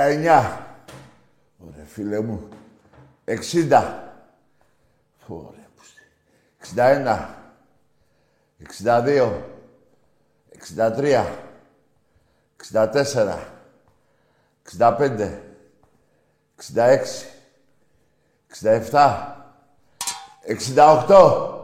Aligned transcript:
59. 0.00 0.58
Ωραία, 1.58 1.84
φίλε 1.86 2.20
μου. 2.20 2.48
60. 3.24 3.84
Ωραία, 5.26 5.68
61. 6.74 7.28
62. 8.84 9.32
63. 10.76 11.26
64. 12.56 13.38
65. 14.64 15.38
66. 16.56 17.26
67. 18.48 19.36
68. 20.76 21.58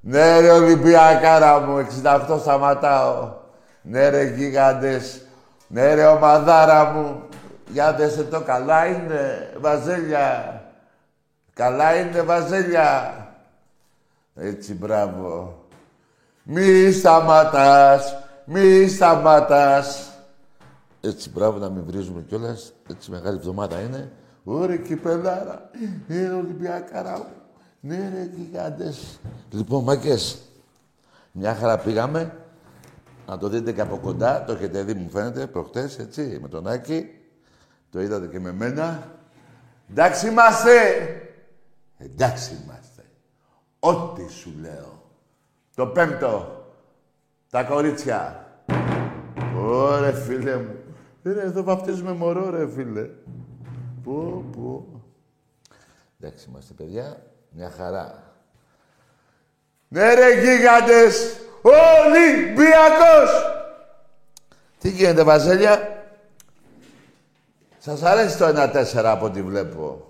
Ναι 0.00 0.40
ρε 0.40 0.50
Ολυμπιακάρα 0.50 1.60
μου, 1.60 1.86
68 2.02 2.38
σταματάω. 2.40 3.32
Ναι 3.82 4.08
ρε 4.08 4.24
γίγαντες. 4.24 5.20
Ναι 5.68 5.94
ρε 5.94 6.06
ομαδάρα 6.06 6.84
μου. 6.84 7.25
Για 7.68 7.94
δέστε 7.94 8.22
το, 8.22 8.40
καλά 8.40 8.86
είναι, 8.86 9.52
Βαζέλια. 9.60 10.62
Καλά 11.54 12.00
είναι, 12.00 12.22
Βαζέλια. 12.22 13.12
Έτσι, 14.34 14.74
μπράβο. 14.74 15.60
Μη 16.42 16.92
σταματάς, 16.92 18.16
μη 18.44 18.88
σταματάς. 18.88 20.10
Έτσι, 21.00 21.30
μπράβο, 21.30 21.58
να 21.58 21.70
μην 21.70 21.84
βρίζουμε 21.86 22.22
κιόλας. 22.22 22.72
Έτσι, 22.90 23.10
μεγάλη 23.10 23.36
εβδομάδα 23.36 23.80
είναι. 23.80 24.12
Ωραία, 24.44 24.76
κυπελάρα. 24.76 25.70
Είναι 26.08 26.30
Ολυμπιακάρα. 26.30 27.26
Ναι, 27.80 27.96
ρε, 28.14 28.30
γιγάντες. 28.36 29.20
Λοιπόν, 29.50 29.82
μάκες, 29.82 30.38
μια 31.32 31.54
χαρά 31.54 31.78
πήγαμε. 31.78 32.36
Να 33.26 33.38
το 33.38 33.48
δείτε 33.48 33.72
και 33.72 33.80
από 33.80 33.96
κοντά. 33.96 34.44
Το 34.44 34.52
έχετε 34.52 34.82
δει, 34.82 34.94
μου 34.94 35.08
φαίνεται, 35.08 35.46
προχτές, 35.46 35.98
έτσι, 35.98 36.38
με 36.42 36.48
τον 36.48 36.66
Άκη. 36.66 37.15
Το 37.90 38.00
είδατε 38.00 38.26
και 38.26 38.40
με 38.40 38.52
μένα. 38.52 39.10
Εντάξει 39.90 40.28
είμαστε. 40.28 40.72
Εντάξει 41.98 42.60
είμαστε. 42.62 43.02
Ό,τι 43.78 44.30
σου 44.30 44.54
λέω. 44.60 45.02
Το 45.74 45.86
πέμπτο. 45.86 46.64
Τα 47.50 47.62
κορίτσια. 47.64 48.46
Ωρε 49.56 50.12
φίλε 50.12 50.56
μου. 50.56 50.74
Ρε, 51.22 51.40
εδώ 51.40 51.62
βαφτίζουμε 51.62 52.12
μωρό 52.12 52.50
ρε 52.50 52.68
φίλε. 52.68 53.08
Πω, 54.04 54.44
πω. 54.52 54.86
Εντάξει 56.20 56.46
είμαστε 56.48 56.74
παιδιά. 56.74 57.22
Μια 57.50 57.70
χαρά. 57.70 58.22
Ναι 59.88 60.14
ρε 60.14 60.40
γίγαντες. 60.40 61.36
Ολυμπιακός. 61.62 63.30
Τι 64.78 64.90
γίνεται 64.90 65.22
Βασίλεια. 65.22 65.95
Σας 67.86 68.02
αρέσει 68.02 68.38
το 68.38 68.46
1-4 68.46 69.04
από 69.04 69.24
ό,τι 69.24 69.42
βλέπω. 69.42 70.06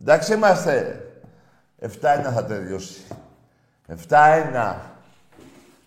Εντάξει 0.00 0.32
είμαστε. 0.32 1.06
7-1 1.80 1.88
θα 2.34 2.44
τελειώσει. 2.44 3.02
7-1. 4.08 4.76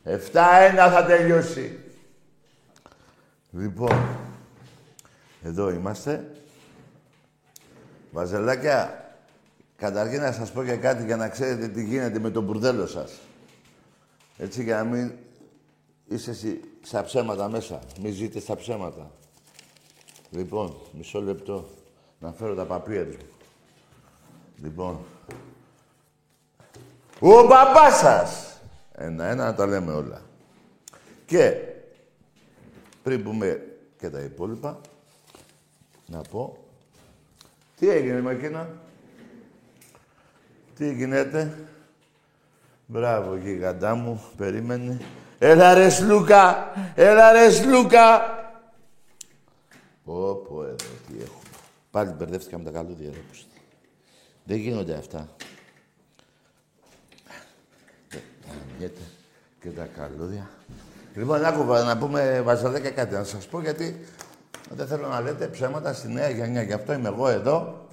7-1 0.03 0.89
θα 0.91 1.05
τελειώσει. 1.07 1.79
Λοιπόν, 3.51 4.07
εδώ 5.43 5.69
είμαστε. 5.69 6.31
Βαζελάκια, 8.11 9.05
καταρχήν 9.75 10.21
να 10.21 10.31
σας 10.31 10.51
πω 10.51 10.63
και 10.63 10.75
κάτι 10.75 11.05
για 11.05 11.15
να 11.15 11.29
ξέρετε 11.29 11.67
τι 11.67 11.83
γίνεται 11.83 12.19
με 12.19 12.29
τον 12.29 12.43
μπουρδέλο 12.43 12.87
σας. 12.87 13.11
Έτσι 14.37 14.63
για 14.63 14.75
να 14.75 14.83
μην 14.83 15.11
είσαι 16.07 16.29
εσύ 16.31 16.59
στα 16.81 17.03
ψέματα 17.03 17.49
μέσα. 17.49 17.79
Μην 18.01 18.13
ζείτε 18.13 18.39
στα 18.39 18.55
ψέματα. 18.55 19.11
Λοιπόν, 20.29 20.75
μισό 20.91 21.21
λεπτό. 21.21 21.69
Να 22.19 22.31
φέρω 22.31 22.55
τα 22.55 22.65
παπία 22.65 23.05
μου. 23.05 23.17
Λοιπόν. 24.61 24.99
Ο 27.19 27.45
μπαμπάς 27.45 27.97
σας! 27.97 28.59
Ένα-ένα 28.91 29.45
να 29.45 29.53
τα 29.53 29.65
λέμε 29.65 29.93
όλα. 29.93 30.21
Και 31.25 31.53
πριν 33.03 33.23
πούμε 33.23 33.77
και 33.99 34.09
τα 34.09 34.19
υπόλοιπα, 34.19 34.79
να 36.05 36.21
πω 36.21 36.57
τι 37.79 37.89
έγινε 37.89 38.21
με 38.21 38.31
εκείνα. 38.31 38.69
Τι 40.75 40.93
γίνεται. 40.93 41.67
Μπράβο, 42.85 43.35
γιγαντά 43.35 43.95
μου. 43.95 44.23
Περίμενε. 44.37 45.01
Έλα 45.39 45.73
ρε 45.73 45.89
Σλούκα! 45.89 46.71
Έλα 46.95 47.31
ρε 47.31 47.49
Σλούκα! 47.49 48.35
Πω, 50.05 50.35
πω, 50.35 50.63
εδώ 50.63 50.75
τι 50.75 51.13
έχουμε. 51.13 51.41
Πάλι 51.97 52.11
μπερδεύτηκα 52.11 52.57
με 52.57 52.63
τα 52.63 52.71
καλούδια, 52.71 53.09
ρε. 53.11 53.19
Δεν 54.43 54.57
γίνονται 54.57 54.93
αυτά. 54.93 55.29
Γιατί 58.77 59.01
και 59.61 59.69
τα 59.69 59.85
καλούδια. 59.85 60.49
Λοιπόν, 61.15 61.45
άκουγα 61.45 61.83
να 61.83 61.97
πούμε 61.97 62.41
βαζαλέκα 62.41 62.89
κάτι, 62.89 63.13
να 63.13 63.23
σας 63.23 63.47
πω 63.47 63.61
γιατί 63.61 64.05
δεν 64.69 64.87
θέλω 64.87 65.07
να 65.07 65.21
λέτε 65.21 65.47
ψέματα 65.47 65.93
στη 65.93 66.07
νέα 66.07 66.29
γενιά. 66.29 66.61
Γι' 66.61 66.73
αυτό 66.73 66.93
είμαι 66.93 67.07
εγώ 67.07 67.27
εδώ. 67.27 67.87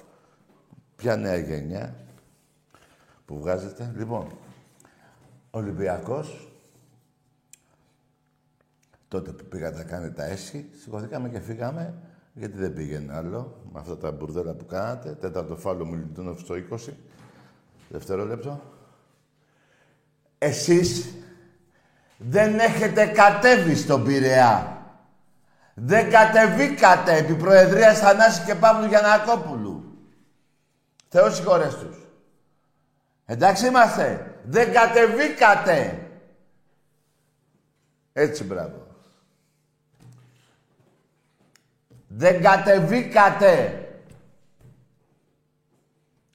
Ποια 0.95 1.15
νέα 1.15 1.37
γενιά 1.37 1.95
που 3.25 3.39
βγάζετε. 3.39 3.93
Λοιπόν, 3.95 4.37
Ολυμπιακός, 5.49 6.51
τότε 9.07 9.31
που 9.31 9.45
πήγατε 9.45 9.77
να 9.77 9.83
κάνετε 9.83 10.13
τα 10.13 10.25
έσχη, 10.25 10.69
σηκωθήκαμε 10.81 11.29
και 11.29 11.39
φύγαμε, 11.39 11.93
γιατί 12.37 12.57
δεν 12.57 12.73
πήγαινε 12.73 13.13
άλλο, 13.15 13.61
με 13.71 13.79
αυτά 13.79 13.97
τα 13.97 14.11
μπουρδέλα 14.11 14.53
που 14.53 14.65
κάνατε. 14.65 15.11
Τέταρτο 15.11 15.55
φάλο 15.55 15.85
μου 15.85 15.95
λιτούνοφ 15.95 16.39
στο 16.39 16.55
20. 16.71 16.93
Δευτερόλεπτο. 17.89 18.61
Εσείς 20.37 21.15
δεν 22.17 22.59
έχετε 22.59 23.05
κατέβει 23.05 23.75
στον 23.75 24.03
Πειραιά. 24.03 24.79
Δεν 25.73 26.09
κατεβήκατε 26.09 27.17
επί 27.17 27.35
Προεδρίας 27.35 27.99
Θανάσης 27.99 28.45
και 28.45 28.55
Παύλου 28.55 28.87
Γιανακόπουλου. 28.87 29.97
Θεός 31.07 31.35
συγχωρές 31.35 31.75
τους. 31.75 31.97
Εντάξει 33.25 33.67
είμαστε. 33.67 34.35
Δεν 34.43 34.71
κατεβήκατε. 34.73 36.07
Έτσι 38.13 38.43
μπράβο. 38.43 38.84
Δεν 42.17 42.41
κατεβήκατε. 42.41 43.79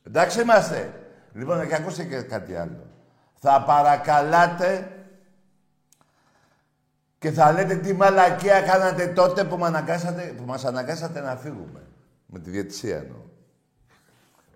Εντάξει 0.03 0.41
είμαστε. 0.41 0.95
Λοιπόν, 1.33 1.69
και 1.69 1.75
ακούστε 1.75 2.05
και 2.05 2.23
κάτι 2.23 2.57
άλλο. 2.57 2.87
Θα 3.35 3.63
παρακαλάτε 3.63 4.93
και 7.19 7.31
θα 7.31 7.53
λέτε 7.53 7.77
τι 7.77 7.93
μαλακία 7.93 8.63
κάνατε 8.63 9.07
τότε 9.07 9.45
που, 9.45 9.65
αναγκάσατε, 9.65 10.35
που 10.37 10.45
μας 10.45 10.65
αναγκάσατε 10.65 11.21
να 11.21 11.37
φύγουμε. 11.37 11.87
Με 12.27 12.39
τη 12.39 12.51
διετησία 12.51 12.97
εννοώ. 12.97 13.23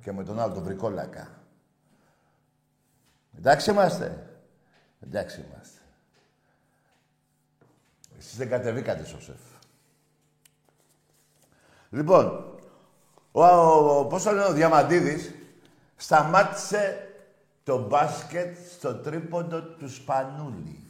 Και 0.03 0.13
με 0.13 0.25
τον 0.25 0.41
άλλο, 0.41 0.55
τον 0.55 0.63
βρικόλακα. 0.63 1.29
Εντάξει 3.39 3.71
είμαστε. 3.71 4.27
Εντάξει 5.01 5.41
είμαστε. 5.41 5.81
Εσείς 8.19 8.37
δεν 8.37 8.49
κατεβήκατε 8.49 9.05
στο 9.05 9.21
σεφ. 9.21 9.54
Λοιπόν, 11.95 12.45
ο, 13.33 13.45
ο, 13.45 14.07
πώς 14.07 14.23
το 14.23 14.31
λένε 14.31 14.45
ο 14.45 14.53
Διαμαντίδης, 14.53 15.35
σταμάτησε 15.97 17.09
το 17.63 17.87
μπάσκετ 17.87 18.57
στο 18.77 18.95
τρίποντο 18.95 19.63
του 19.63 19.89
Σπανούλη. 19.89 20.83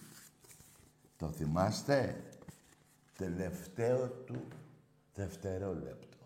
Το 1.16 1.30
θυμάστε; 1.30 2.24
Τελευταίο 3.18 4.08
του 4.08 4.48
δευτερόλεπτο. 5.14 6.16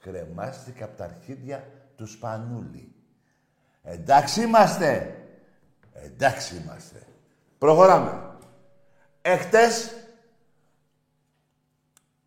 Κρεμάστηκε 0.00 0.82
από 0.82 0.96
τα 0.96 1.04
αρχίδια 1.04 1.68
του 1.96 2.06
Σπανούλη. 2.06 2.94
Εντάξει 3.82 4.42
είμαστε. 4.42 5.16
Εντάξει 5.92 6.56
είμαστε. 6.56 7.06
Προχωράμε. 7.58 8.36
Εχθές, 9.22 9.94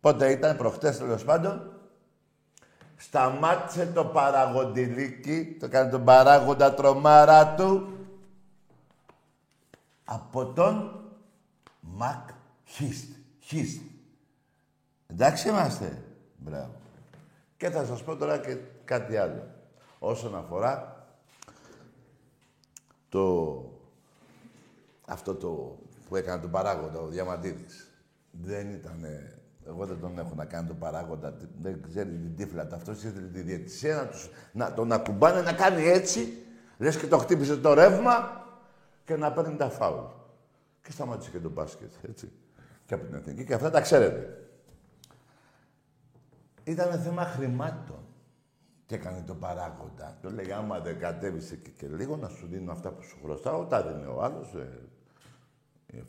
πότε 0.00 0.30
ήταν, 0.30 0.56
προχτές 0.56 0.98
τέλος 0.98 1.24
πάντων, 1.24 1.73
σταμάτησε 3.06 3.86
το 3.86 4.04
παραγοντιλίκι, 4.04 5.56
το 5.60 5.68
κάνει 5.68 5.90
τον 5.90 6.04
παράγοντα 6.04 6.74
τρομάρα 6.74 7.54
του, 7.54 7.98
από 10.04 10.46
τον 10.46 11.00
Μακ 11.80 12.28
Χίστ. 12.64 13.12
Χίστ. 13.40 13.82
Εντάξει 15.06 15.48
είμαστε. 15.48 16.02
Μπράβο. 16.36 16.74
Και 17.56 17.70
θα 17.70 17.84
σας 17.84 18.02
πω 18.02 18.16
τώρα 18.16 18.38
και 18.38 18.56
κάτι 18.84 19.16
άλλο. 19.16 19.46
Όσον 19.98 20.36
αφορά 20.36 21.06
το... 23.08 23.54
αυτό 25.06 25.34
το 25.34 25.78
που 26.08 26.16
έκανε 26.16 26.40
τον 26.40 26.50
παράγοντα, 26.50 27.00
ο 27.00 27.06
Διαμαντίδης. 27.06 27.90
Δεν 28.30 28.72
ήταν... 28.72 29.06
Εγώ 29.66 29.86
δεν 29.86 30.00
τον 30.00 30.18
έχω 30.18 30.34
να 30.34 30.44
κάνει 30.44 30.66
τον 30.66 30.78
παράγοντα. 30.78 31.36
Δεν 31.60 31.82
ξέρει 31.88 32.10
την 32.10 32.36
τύφλα 32.36 32.66
του. 32.66 32.74
Αυτός 32.74 33.02
ήθελε 33.02 33.26
τη 33.26 33.40
διαιτησία 33.40 33.96
να, 33.96 34.06
τους, 34.06 34.30
να 34.52 34.74
τον 34.74 34.92
ακουμπάνε 34.92 35.40
να 35.40 35.52
κάνει 35.52 35.84
έτσι. 35.84 36.38
Λες 36.78 36.96
και 36.96 37.06
το 37.06 37.18
χτύπησε 37.18 37.56
το 37.56 37.74
ρεύμα 37.74 38.44
και 39.04 39.16
να 39.16 39.32
παίρνει 39.32 39.56
τα 39.56 39.70
φάουλ. 39.70 40.04
Και 40.82 40.92
σταμάτησε 40.92 41.30
και 41.30 41.38
το 41.38 41.50
μπάσκετ, 41.50 41.92
έτσι. 42.08 42.32
Και 42.86 42.94
από 42.94 43.04
την 43.04 43.14
εθνική. 43.14 43.44
Και 43.44 43.54
αυτά 43.54 43.70
τα 43.70 43.80
ξέρετε. 43.80 44.48
Ήταν 46.64 47.00
θέμα 47.00 47.24
χρημάτων. 47.24 47.98
Και 48.86 48.94
έκανε 48.94 49.22
τον 49.26 49.38
παράγοντα. 49.38 50.18
Το 50.22 50.30
λέει, 50.30 50.52
άμα 50.52 50.80
δεν 50.80 50.98
κατέβησε 50.98 51.56
και, 51.56 51.70
και 51.70 51.86
λίγο, 51.86 52.16
να 52.16 52.28
σου 52.28 52.46
δίνω 52.46 52.72
αυτά 52.72 52.90
που 52.90 53.02
σου 53.02 53.18
χρωστάω. 53.22 53.64
Τα 53.64 53.82
δίνει 53.82 54.06
ο 54.06 54.22
άλλος, 54.22 54.54
ε, 54.54 54.78
ε, 55.86 56.02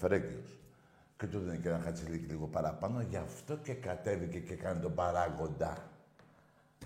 Και 1.18 1.28
του 1.28 1.40
δίνει 1.40 1.58
και 1.58 1.70
ένα 1.70 1.80
χατσιλίκι 1.80 2.26
λίγο 2.26 2.48
παραπάνω. 2.48 3.02
Γι' 3.02 3.18
αυτό 3.18 3.56
και 3.56 3.74
κατέβηκε 3.74 4.40
και 4.40 4.54
έκανε 4.54 4.80
τον 4.80 4.94
παράγοντα. 4.94 5.90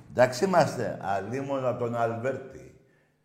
Εντάξει 0.10 0.46
είμαστε. 0.46 1.00
Αλλήμον 1.02 1.66
από 1.66 1.80
τον 1.80 1.96
Αλβέρτη. 1.96 2.80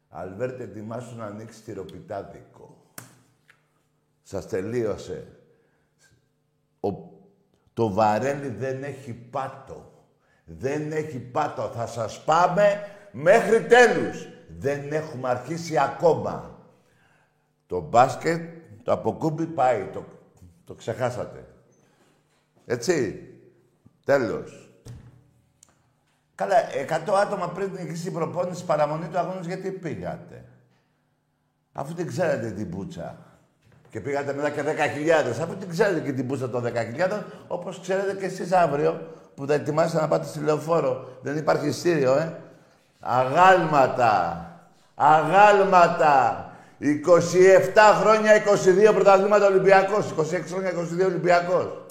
Αλβέρτη, 0.09 0.62
ετοιμάσου 0.62 1.17
να 1.17 1.25
ανοίξεις 1.25 1.65
τυροπιτάδικο. 1.65 2.77
Σας 4.23 4.49
τελείωσε. 4.49 5.27
Ο, 6.81 6.89
το 7.75 7.93
βαρέλι 7.93 8.49
δεν 8.49 8.83
έχει 8.83 9.12
πάτο. 9.12 9.93
Δεν 10.45 10.93
έχει 10.93 11.19
πάτο. 11.19 11.71
Θα 11.75 11.87
σας 11.87 12.25
πάμε 12.25 12.81
μέχρι 13.12 13.67
τέλους. 13.67 14.29
Δεν 14.59 14.93
έχουμε 14.93 15.29
αρχίσει 15.29 15.79
ακόμα. 15.79 16.59
Το 17.67 17.81
μπάσκετ, 17.81 18.41
το 18.83 18.93
αποκούμπι 18.93 19.47
πάει. 19.47 19.85
Το, 19.93 20.05
το 20.66 20.75
ξεχάσατε. 20.75 21.46
Έτσι. 22.66 23.28
Τέλος. 24.05 24.69
Καλά, 26.34 26.56
100 27.06 27.14
άτομα 27.14 27.49
πριν 27.49 27.72
την 28.02 28.12
προπόνηση 28.12 28.64
παραμονή 28.64 29.08
του 29.08 29.19
αγώνας 29.19 29.46
γιατί 29.46 29.70
πήγατε; 29.70 30.44
Αφού 31.72 31.94
δεν 31.94 32.06
ξέρετε 32.06 32.50
την 32.50 32.70
πουτσα. 32.70 33.16
Και 33.90 34.00
πήγατε 34.00 34.32
μετά 34.32 34.50
και 34.50 34.62
10.000. 34.62 35.43
Αφού 35.43 35.56
την 35.56 35.69
ξέρετε 35.69 36.00
και 36.00 36.12
την 36.12 36.26
πούσα 36.26 36.50
των 36.50 36.62
10.000, 36.62 37.22
όπως 37.49 37.81
ξέρετε 37.81 38.14
και 38.14 38.25
εσείς 38.25 38.52
αύριο 38.52 39.12
που 39.34 39.46
θα 39.46 39.55
ετοιμάσετε 39.55 40.00
να 40.00 40.08
πάτε 40.08 40.26
στη 40.26 40.38
λεωφόρο. 40.38 41.19
Δεν 41.22 41.37
υπάρχει 41.37 41.66
ειστήριο, 41.66 42.16
ε. 42.16 42.38
Αγάλματα. 43.00 44.49
Αγάλματα. 44.94 46.49
27 46.81 48.00
χρόνια, 48.00 48.32
22 48.91 48.93
πρωταθλήματα 48.94 49.47
Ολυμπιακός. 49.47 50.11
26 50.11 50.53
χρόνια, 50.53 50.73
22 50.73 51.05
Ολυμπιακός. 51.05 51.87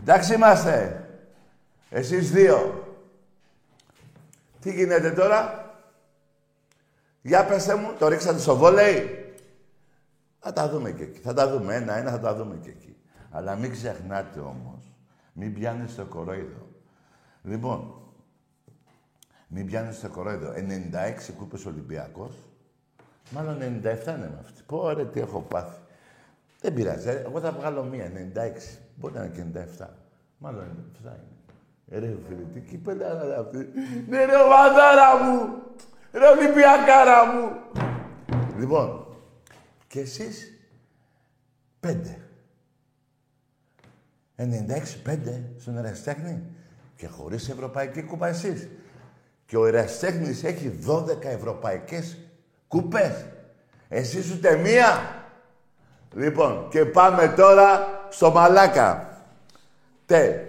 Εντάξει 0.00 0.34
είμαστε. 0.34 1.06
Εσείς 1.90 2.30
δύο. 2.30 2.86
Τι 4.60 4.72
γίνεται 4.72 5.10
τώρα; 5.10 5.70
Για 7.22 7.44
πέστε 7.46 7.74
μου, 7.74 7.92
το 7.98 8.08
ρίξατε 8.08 8.38
στο 8.38 8.56
βόλεϊ; 8.56 9.26
Θα 10.38 10.52
τα 10.52 10.68
δούμε 10.68 10.90
και 10.90 11.02
εκεί. 11.02 11.18
Θα 11.18 11.34
τα 11.34 11.48
δούμε 11.50 11.74
ένα-ένα, 11.74 12.10
θα 12.10 12.20
τα 12.20 12.34
δούμε 12.34 12.56
και 12.56 12.70
εκεί. 12.70 12.96
Αλλά 13.30 13.56
μην 13.56 13.70
ξεχνάτε 13.70 14.40
όμως. 14.40 14.94
Μην 15.32 15.54
πιάνετε 15.54 15.90
στο 15.90 16.04
κορόιδο. 16.04 16.68
Λοιπόν, 17.42 17.94
μην 19.46 19.66
πιάνετε 19.66 19.94
στο 19.94 20.08
κορόιδο. 20.08 20.52
96 20.52 21.32
κούπες 21.32 21.66
Ολυμπιακός. 21.66 22.34
Μάλλον 23.30 23.56
97 23.56 23.60
είναι 23.62 24.30
με 24.32 24.38
αυτή. 24.40 24.62
Πω 24.66 24.90
ρε, 24.90 25.04
τι 25.04 25.20
έχω 25.20 25.40
πάθει. 25.40 25.80
Δεν 26.60 26.74
πειράζει. 26.74 27.08
Ε, 27.08 27.12
εγώ 27.12 27.40
θα 27.40 27.52
βγάλω 27.52 27.82
μία, 27.84 28.10
96. 28.34 28.78
Μπορεί 28.94 29.14
να 29.14 29.24
είναι 29.24 29.34
και 29.34 29.60
97. 29.78 29.86
Μάλλον 30.38 30.64
97 31.02 31.04
είναι. 31.04 32.00
Ρε 32.00 32.16
φίλε, 32.28 32.42
τι 32.54 32.60
κύπελα 32.60 33.24
είναι 33.24 33.34
αυτή. 33.34 33.68
Ναι 34.08 34.24
ρε, 34.24 34.36
ομαδάρα 34.36 35.24
μου. 35.24 35.62
Ρε, 36.12 36.26
Ολυμπιακάρα 36.26 37.26
μου. 37.26 37.50
Λοιπόν, 38.58 39.06
και 39.88 40.00
εσείς 40.00 40.58
πέντε. 41.80 42.16
96-5 44.36 44.44
στον 45.58 45.76
Εραστέχνη 45.76 46.42
και 46.96 47.06
χωρίς 47.06 47.48
Ευρωπαϊκή 47.48 48.02
Κούπα 48.02 48.26
εσείς. 48.26 48.68
Και 49.46 49.56
ο 49.56 49.66
Εραστέχνης 49.66 50.44
έχει 50.44 50.78
12 50.86 51.24
ευρωπαϊκές 51.24 52.18
κούπες. 52.72 53.26
Εσείς 53.88 54.30
ούτε 54.30 54.56
μία. 54.56 55.16
Λοιπόν, 56.14 56.68
και 56.70 56.84
πάμε 56.84 57.28
τώρα 57.28 57.88
στο 58.10 58.30
Μαλάκα. 58.30 59.18
Τε. 60.06 60.44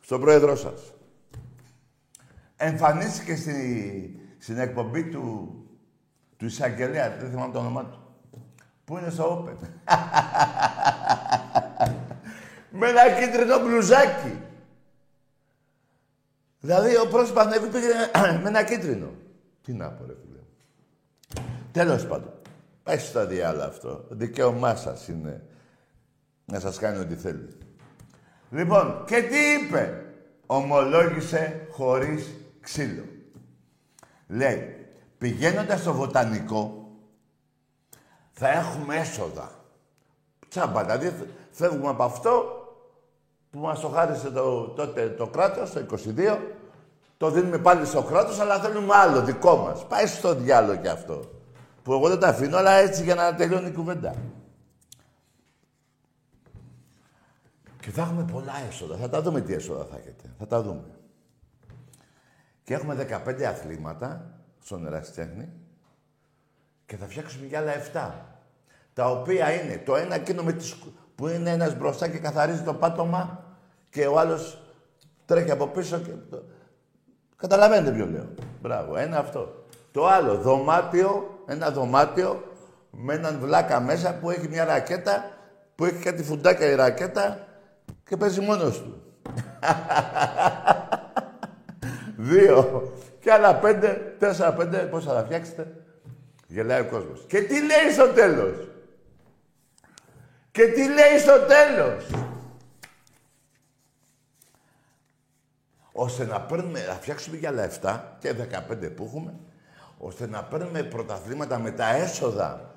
Στον 0.00 0.20
πρόεδρό 0.20 0.56
σας. 0.56 0.92
Εμφανίστηκε 2.56 3.36
στη, 3.36 4.20
στην 4.38 4.58
εκπομπή 4.58 5.04
του 5.04 5.54
του 6.40 6.46
εισαγγελέα, 6.46 7.16
δεν 7.16 7.30
θυμάμαι 7.30 7.52
το 7.52 7.58
όνομά 7.58 7.84
του. 7.84 7.98
Πού 8.84 8.98
είναι 8.98 9.10
στο 9.10 9.44
Open. 9.44 9.56
με 12.78 12.88
ένα 12.88 13.10
κίτρινο 13.10 13.58
μπλουζάκι. 13.58 14.42
Δηλαδή 16.60 16.96
ο 16.96 17.08
πρόσωπος 17.08 17.44
ανέβη 17.44 17.68
πήγε 17.68 17.86
με 18.42 18.48
ένα 18.48 18.62
κίτρινο. 18.62 19.12
Τι 19.70 19.76
να 19.76 19.90
πω 19.90 20.04
ρε 20.06 20.14
φίλε. 20.22 20.40
Τέλος 21.72 22.06
πάντων. 22.06 22.32
Πάει 22.82 22.98
στα 22.98 23.26
διάλα 23.26 23.64
αυτό. 23.64 24.04
Δικαίωμά 24.08 24.74
σας 24.74 25.08
είναι 25.08 25.42
να 26.44 26.60
σας 26.60 26.78
κάνει 26.78 26.98
ό,τι 26.98 27.14
θέλει. 27.14 27.48
Λοιπόν, 28.50 29.04
και 29.06 29.22
τι 29.22 29.36
είπε; 29.36 30.04
Ομολόγησε 30.46 31.66
χωρίς 31.70 32.34
ξύλο. 32.60 33.04
Λέει, 34.26 34.80
Πηγαίνοντας 35.18 35.80
στο 35.80 35.92
βοτανικό, 35.92 36.90
θα 38.32 38.48
έχουμε 38.48 38.96
έσοδα. 38.96 39.50
Τσάμπα, 40.48 40.84
δηλαδή 40.84 41.26
φεύγουμε 41.50 41.88
από 41.88 42.02
αυτό 42.02 42.44
που 43.50 43.58
μας 43.58 43.80
το 43.80 43.88
χάρισε 43.88 44.30
το, 44.30 44.68
τότε 44.68 45.08
το 45.08 45.26
κράτος, 45.26 45.72
το 45.72 45.80
22, 45.80 46.38
Το 47.20 47.30
δίνουμε 47.30 47.58
πάλι 47.58 47.86
στο 47.86 48.02
κράτος, 48.02 48.38
αλλά 48.40 48.60
θέλουμε 48.60 48.94
άλλο, 48.94 49.22
δικό 49.22 49.56
μας. 49.56 49.86
Πάει 49.86 50.06
στο 50.06 50.34
διάλογο 50.34 50.80
κι 50.80 50.88
αυτό. 50.88 51.30
Που 51.82 51.92
εγώ 51.92 52.08
δεν 52.08 52.18
τα 52.18 52.28
αφήνω, 52.28 52.56
αλλά 52.56 52.70
έτσι 52.70 53.02
για 53.02 53.14
να 53.14 53.34
τελειώνει 53.34 53.68
η 53.68 53.72
κουβέντα. 53.72 54.14
Και 57.80 57.90
θα 57.90 58.02
έχουμε 58.02 58.24
πολλά 58.32 58.52
έσοδα. 58.68 58.96
Θα 58.96 59.08
τα 59.08 59.22
δούμε 59.22 59.40
τι 59.40 59.54
έσοδα 59.54 59.84
θα 59.84 59.96
έχετε. 59.96 60.34
Θα 60.38 60.46
τα 60.46 60.62
δούμε. 60.62 60.84
Και 62.62 62.74
έχουμε 62.74 63.22
15 63.26 63.42
αθλήματα 63.42 64.40
στον 64.62 64.86
Εραστέχνη 64.86 65.48
και 66.86 66.96
θα 66.96 67.06
φτιάξουμε 67.06 67.46
για 67.46 67.58
άλλα 67.58 67.72
7. 67.92 68.10
Τα 68.92 69.10
οποία 69.10 69.52
είναι 69.52 69.82
το 69.84 69.96
ένα 69.96 70.14
εκείνο 70.14 70.42
με 70.42 70.52
τις, 70.52 70.76
που 71.14 71.28
είναι 71.28 71.50
ένας 71.50 71.76
μπροστά 71.76 72.08
και 72.08 72.18
καθαρίζει 72.18 72.62
το 72.62 72.74
πάτωμα 72.74 73.44
και 73.90 74.06
ο 74.06 74.18
άλλος 74.18 74.62
τρέχει 75.24 75.50
από 75.50 75.66
πίσω 75.66 75.98
και... 75.98 76.12
Καταλαβαίνετε 77.40 77.90
ποιο 77.90 78.06
λέω. 78.06 78.34
Μπράβο, 78.60 78.96
ένα 78.96 79.18
αυτό. 79.18 79.64
Το 79.92 80.06
άλλο, 80.06 80.34
δωμάτιο, 80.34 81.40
ένα 81.46 81.70
δωμάτιο 81.70 82.42
με 82.90 83.14
έναν 83.14 83.38
βλάκα 83.40 83.80
μέσα 83.80 84.14
που 84.14 84.30
έχει 84.30 84.48
μια 84.48 84.64
ρακέτα, 84.64 85.30
που 85.74 85.84
έχει 85.84 86.02
κάτι 86.02 86.22
φουντάκια 86.22 86.70
η 86.70 86.74
ρακέτα 86.74 87.46
και 88.04 88.16
παίζει 88.16 88.40
μόνος 88.40 88.82
του. 88.82 89.02
Δύο. 92.30 92.92
Και 93.20 93.32
άλλα 93.32 93.54
πέντε, 93.54 94.14
τέσσερα, 94.18 94.52
πέντε, 94.52 94.78
πώς 94.78 95.04
θα 95.04 95.14
τα 95.14 95.24
φτιάξετε. 95.24 95.74
Γελάει 96.46 96.80
ο 96.80 96.84
κόσμος. 96.84 97.24
Και 97.26 97.40
τι 97.40 97.54
λέει 97.54 97.92
στο 97.92 98.06
τέλος; 98.08 98.68
Και 100.50 100.66
τι 100.66 100.88
λέει 100.88 101.18
στο 101.18 101.38
τέλος; 101.38 102.06
Ώστε 106.00 106.24
να 106.24 106.40
παίρνουμε, 106.40 106.86
να 106.86 106.92
φτιάξουμε 106.94 107.36
για 107.36 107.48
άλλα 107.48 107.70
7 107.82 108.00
και 108.18 108.34
15 108.70 108.94
που 108.96 109.04
έχουμε, 109.04 109.34
ώστε 109.98 110.26
να 110.26 110.44
παίρνουμε 110.44 110.82
πρωταθλήματα 110.82 111.58
με 111.58 111.70
τα 111.70 111.94
έσοδα 111.94 112.74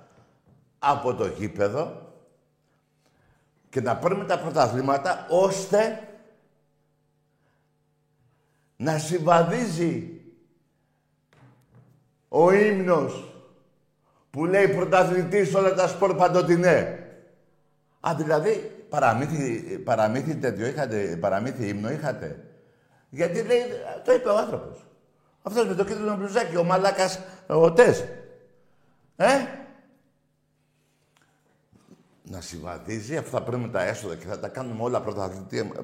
από 0.79 1.13
το 1.13 1.27
γήπεδο 1.27 2.11
και 3.69 3.81
να 3.81 3.97
παίρνουμε 3.97 4.25
τα 4.25 4.39
πρωταθλήματα 4.39 5.27
ώστε 5.29 6.07
να 8.75 8.97
συμβαδίζει 8.97 10.21
ο 12.27 12.51
ύμνος 12.51 13.35
που 14.29 14.45
λέει 14.45 14.67
πρωταθλητής 14.67 15.53
όλα 15.53 15.73
τα 15.73 15.87
σπορ 15.87 16.15
παντοτινέ. 16.15 17.07
Α, 17.99 18.13
δηλαδή 18.17 18.85
παραμύθι, 18.89 19.77
παραμύθι 19.79 20.35
τέτοιο 20.35 20.65
είχατε, 20.65 21.17
παραμύθι 21.19 21.67
ύμνο 21.67 21.91
είχατε. 21.91 22.47
Γιατί 23.13 23.41
λέει, 23.41 23.61
το 24.05 24.13
είπε 24.13 24.29
ο 24.29 24.37
άνθρωπος. 24.37 24.85
Αυτός 25.43 25.67
με 25.67 25.75
το 25.75 25.85
κίτρινο 25.85 26.15
μπλουζάκι, 26.15 26.57
ο 26.57 26.63
μαλάκας, 26.63 27.19
ο 27.47 27.71
Τες. 27.71 28.05
Ε, 29.15 29.27
να 32.23 32.41
συμβαδίζει, 32.41 33.17
αυτά 33.17 33.37
θα 33.37 33.43
παίρνουμε 33.43 33.67
τα 33.67 33.83
έσοδα 33.83 34.15
και 34.15 34.25
θα 34.25 34.39
τα 34.39 34.47
κάνουμε 34.47 34.83
όλα 34.83 35.01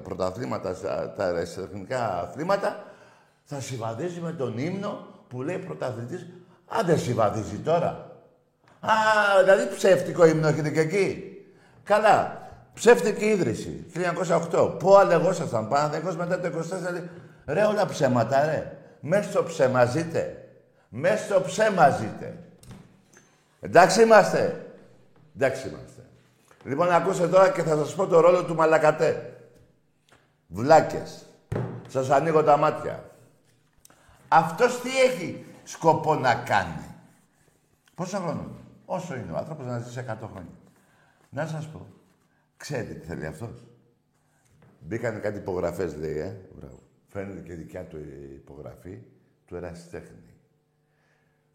πρωταθλήματα, 0.03 0.75
τα, 0.75 1.13
τα 1.88 1.98
αθλήματα, 1.98 2.83
θα 3.43 3.59
συμβαδίζει 3.59 4.19
με 4.19 4.31
τον 4.31 4.57
ύμνο 4.57 5.07
που 5.27 5.41
λέει 5.41 5.57
πρωταθλητής. 5.57 6.27
Αν 6.67 6.86
δεν 6.86 7.00
συμβαδίζει 7.00 7.57
τώρα. 7.57 8.12
Α, 8.79 8.93
δηλαδή 9.43 9.75
ψεύτικο 9.75 10.25
ύμνο 10.25 10.48
έχετε 10.48 10.69
και 10.69 10.79
εκεί. 10.79 11.38
Καλά. 11.83 12.49
Ψεύτικη 12.79 13.25
ίδρυση. 13.25 13.86
1908. 14.51 14.75
Πού 14.79 14.95
αλεγόσασταν. 14.95 15.67
Παναδεκός 15.67 16.15
μετά 16.15 16.39
το 16.39 16.48
24. 16.48 17.03
Ρε 17.45 17.63
όλα 17.63 17.86
ψέματα 17.86 18.45
ρε. 18.45 18.77
Μέσα 19.00 19.29
στο 19.29 19.43
ψέμα 19.43 19.86
ζείτε. 19.86 20.48
Μέσα 20.89 21.24
στο 21.24 21.41
ψέμα 21.41 21.89
ζείτε. 21.89 22.38
Εντάξει 23.59 24.01
είμαστε. 24.01 24.65
Εντάξει 25.36 25.67
είμαστε. 25.67 26.01
Λοιπόν, 26.63 26.91
ακούσετε 26.91 27.27
τώρα 27.27 27.50
και 27.50 27.63
θα 27.63 27.75
σας 27.75 27.95
πω 27.95 28.07
το 28.07 28.19
ρόλο 28.19 28.43
του 28.43 28.55
Μαλακατέ. 28.55 29.33
Βλάκες. 30.48 31.25
Σας 31.88 32.09
ανοίγω 32.09 32.43
τα 32.43 32.57
μάτια. 32.57 33.03
Αυτός 34.27 34.81
τι 34.81 34.89
έχει 35.00 35.45
σκοπό 35.63 36.15
να 36.15 36.36
κάνει; 36.36 36.95
Πόσο 37.95 38.17
χρόνο. 38.17 38.45
Όσο 38.86 39.15
είναι 39.15 39.31
ο 39.31 39.38
άνθρωπος 39.38 39.65
να 39.65 39.79
ζήσει 39.79 40.00
100 40.00 40.27
χρόνια. 40.31 40.53
Να 41.29 41.48
σας 41.48 41.67
πω. 41.67 41.88
Ξέρετε 42.59 42.93
τι 42.93 43.05
θέλει 43.05 43.25
αυτός. 43.25 43.63
Μπήκανε 44.79 45.19
κάτι 45.19 45.37
υπογραφές, 45.37 45.95
λέει, 45.95 46.17
ε. 46.17 46.35
Μπράβο. 46.55 46.79
Φαίνεται 47.07 47.39
και 47.39 47.53
δικιά 47.53 47.83
του 47.85 47.97
η 47.97 48.33
υπογραφή 48.33 49.01
του 49.45 49.55
ερασιτέχνη. 49.55 50.33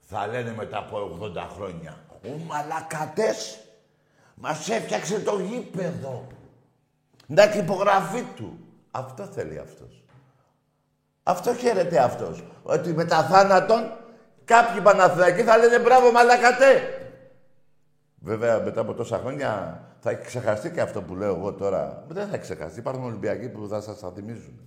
Θα 0.01 0.27
λένε 0.27 0.55
μετά 0.55 0.79
από 0.79 1.19
80 1.21 1.49
χρόνια. 1.55 2.05
Ο 2.25 2.39
μαλακατές 2.47 3.65
μας 4.35 4.69
έφτιαξε 4.69 5.21
το 5.21 5.39
γήπεδο. 5.41 6.27
Να 7.27 7.43
έχει 7.43 7.59
υπογραφή 7.59 8.23
του. 8.37 8.59
Αυτό 8.91 9.25
θέλει 9.25 9.59
αυτός. 9.59 10.05
Αυτό 11.23 11.55
χαίρεται 11.55 11.99
αυτός. 11.99 12.45
Ότι 12.63 12.93
μετά 12.93 13.23
θάνατον 13.23 13.97
κάποιοι 14.45 14.81
Παναθηναϊκοί 14.81 15.43
θα 15.43 15.57
λένε 15.57 15.79
μπράβο 15.79 16.13
μαλακατέ. 16.13 16.99
Βέβαια 18.17 18.61
μετά 18.61 18.81
από 18.81 18.95
τόσα 18.95 19.19
χρόνια 19.19 19.81
θα 20.07 20.11
έχει 20.11 20.25
ξεχαστεί 20.25 20.71
και 20.71 20.81
αυτό 20.81 21.03
που 21.03 21.15
λέω 21.15 21.35
εγώ 21.35 21.53
τώρα. 21.53 22.05
Δεν 22.09 22.27
θα 22.27 22.35
έχει 22.35 22.43
ξεχαστεί. 22.43 22.79
Υπάρχουν 22.79 23.05
Ολυμπιακοί 23.05 23.49
που 23.49 23.69
θα 23.69 23.81
σας 23.81 23.99
θα 23.99 24.11
θυμίζουν. 24.11 24.61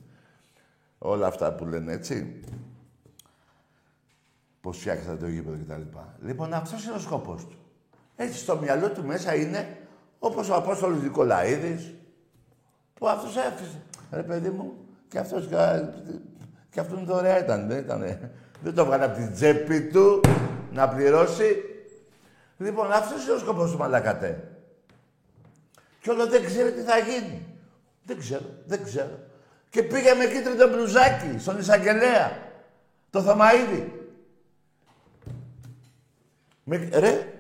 Όλα 0.98 1.28
αυτά 1.28 1.54
που 1.54 1.66
λένε 1.66 1.94
έτσι. 1.94 2.40
Πώς 4.62 4.78
φτιάξατε 4.78 5.18
το 5.18 5.28
γήπεδο 5.28 5.58
κτλ. 5.58 5.98
Λοιπόν 6.28 6.54
αυτός 6.54 6.86
είναι 6.86 6.96
ο 6.96 7.00
σκοπός 7.00 7.46
του. 7.46 7.58
Έτσι 8.16 8.38
στο 8.38 8.58
μυαλό 8.58 8.90
του 8.90 9.06
μέσα 9.06 9.36
είναι 9.36 9.78
όπως 10.20 10.50
ο 10.50 10.56
Απόστολος 10.56 11.02
Νικολαίδης, 11.02 11.94
που 12.94 13.08
αυτός 13.08 13.38
έφυγε. 13.38 13.82
Ρε 14.12 14.24
παιδί 14.24 14.50
μου, 14.50 14.74
και 15.08 15.20
αυτός 15.20 15.48
και 16.70 16.80
αυτόν 16.80 17.06
δωρεά 17.06 17.40
ήταν, 17.40 17.68
δεν 17.68 17.78
ήταν. 17.78 18.02
Δεν 18.64 18.74
το 18.74 18.86
βγάλε 18.86 19.04
από 19.04 19.16
την 19.16 19.34
τσέπη 19.34 19.88
του 19.88 20.22
να 20.72 20.90
πληρώσει. 20.90 21.56
Λοιπόν, 22.58 22.92
αυτός 22.92 23.24
είναι 23.24 23.34
ο 23.34 23.38
σκοπός 23.38 23.72
του 23.72 23.78
Μαλακατέ. 23.78 24.52
Κι 26.08 26.14
όλο 26.14 26.28
δεν 26.28 26.46
ξέρει 26.46 26.72
τι 26.72 26.82
θα 26.82 26.98
γίνει. 26.98 27.46
Δεν 28.04 28.18
ξέρω, 28.18 28.46
δεν 28.66 28.84
ξέρω. 28.84 29.20
Και 29.70 29.84
πήγε 29.84 30.14
με 30.14 30.26
κίτρινο 30.26 30.68
μπλουζάκι 30.68 31.40
στον 31.40 31.58
εισαγγελέα. 31.60 32.38
Το 33.10 33.22
Θωμαίδη. 33.22 34.10
Με, 36.64 36.90
ρε, 36.94 37.34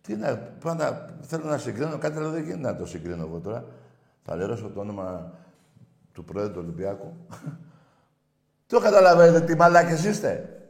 τι 0.00 0.16
να, 0.16 0.36
πάντα 0.36 1.14
θέλω 1.20 1.44
να 1.44 1.58
συγκρίνω 1.58 1.98
κάτι, 1.98 2.18
αλλά 2.18 2.28
δεν 2.28 2.42
γίνεται 2.42 2.72
να 2.72 2.76
το 2.76 2.86
συγκρίνω 2.86 3.22
εγώ 3.22 3.38
τώρα. 3.38 3.64
Θα 4.22 4.36
λερώσω 4.36 4.68
το 4.68 4.80
όνομα 4.80 5.32
του 6.12 6.24
Πρόεδρου 6.24 6.52
του 6.52 6.60
Ολυμπιακού. 6.62 7.16
το 8.66 8.80
καταλαβαίνετε 8.80 9.40
τι 9.40 9.56
μαλάκες 9.56 10.04
είστε. 10.04 10.60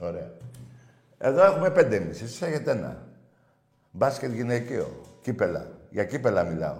Ωραία. 0.00 0.30
Εδώ 1.18 1.44
έχουμε 1.44 1.70
πέντε 1.70 1.96
εμείς, 1.96 2.22
εσείς 2.22 2.42
έχετε 2.42 2.70
ένα. 2.70 3.08
Μπάσκετ 3.90 4.32
γυναικείο, 4.32 5.00
κύπελα. 5.20 5.70
Για 5.90 6.04
κύπελα 6.04 6.44
μιλάω. 6.44 6.76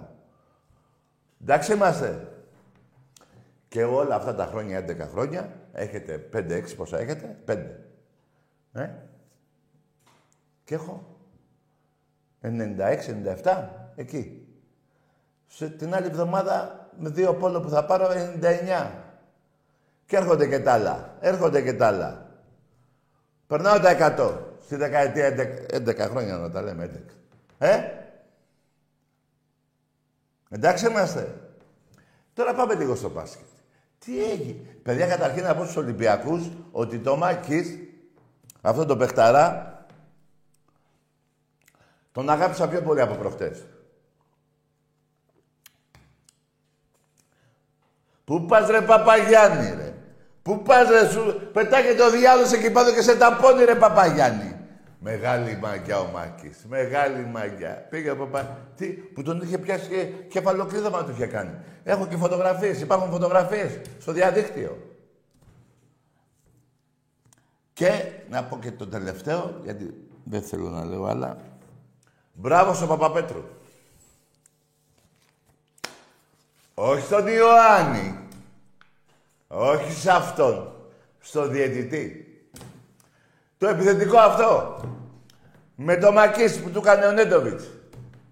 Εντάξει 1.41 1.73
είμαστε. 1.73 2.27
Και 3.67 3.83
όλα 3.83 4.15
αυτά 4.15 4.35
τα 4.35 4.45
χρόνια, 4.45 4.79
11 4.79 5.07
χρόνια, 5.11 5.53
έχετε 5.71 6.29
5-6, 6.33 6.75
πόσα 6.75 6.99
έχετε, 6.99 7.37
5. 7.45 7.57
Ε; 8.73 8.89
Και 10.63 10.75
έχω 10.75 11.17
96-97, 12.41 13.67
εκεί. 13.95 14.45
Σε 15.47 15.69
την 15.69 15.95
άλλη 15.95 16.05
εβδομάδα 16.05 16.89
με 16.99 17.09
δύο 17.09 17.33
πόλο 17.35 17.61
που 17.61 17.69
θα 17.69 17.85
πάρω 17.85 18.07
99. 18.41 18.91
Και 20.05 20.17
έρχονται 20.17 20.47
και 20.47 20.59
τα 20.59 20.73
άλλα. 20.73 21.17
Έρχονται 21.19 21.61
και 21.61 21.73
τα 21.73 21.87
άλλα. 21.87 22.31
Περνάω 23.47 23.79
τα 23.79 24.15
100. 24.17 24.50
Στη 24.71 24.79
δεκαετία 24.79 25.35
11, 25.71 25.87
11 25.89 25.97
χρόνια 25.97 26.37
να 26.37 26.51
τα 26.51 26.61
λέμε 26.61 27.05
11. 27.07 27.13
Ε; 27.57 27.81
Εντάξει 30.49 30.87
είμαστε. 30.87 31.41
Τώρα 32.33 32.53
πάμε 32.53 32.75
λίγο 32.75 32.95
στο 32.95 33.09
μπάσκετ. 33.09 33.45
Τι 33.99 34.23
έγινε; 34.23 34.77
Παιδιά, 34.83 35.07
καταρχήν 35.07 35.43
να 35.43 35.55
πω 35.55 35.63
στους 35.63 35.75
Ολυμπιακούς 35.75 36.49
ότι 36.71 36.99
το 36.99 37.17
Μάκης, 37.17 37.77
αυτό 38.61 38.85
το 38.85 38.97
παιχταρά, 38.97 39.77
τον 42.11 42.29
αγάπησα 42.29 42.67
πιο 42.67 42.81
πολύ 42.81 43.01
από 43.01 43.15
προχτές. 43.15 43.65
Πού 48.23 48.45
πας 48.45 48.69
ρε 48.69 48.81
Παπαγιάννη 48.81 49.75
ρε; 49.75 49.93
Πού 50.41 50.61
πας 50.61 50.89
ρε 50.89 51.09
σου. 51.09 51.49
Πετάγε 51.53 51.95
το 51.95 52.11
διάλογος 52.11 52.51
εκεί 52.51 52.71
πάνω 52.71 52.91
και 52.91 53.01
σε 53.01 53.15
ταπώνει 53.15 53.63
ρε 53.63 53.75
Παπαγιάννη. 53.75 54.50
Μεγάλη 55.03 55.57
μαγιά 55.57 55.99
ο 55.99 56.11
Μάκης. 56.11 56.65
Μεγάλη 56.67 57.25
μαγιά. 57.25 57.87
Πήγε 57.89 58.09
από 58.09 58.25
πάνω. 58.25 58.57
Τι, 58.75 58.87
που 58.87 59.23
τον 59.23 59.41
είχε 59.41 59.57
πιάσει 59.57 59.87
και 59.87 60.03
κεφαλοκλείδωμα 60.05 61.03
του 61.03 61.11
είχε 61.11 61.25
κάνει. 61.25 61.57
Έχω 61.83 62.07
και 62.07 62.15
φωτογραφίες. 62.15 62.81
Υπάρχουν 62.81 63.11
φωτογραφίες 63.11 63.79
στο 63.99 64.11
διαδίκτυο. 64.11 64.77
Και 67.73 68.11
να 68.29 68.43
πω 68.43 68.59
και 68.59 68.71
το 68.71 68.87
τελευταίο, 68.87 69.59
γιατί 69.63 70.09
δεν 70.23 70.41
θέλω 70.41 70.69
να 70.69 70.85
λέω 70.85 71.05
άλλα. 71.05 71.37
Μπράβο 72.33 72.73
στον 72.73 72.87
Παπαπέτρου. 72.87 73.43
Όχι 76.73 77.05
στον 77.05 77.27
Ιωάννη. 77.27 78.27
Όχι 79.47 79.91
σε 79.91 80.11
αυτόν. 80.11 80.75
Στον 81.19 81.51
διαιτητή. 81.51 82.20
Το 83.61 83.67
επιθετικό 83.67 84.17
αυτό. 84.17 84.79
Με 85.75 85.97
το 85.97 86.11
Μακίς 86.11 86.61
που 86.61 86.69
του 86.69 86.77
έκανε 86.77 87.05
ο 87.05 87.11
Νέντοβιτς. 87.11 87.69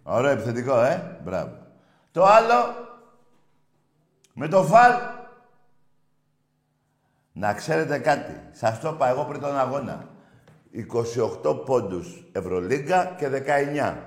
Ωραίο 0.03 0.31
επιθετικό, 0.31 0.81
ε. 0.81 1.17
Μπράβο. 1.23 1.51
Το 2.11 2.25
άλλο, 2.25 2.75
με 4.33 4.47
το 4.47 4.63
φαλ. 4.63 4.91
Να 7.31 7.53
ξέρετε 7.53 7.97
κάτι. 7.97 8.41
Σας 8.51 8.79
το 8.79 8.89
είπα 8.89 9.09
εγώ 9.09 9.23
πριν 9.23 9.41
τον 9.41 9.57
αγώνα. 9.57 10.07
28 11.43 11.65
πόντους 11.65 12.23
Ευρωλίγκα 12.31 13.15
και 13.17 13.27
19. 13.27 13.97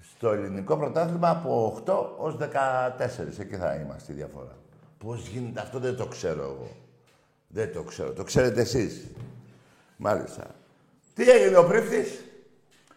Στο 0.00 0.30
ελληνικό 0.30 0.76
πρωτάθλημα 0.76 1.30
από 1.30 1.82
8 1.86 1.92
ως 2.18 2.36
14. 2.36 3.38
Εκεί 3.38 3.56
θα 3.56 3.74
είμαστε 3.74 4.12
η 4.12 4.14
διαφορά. 4.14 4.56
Πώς 4.98 5.26
γίνεται 5.26 5.60
αυτό 5.60 5.78
δεν 5.78 5.96
το 5.96 6.06
ξέρω 6.06 6.42
εγώ. 6.42 6.76
Δεν 7.48 7.72
το 7.72 7.82
ξέρω. 7.82 8.12
Το 8.12 8.24
ξέρετε 8.24 8.60
εσείς. 8.60 9.06
Μάλιστα. 10.04 10.44
Τι 11.14 11.30
έγινε 11.30 11.56
ο 11.56 11.64
πρίφτης. 11.64 12.24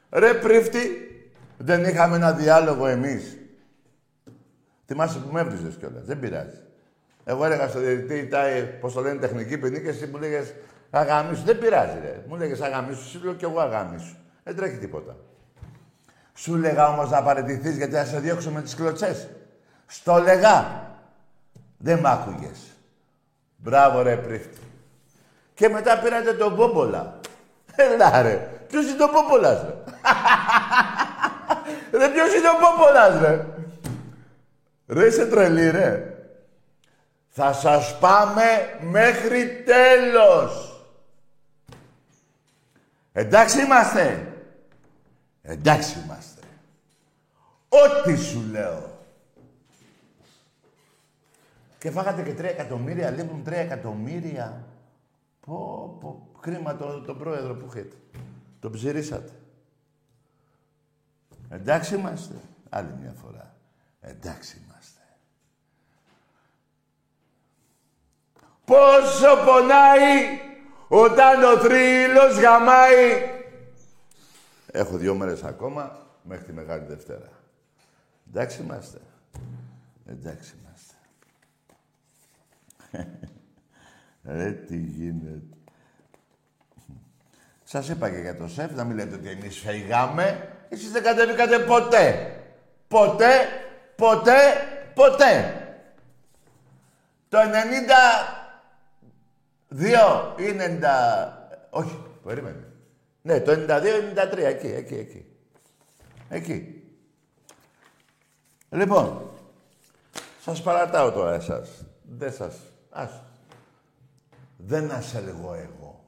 Ρε 0.10 0.34
πρίφτη, 0.34 0.80
δεν 1.58 1.84
είχαμε 1.84 2.16
ένα 2.16 2.32
διάλογο 2.32 2.88
εμείς. 2.88 3.38
Θυμάσαι 4.86 5.20
που 5.20 5.32
με 5.32 5.42
έβριζες 5.42 5.76
κιόλας. 5.76 6.06
Δεν 6.06 6.20
πειράζει. 6.20 6.60
Εγώ 7.24 7.46
έλεγα 7.46 7.68
στο 7.68 7.80
διαιτητή, 7.80 8.30
πώς 8.80 8.94
το 8.94 9.02
λένε, 9.02 9.20
τεχνική 9.20 9.58
ποινή 9.58 9.82
και 9.82 9.90
εσύ 9.90 10.06
μου 10.06 10.18
λέγες 10.18 10.54
αγάμισου. 10.90 11.44
Δεν 11.44 11.60
πειράζει, 11.60 12.00
ρε. 12.02 12.24
Μου 12.28 12.36
λέγες 12.36 12.62
αγάμισου, 12.62 13.10
σου 13.10 13.24
λέω 13.24 13.34
κι 13.34 13.44
εγώ 13.44 13.60
αγάμισου. 13.60 14.16
Δεν 14.44 14.56
τρέχει 14.56 14.78
τίποτα. 14.78 15.16
Σου 16.34 16.56
λέγα 16.56 16.88
όμως 16.88 17.10
να 17.10 17.24
παραιτηθείς 17.24 17.78
γιατί 17.78 17.94
θα 17.94 18.06
σε 18.06 18.20
διώξω 18.20 18.52
με 18.52 18.62
τις 18.62 18.76
κλωτσές. 18.76 19.28
Στο 19.86 20.18
λέγα. 20.18 20.84
Δεν 21.78 22.00
μ' 22.00 22.08
άκουγες. 22.08 22.60
Μπράβο 23.58 24.02
ρε 24.02 24.18
πρίφτη. 24.18 24.65
Και 25.56 25.70
μετά 25.70 26.00
πήρατε 26.00 26.34
τον 26.34 26.56
Πόμπολα. 26.56 27.20
Έλα 27.76 28.22
ρε. 28.22 28.50
Ποιος 28.68 28.86
είναι 28.86 29.04
ο 29.04 29.10
Πόμπολας 29.10 29.62
ρε; 29.62 29.74
ρε 32.00 32.10
ποιος 32.10 32.34
είναι 32.34 32.50
ο 32.50 32.58
Πόμπολας 32.60 33.20
ρε; 33.22 33.46
Ρε 34.88 35.06
είσαι 35.06 35.26
τρελή 35.26 35.70
ρε. 35.70 36.10
Θα 37.30 37.54
σας 37.54 37.98
πάμε 38.00 38.78
μέχρι 38.82 39.64
τέλος. 39.66 40.84
Εντάξει 43.14 43.62
είμαστε. 43.62 44.28
Εντάξει 45.42 46.00
είμαστε. 46.06 46.42
Ό,τι 47.70 48.18
σου 48.18 48.44
λέω. 48.52 49.00
Και 51.80 51.92
φάγατε 51.92 52.22
και 52.22 52.34
τρία 52.34 52.50
εκατομμύρια, 52.50 53.10
λείπουν 53.10 53.44
τρία 53.44 53.60
εκατομμύρια. 53.60 54.64
Πω, 55.46 55.98
πω, 56.00 56.30
κρίμα 56.42 56.76
το, 56.76 57.02
τον 57.02 57.18
πρόεδρο 57.18 57.56
που 57.56 57.66
είχετε. 57.66 57.96
Τον 58.60 58.72
ψηρίσατε. 58.72 59.32
Εντάξει 61.50 61.96
είμαστε. 61.96 62.34
Άλλη 62.70 62.94
μια 63.02 63.14
φορά. 63.22 63.56
Εντάξει 64.02 64.62
είμαστε. 64.64 65.00
Πόσο 68.66 69.44
πονάει 69.46 70.40
όταν 70.88 71.44
ο 71.44 71.58
θρύλος 71.58 72.40
γαμάει. 72.40 73.34
Έχω 74.72 74.98
δύο 74.98 75.16
μέρες 75.16 75.44
ακόμα 75.44 76.08
μέχρι 76.24 76.46
τη 76.46 76.54
Μεγάλη 76.54 76.86
Δευτέρα. 76.86 77.30
Εντάξει 78.28 78.62
είμαστε. 78.62 79.02
Εντάξει 80.06 80.56
είμαστε. 80.60 80.94
Ρε 84.26 84.52
τι 84.52 84.78
γίνεται. 84.78 85.42
Σας 87.64 87.90
είπα 87.90 88.10
και 88.10 88.18
για 88.18 88.38
το 88.38 88.48
σεφ, 88.48 88.72
να 88.72 88.84
μην 88.84 88.96
λέτε 88.96 89.16
ότι 89.16 89.30
εμείς 89.30 89.58
φεγάμε. 89.58 90.50
Εσείς 90.70 90.92
δεν 90.92 91.04
κατέβηκατε 91.04 91.60
ποτέ. 91.60 92.36
Ποτέ, 92.88 93.32
ποτέ, 93.96 94.40
ποτέ. 94.94 95.60
Το 97.30 97.38
92 99.76 100.34
ή 100.38 100.56
90... 100.82 100.84
Όχι, 101.70 102.02
περίμενε. 102.24 102.68
Ναι, 103.22 103.40
το 103.40 103.52
92-93, 103.52 104.38
εκεί, 104.38 104.68
εκεί, 104.68 104.96
εκεί. 104.96 105.26
Εκεί. 106.30 106.84
Λοιπόν, 108.70 109.32
σας 110.42 110.62
παρατάω 110.62 111.12
τώρα 111.12 111.34
εσάς. 111.34 111.86
Δεν 112.04 112.34
σας... 112.34 112.56
Ας. 112.90 113.25
Δεν 114.58 114.92
ασελγώ 114.92 115.54
εγώ 115.54 116.04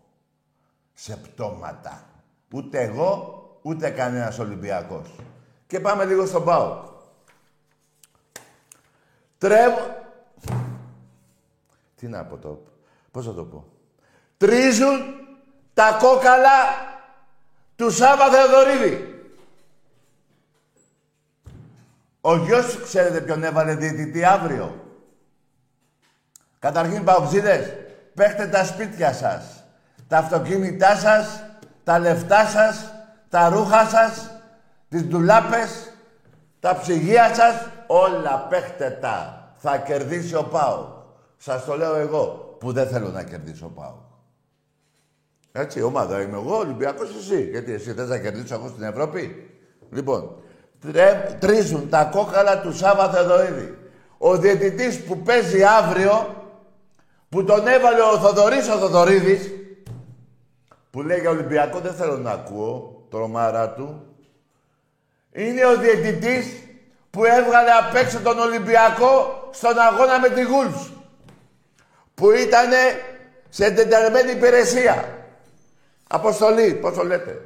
σε 0.94 1.16
πτώματα. 1.16 2.10
Ούτε 2.54 2.82
εγώ, 2.82 3.42
ούτε 3.62 3.90
κανένας 3.90 4.40
Ολυμπιακός. 4.40 5.16
Και 5.68 5.80
πάμε 5.80 6.06
λίγο 6.06 6.26
στον 6.26 6.44
Πάο. 6.44 6.96
Τρέμω... 9.38 10.06
Τι 11.96 12.08
να 12.08 12.26
πω 12.26 12.38
το... 12.38 12.64
Πώς 13.12 13.26
θα 13.26 13.34
το 13.34 13.44
πω; 13.44 13.66
Τρίζουν 14.38 15.00
τα 15.74 15.98
κόκαλα 16.02 16.50
του 17.76 17.92
Σάβα 17.92 18.30
Θεοδωρίδη. 18.30 19.22
Ο 22.22 22.38
γιος 22.38 22.82
ξέρετε 22.84 23.22
ποιον 23.22 23.44
έβαλε 23.44 23.76
διαιτητή 23.76 24.24
αύριο; 24.24 24.86
Καταρχήν, 26.60 27.04
παοξίδες, 27.04 27.74
παίχτε 28.18 28.48
τα 28.48 28.64
σπίτια 28.64 29.14
σας. 29.14 29.64
Τα 30.08 30.18
αυτοκίνητά 30.18 30.96
σας, 30.96 31.44
τα 31.84 32.00
λεφτά 32.00 32.46
σας, 32.46 32.94
τα 33.30 33.50
ρούχα 33.50 33.86
σας, 33.86 34.32
τις 34.90 35.04
ντουλάπες, 35.04 35.94
τα 36.60 36.78
ψυγεία 36.82 37.34
σας, 37.36 37.68
όλα 37.88 38.48
παίχτε 38.50 38.98
τα. 39.02 39.42
Θα 39.56 39.78
κερδίσει 39.78 40.36
ο 40.36 40.44
Πάο. 40.44 40.88
Σας 41.38 41.66
το 41.66 41.78
λέω 41.78 41.96
εγώ, 41.96 42.56
που 42.60 42.72
δεν 42.72 42.88
θέλω 42.88 43.10
να 43.10 43.24
κερδίσω 43.24 43.66
ο 43.66 43.70
Πάο. 43.70 43.96
Έτσι, 45.52 45.82
ομάδα 45.82 46.22
είμαι 46.22 46.38
εγώ, 46.38 46.58
Ολυμπιακός 46.58 47.10
εσύ. 47.20 47.42
Γιατί 47.42 47.74
εσύ 47.74 47.94
θες 47.94 48.08
να 48.08 48.18
κερδίσω 48.18 48.54
εγώ 48.54 48.68
στην 48.68 48.84
Ευρώπη; 48.84 49.52
Λοιπόν, 49.92 50.36
τρίζουν 51.40 51.90
τα 51.90 52.04
κόκαλα 52.04 52.62
του 52.62 52.74
Σάβα 52.74 53.10
Θεοδοίδη. 53.10 53.78
Ο 54.18 54.38
διαιτητής 54.38 55.04
που 55.04 55.18
παίζει 55.18 55.64
αύριο 55.64 56.37
που 57.30 57.44
τον 57.44 57.68
έβαλε 57.68 58.02
ο 58.02 58.20
Θοδωρής 58.20 58.70
ο 58.70 58.78
Θοδωρίδης, 58.78 59.52
που 60.90 61.02
λέει 61.02 61.20
για 61.20 61.30
Ολυμπιακό, 61.30 61.80
δεν 61.80 61.94
θέλω 61.94 62.18
να 62.18 62.32
ακούω, 62.32 63.06
τρομάρα 63.10 63.70
του, 63.70 64.06
είναι 65.32 65.66
ο 65.66 65.78
διαιτητής 65.78 66.48
που 67.10 67.26
έβγαλε 67.26 67.72
απ' 67.72 67.96
έξω 67.96 68.20
τον 68.20 68.40
Ολυμπιακό 68.40 69.50
στον 69.52 69.80
αγώνα 69.80 70.20
με 70.20 70.30
τη 70.30 70.42
Γούλφς, 70.42 70.92
που 72.14 72.32
ήταν 72.32 72.70
σε 73.50 73.66
εντεταλμένη 73.66 74.32
υπηρεσία. 74.32 75.18
Αποστολή, 76.08 76.74
πώς 76.74 76.94
το 76.94 77.04
λέτε. 77.04 77.42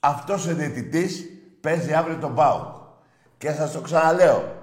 Αυτός 0.00 0.46
ο 0.46 0.54
διαιτητής 0.54 1.24
παίζει 1.60 1.92
αύριο 1.92 2.16
τον 2.16 2.34
ΠΑΟΚ. 2.34 2.82
Και 3.38 3.52
σας 3.52 3.72
το 3.72 3.80
ξαναλέω, 3.80 4.54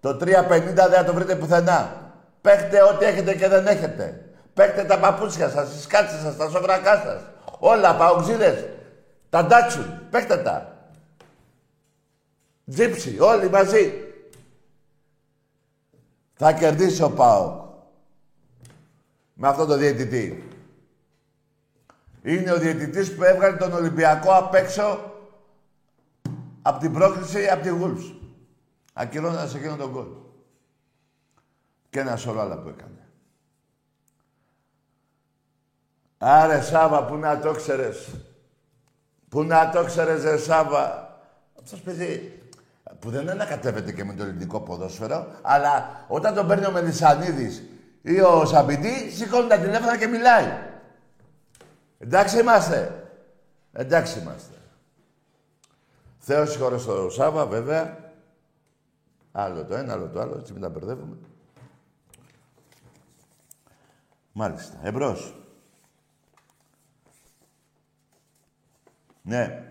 το 0.00 0.16
3.50 0.20 0.74
δεν 0.74 0.92
θα 0.92 1.04
το 1.04 1.14
βρείτε 1.14 1.36
πουθενά. 1.36 1.99
Παίχτε 2.40 2.82
ό,τι 2.82 3.04
έχετε 3.04 3.34
και 3.34 3.48
δεν 3.48 3.66
έχετε. 3.66 4.24
Παίχτε 4.54 4.84
τα 4.84 4.98
παπούτσια 4.98 5.48
σας, 5.48 5.70
τις 5.70 5.86
κάτσες 5.86 6.20
σας, 6.20 6.36
τα 6.36 6.48
σοβρακά 6.48 6.96
σας. 6.96 7.22
Όλα, 7.58 7.96
παοξίδες. 7.96 8.68
Τα 9.30 9.44
ντάτσουν. 9.44 10.08
Παίχτε 10.10 10.36
τα. 10.36 10.76
Τζίψι, 12.70 13.20
όλοι 13.20 13.50
μαζί. 13.50 13.92
Θα 16.34 16.52
κερδίσει 16.52 17.02
ο 17.02 17.10
ΠΑΟΚ. 17.10 17.68
Με 19.34 19.48
αυτό 19.48 19.66
το 19.66 19.76
διαιτητή. 19.76 20.48
Είναι 22.22 22.52
ο 22.52 22.58
διαιτητής 22.58 23.14
που 23.14 23.24
έβγαλε 23.24 23.56
τον 23.56 23.72
Ολυμπιακό 23.72 24.32
απ' 24.32 24.54
έξω 24.54 25.12
από 26.62 26.80
την 26.80 26.92
πρόκληση 26.92 27.48
από 27.48 27.62
τη 27.62 27.68
Γούλφς. 27.68 28.14
Ακυρώνοντας 28.92 29.54
εκείνον 29.54 29.78
τον 29.78 29.92
κόλ. 29.92 30.06
Και 31.90 32.00
ένα 32.00 32.16
σωρό 32.16 32.40
άλλα 32.40 32.58
που 32.58 32.68
έκανε. 32.68 33.08
Άρε 36.18 36.60
Σάβα, 36.60 37.04
πού 37.04 37.16
να 37.16 37.40
το 37.40 37.52
ξέρες. 37.52 38.08
Πού 39.28 39.42
να 39.42 39.70
το 39.70 39.84
ξέρες, 39.84 40.22
ρε 40.22 40.36
Σάβα. 40.36 41.08
Αυτός 41.62 41.80
παιδί 41.80 42.42
που 42.98 43.10
δεν 43.10 43.30
ανακατεύεται 43.30 43.92
και 43.92 44.04
με 44.04 44.14
το 44.14 44.22
ελληνικό 44.22 44.60
ποδόσφαιρο, 44.60 45.26
αλλά 45.42 46.04
όταν 46.08 46.34
τον 46.34 46.46
παίρνει 46.46 46.66
ο 46.66 46.70
Μελισανίδης 46.70 47.62
ή 48.02 48.20
ο 48.20 48.44
Σαμπιντή, 48.44 49.10
σηκώνει 49.10 49.48
τα 49.48 49.58
τηλέφωνα 49.58 49.98
και 49.98 50.06
μιλάει. 50.06 50.58
Εντάξει 51.98 52.38
είμαστε. 52.38 53.04
Εντάξει 53.72 54.18
είμαστε. 54.18 54.54
Θεός 56.18 56.50
συγχωρώ 56.50 56.78
στο 56.78 57.10
Σάβα, 57.10 57.46
βέβαια. 57.46 57.98
Άλλο 59.32 59.64
το 59.64 59.74
ένα, 59.74 59.92
άλλο 59.92 60.08
το 60.08 60.20
άλλο, 60.20 60.36
έτσι 60.38 60.52
μην 60.52 60.62
τα 60.62 60.68
μπερδεύουμε. 60.68 61.16
Μάλιστα. 64.40 64.78
Εμπρός. 64.82 65.34
Ναι. 69.22 69.64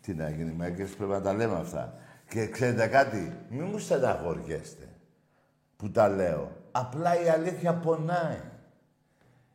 Τι 0.00 0.14
να 0.14 0.30
γίνει, 0.30 0.52
Μέγκες, 0.52 0.94
πρέπει 0.94 1.10
να 1.10 1.20
τα 1.20 1.32
λέμε 1.32 1.56
αυτά. 1.56 1.94
Και 2.28 2.48
ξέρετε 2.48 2.86
κάτι, 2.86 3.36
μην 3.48 3.64
μου 3.64 3.78
στεναχωριέστε 3.78 4.88
που 5.76 5.90
τα 5.90 6.08
λέω. 6.08 6.56
Απλά 6.70 7.22
η 7.22 7.28
αλήθεια 7.28 7.74
πονάει. 7.74 8.40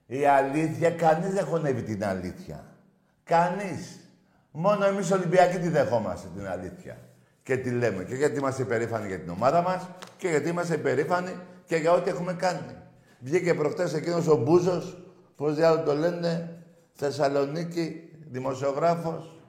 Η 0.06 0.26
αλήθεια, 0.26 0.92
κανείς 0.92 1.34
δεν 1.34 1.46
χωνεύει 1.46 1.84
την 1.84 2.04
αλήθεια. 2.04 2.78
Κανείς. 3.24 4.09
Μόνο 4.52 4.86
εμείς 4.86 5.12
Ολυμπιακοί 5.12 5.58
τη 5.58 5.70
δεχόμαστε 5.70 6.28
την 6.36 6.48
αλήθεια. 6.48 6.98
Και 7.44 7.58
τη 7.58 7.72
λέμε. 7.72 8.04
Και 8.04 8.16
γιατί 8.16 8.40
είμαστε 8.40 8.62
υπερήφανοι 8.62 9.08
για 9.08 9.20
την 9.20 9.30
ομάδα 9.30 9.62
μας 9.62 9.90
και 10.18 10.28
γιατί 10.28 10.50
είμαστε 10.50 10.76
υπερήφανοι 10.76 11.40
και 11.66 11.76
για 11.76 11.92
ό,τι 11.92 12.10
έχουμε 12.10 12.34
κάνει. 12.34 12.76
Βγήκε 13.20 13.54
προχτές 13.54 13.94
εκείνος 13.94 14.28
ο 14.28 14.36
Μπούζος, 14.36 14.98
πώς 15.36 15.56
διάλογο 15.56 15.84
το 15.84 15.96
λένε, 15.96 16.62
Θεσσαλονίκη, 16.94 18.10
δημοσιογράφος. 18.30 19.40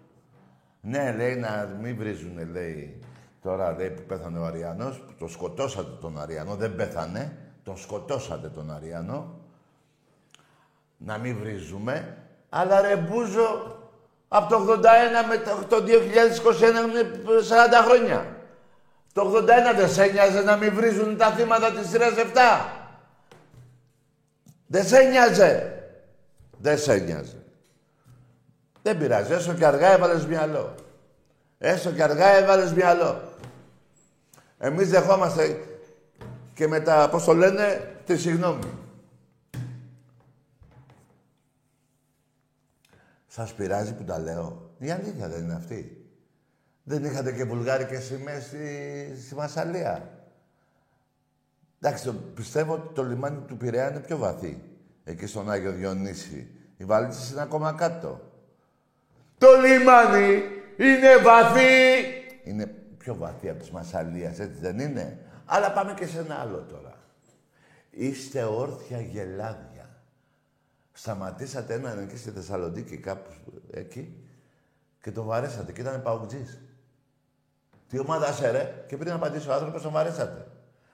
Ναι, 0.80 1.14
λέει, 1.16 1.36
να 1.36 1.78
μην 1.80 1.96
βρίζουνε, 1.96 2.44
λέει, 2.44 3.00
τώρα 3.42 3.72
λέει 3.72 3.90
που 3.90 4.02
πέθανε 4.02 4.38
ο 4.38 4.44
Αριανός, 4.44 5.04
το 5.18 5.28
σκοτώσατε 5.28 5.90
τον 6.00 6.20
Αριανό, 6.20 6.54
δεν 6.54 6.76
πέθανε, 6.76 7.36
τον 7.62 7.76
σκοτώσατε 7.76 8.48
τον 8.48 8.70
Αριανό. 8.70 9.38
Να 10.96 11.18
μην 11.18 11.38
βρίζουμε, 11.38 12.16
αλλά 12.48 12.80
ρε 12.80 12.96
Μπούζο, 12.96 13.78
από 14.32 14.48
το 14.48 14.72
81 14.72 14.82
με 15.28 15.36
το 15.68 15.76
2021 15.76 15.88
είναι 16.88 17.22
40 17.24 17.84
χρόνια. 17.84 18.36
Το 19.12 19.32
81 19.36 19.46
δεν 19.76 19.88
σε 19.88 20.06
νοιάζε 20.06 20.40
να 20.40 20.56
μην 20.56 20.74
βρίζουν 20.74 21.16
τα 21.16 21.30
θύματα 21.30 21.70
της 21.70 21.88
σειράς 21.88 22.12
7. 22.14 22.20
Δεν 24.66 24.86
σε 24.86 25.02
νοιάζε. 25.02 25.82
Δεν 26.58 26.78
σε 26.78 26.96
νοιάζε. 26.96 27.36
Δεν 28.82 28.98
πειράζει. 28.98 29.32
Έστω 29.32 29.52
και 29.52 29.66
αργά 29.66 29.92
έβαλες 29.92 30.26
μυαλό. 30.26 30.74
Έστω 31.58 31.90
και 31.90 32.02
αργά 32.02 32.26
έβαλες 32.26 32.72
μυαλό. 32.72 33.20
Εμείς 34.58 34.90
δεχόμαστε 34.90 35.60
και 36.54 36.68
μετά, 36.68 37.08
πώς 37.08 37.24
το 37.24 37.34
λένε, 37.34 37.94
τη 38.06 38.18
συγγνώμη. 38.18 38.78
Σας 43.32 43.54
πειράζει 43.54 43.94
που 43.94 44.04
τα 44.04 44.18
λέω. 44.18 44.70
Η 44.78 44.90
αλήθεια 44.90 45.28
δεν 45.28 45.42
είναι 45.42 45.54
αυτή. 45.54 46.06
Δεν 46.82 47.04
είχατε 47.04 47.32
και 47.32 47.44
βουλγάρικες 47.44 48.04
σημαίες 48.04 48.44
στη, 48.44 49.14
στη 49.24 49.34
Μασαλία. 49.34 50.10
Εντάξει, 51.80 52.04
το, 52.04 52.12
πιστεύω 52.12 52.72
ότι 52.72 52.94
το 52.94 53.02
λιμάνι 53.02 53.40
του 53.46 53.56
Πειραιά 53.56 53.90
είναι 53.90 54.00
πιο 54.00 54.16
βαθύ. 54.16 54.62
Εκεί 55.04 55.26
στον 55.26 55.50
Άγιο 55.50 55.72
Διονύση. 55.72 56.50
Οι 56.76 56.84
βαλίτσες 56.84 57.30
είναι 57.30 57.42
ακόμα 57.42 57.72
κάτω. 57.72 58.20
Το 59.38 59.48
λιμάνι 59.60 60.42
είναι 60.76 61.16
βαθύ. 61.22 61.94
Είναι 62.44 62.66
πιο 62.98 63.14
βαθύ 63.14 63.48
από 63.48 63.58
της 63.58 63.70
Μασαλίας, 63.70 64.38
έτσι 64.38 64.60
δεν 64.60 64.78
είναι; 64.78 65.18
Αλλά 65.44 65.72
πάμε 65.72 65.94
και 65.94 66.06
σε 66.06 66.18
ένα 66.18 66.34
άλλο 66.34 66.66
τώρα. 66.70 66.94
Είστε 67.90 68.42
όρθια 68.42 69.00
γελάδια. 69.00 69.69
Σταματήσατε 71.00 71.74
έναν 71.74 71.98
εκεί 71.98 72.16
στη 72.16 72.30
Θεσσαλονίκη, 72.30 72.96
κάπου 72.96 73.30
εκεί, 73.70 74.16
και 75.00 75.10
τον 75.10 75.24
βαρέσατε. 75.24 75.72
Και 75.72 75.80
ήταν 75.80 76.02
παουτζής. 76.02 76.60
Τι 77.88 77.98
ομάδα 77.98 78.32
σε 78.32 78.50
ρε, 78.50 78.84
και 78.86 78.96
πριν 78.96 79.08
να 79.08 79.14
απαντήσει 79.14 79.48
ο 79.48 79.52
άνθρωπος, 79.52 79.82
τον 79.82 79.92
βαρέσατε. 79.92 80.46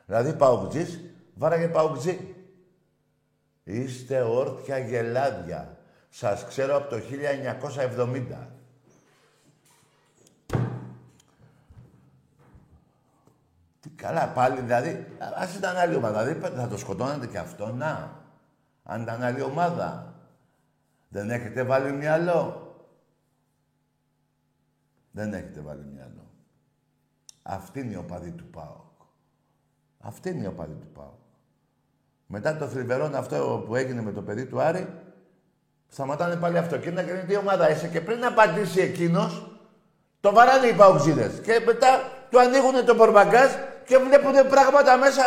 Δηλαδή 0.06 0.32
παουτζής, 0.32 1.00
βάραγε 1.34 1.68
παουτζή. 1.68 2.34
Είστε 3.64 4.20
όρθια 4.20 4.78
γελάδια. 4.78 5.78
Σας 6.08 6.44
ξέρω 6.44 6.76
από 6.76 6.88
το 6.88 6.96
1970. 6.96 8.48
Τι 13.80 13.88
καλά 13.88 14.28
πάλι, 14.28 14.60
δηλαδή, 14.60 15.06
ας 15.36 15.54
ήταν 15.54 15.76
άλλη 15.76 15.94
ομάδα, 15.94 16.24
δηλαδή 16.24 16.56
θα 16.56 16.68
το 16.68 16.76
σκοτώνατε 16.76 17.26
και 17.26 17.38
αυτό, 17.38 17.72
να. 17.72 18.24
Αν 18.86 19.02
ήταν 19.02 19.22
άλλη 19.22 19.42
ομάδα. 19.42 20.14
Δεν 21.08 21.30
έχετε 21.30 21.62
βάλει 21.62 21.92
μυαλό. 21.92 22.74
Δεν 25.10 25.34
έχετε 25.34 25.60
βάλει 25.60 25.84
μυαλό. 25.94 26.30
Αυτή 27.42 27.80
είναι 27.80 27.92
η 27.92 27.96
οπαδή 27.96 28.30
του 28.30 28.46
ΠΑΟΚ. 28.46 29.00
Αυτή 30.00 30.30
είναι 30.30 30.44
η 30.44 30.46
οπαδή 30.46 30.74
του 30.74 30.88
ΠΑΟΚ. 30.88 31.18
Μετά 32.26 32.56
το 32.56 32.66
θλιβερόν 32.66 33.14
αυτό 33.14 33.64
που 33.66 33.76
έγινε 33.76 34.02
με 34.02 34.12
το 34.12 34.22
παιδί 34.22 34.46
του 34.46 34.60
Άρη, 34.60 35.02
σταματάνε 35.88 36.36
πάλι 36.36 36.58
αυτό. 36.58 36.78
Και 36.78 36.88
είναι 36.88 37.24
τι 37.28 37.36
ομάδα 37.36 37.70
είσαι. 37.70 37.88
Και 37.88 38.00
πριν 38.00 38.18
να 38.18 38.28
απαντήσει 38.28 38.80
εκείνος, 38.80 39.58
το 40.20 40.32
βαράνε 40.32 40.66
οι 40.66 40.74
παουτζίδες. 40.74 41.40
Και 41.40 41.62
μετά 41.66 42.00
του 42.30 42.40
ανοίγουν 42.40 42.84
το 42.84 42.94
πορμπαγκάζ 42.94 43.52
και 43.84 43.98
βλέπουν 43.98 44.48
πράγματα 44.50 44.96
μέσα 44.96 45.22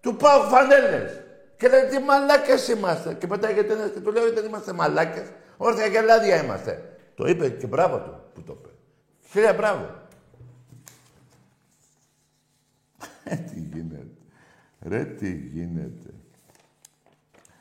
του 0.00 0.16
ΠΑΟΚ 0.16 0.44
φανέλες. 0.44 1.25
Και 1.56 1.68
λέει 1.68 1.86
τι 1.86 1.98
μαλάκες 1.98 2.68
είμαστε. 2.68 3.14
Και 3.14 3.26
πετάγεται 3.26 3.72
ένας 3.72 3.90
και 3.90 4.00
του 4.00 4.12
λέει 4.12 4.30
δεν 4.30 4.44
είμαστε 4.44 4.72
μαλάκες. 4.72 5.28
Όρθια 5.56 5.88
και 5.88 6.00
λάδια 6.00 6.42
είμαστε. 6.42 6.98
Το 7.14 7.26
είπε 7.26 7.48
και 7.48 7.66
μπράβο 7.66 7.98
του 7.98 8.20
που 8.34 8.42
το 8.42 8.56
είπε. 8.58 8.68
Χίλια 9.30 9.54
μπράβο. 9.54 9.84
Ε, 13.28 13.36
τι 13.36 13.60
γίνεται. 13.60 14.06
Ρε, 14.82 15.04
τι 15.04 15.32
γίνεται. 15.32 16.10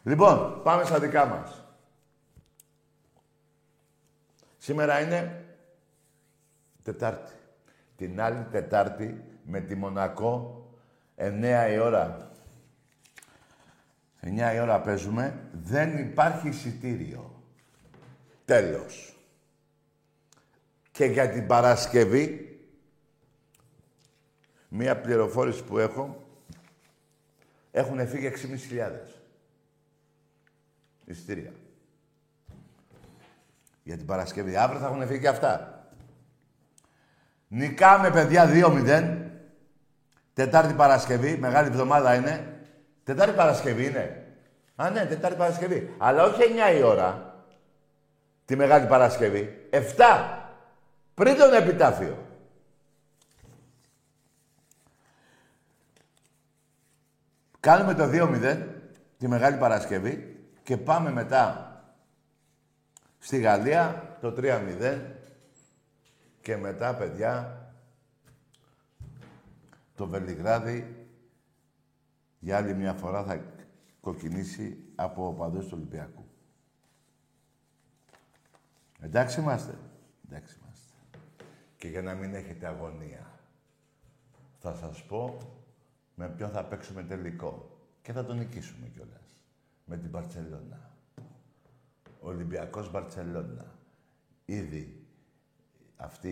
Λοιπόν, 0.03 0.61
πάμε 0.63 0.83
στα 0.83 0.99
δικά 0.99 1.25
μας. 1.25 1.63
Σήμερα 4.57 4.99
είναι 4.99 5.45
Τετάρτη. 6.83 7.31
Την 7.95 8.21
άλλη 8.21 8.45
Τετάρτη 8.51 9.23
με 9.43 9.59
τη 9.59 9.75
Μονακό, 9.75 10.65
9 11.15 11.71
η 11.71 11.77
ώρα 11.77 12.24
9 14.25 14.53
η 14.55 14.59
ώρα 14.59 14.81
παίζουμε, 14.81 15.49
δεν 15.51 15.97
υπάρχει 15.97 16.47
εισιτήριο. 16.47 17.43
Τέλος. 18.45 19.15
Και 20.91 21.05
για 21.05 21.29
την 21.29 21.47
Παρασκευή, 21.47 22.59
μία 24.67 25.01
πληροφόρηση 25.01 25.63
που 25.63 25.77
έχω, 25.77 26.27
έχουν 27.71 28.07
φύγει 28.07 28.27
6.500 28.27 28.91
εισιτήρια. 31.05 31.51
Για 33.83 33.97
την 33.97 34.05
Παρασκευή. 34.05 34.55
Αύριο 34.55 34.79
θα 34.79 34.87
έχουν 34.87 35.07
φύγει 35.07 35.19
και 35.19 35.27
αυτά. 35.27 35.87
Νικάμε, 37.47 38.11
παιδιά, 38.11 38.45
2-0. 38.45 39.17
Τετάρτη 40.33 40.73
Παρασκευή, 40.73 41.37
μεγάλη 41.37 41.67
εβδομάδα 41.67 42.15
είναι. 42.15 42.54
Τετάρτη 43.05 43.35
Παρασκευή 43.35 43.85
είναι. 43.85 44.25
Α, 44.75 44.89
ναι, 44.89 45.05
Τετάρτη 45.05 45.37
Παρασκευή. 45.37 45.95
Αλλά 45.97 46.23
όχι 46.23 46.41
9 46.73 46.77
η 46.77 46.81
ώρα. 46.81 47.35
Τη 48.45 48.55
Μεγάλη 48.55 48.87
Παρασκευή. 48.87 49.69
7. 49.69 49.81
Πριν 51.13 51.37
τον 51.37 51.53
επιτάφιο. 51.53 52.17
Κάνουμε 57.59 57.93
το 57.93 58.09
2-0 58.11 58.57
τη 59.17 59.27
Μεγάλη 59.27 59.57
Παρασκευή 59.57 60.39
και 60.63 60.77
πάμε 60.77 61.11
μετά 61.11 61.69
στη 63.19 63.37
Γαλλία 63.37 64.17
το 64.21 64.35
3-0 64.37 64.99
και 66.41 66.57
μετά, 66.57 66.95
παιδιά, 66.95 67.61
το 69.95 70.07
Βελιγράδι 70.07 71.04
για 72.45 72.57
άλλη 72.57 72.73
μια 72.73 72.93
φορά 72.93 73.23
θα 73.23 73.43
κοκκινήσει 73.99 74.77
από 74.95 75.27
οπαδούς 75.27 75.65
του 75.65 75.71
Ολυμπιακού. 75.77 76.25
Εντάξει 78.99 79.39
είμαστε. 79.39 79.77
Εντάξει 80.25 80.57
είμαστε. 80.61 80.93
Και 81.77 81.87
για 81.87 82.01
να 82.01 82.13
μην 82.13 82.33
έχετε 82.33 82.67
αγωνία. 82.67 83.39
θα 84.59 84.75
σας 84.75 85.03
πω 85.03 85.37
με 86.15 86.29
ποιον 86.29 86.49
θα 86.49 86.65
παίξουμε 86.65 87.03
τελικό. 87.03 87.79
Και 88.01 88.11
θα 88.11 88.25
τον 88.25 88.37
νικήσουμε 88.37 88.87
κιόλας. 88.87 89.43
Με 89.85 89.97
την 89.97 90.09
Μπαρτσελώνα. 90.09 90.95
Ολυμπιακός 92.19 92.91
Μπαρτσελώνα. 92.91 93.75
Ήδη 94.45 95.07
αυτοί 95.95 96.29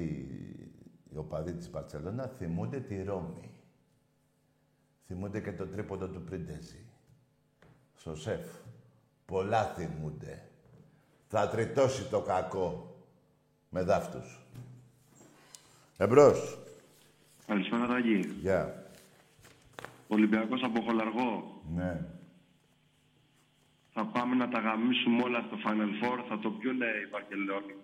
οι 1.09 1.17
οπαδοί 1.17 1.53
της 1.53 1.69
Μπαρτσελώνα 1.69 2.27
θυμούνται 2.27 2.79
τη 2.79 3.03
Ρώμη. 3.03 3.51
Θυμούνται 5.07 5.41
και 5.41 5.51
το 5.51 5.67
τρίποντο 5.67 6.07
του 6.07 6.21
Πριντέζη. 6.21 6.85
Στο 7.95 8.15
σεφ. 8.15 8.45
Πολλά 9.25 9.63
θυμούνται. 9.63 10.49
Θα 11.27 11.49
τριτώσει 11.49 12.09
το 12.09 12.21
κακό 12.21 12.95
με 13.69 13.83
δάφτους. 13.83 14.45
Εμπρός. 15.97 16.57
Καλησπέρα, 17.47 17.87
Τάκη. 17.87 18.17
Γεια. 18.17 18.91
Ολυμπιακός 20.07 20.63
από 20.63 20.81
Χολαργό. 20.81 21.61
Ναι. 21.75 22.05
Θα 23.93 24.05
πάμε 24.05 24.35
να 24.35 24.49
τα 24.49 24.59
γαμίσουμε 24.59 25.23
όλα 25.23 25.43
στο 25.47 25.57
Final 25.65 26.03
Four. 26.03 26.25
Θα 26.29 26.39
το 26.39 26.51
πιούνε 26.51 26.85
οι 26.85 27.09
Βαρκελόνοι. 27.11 27.75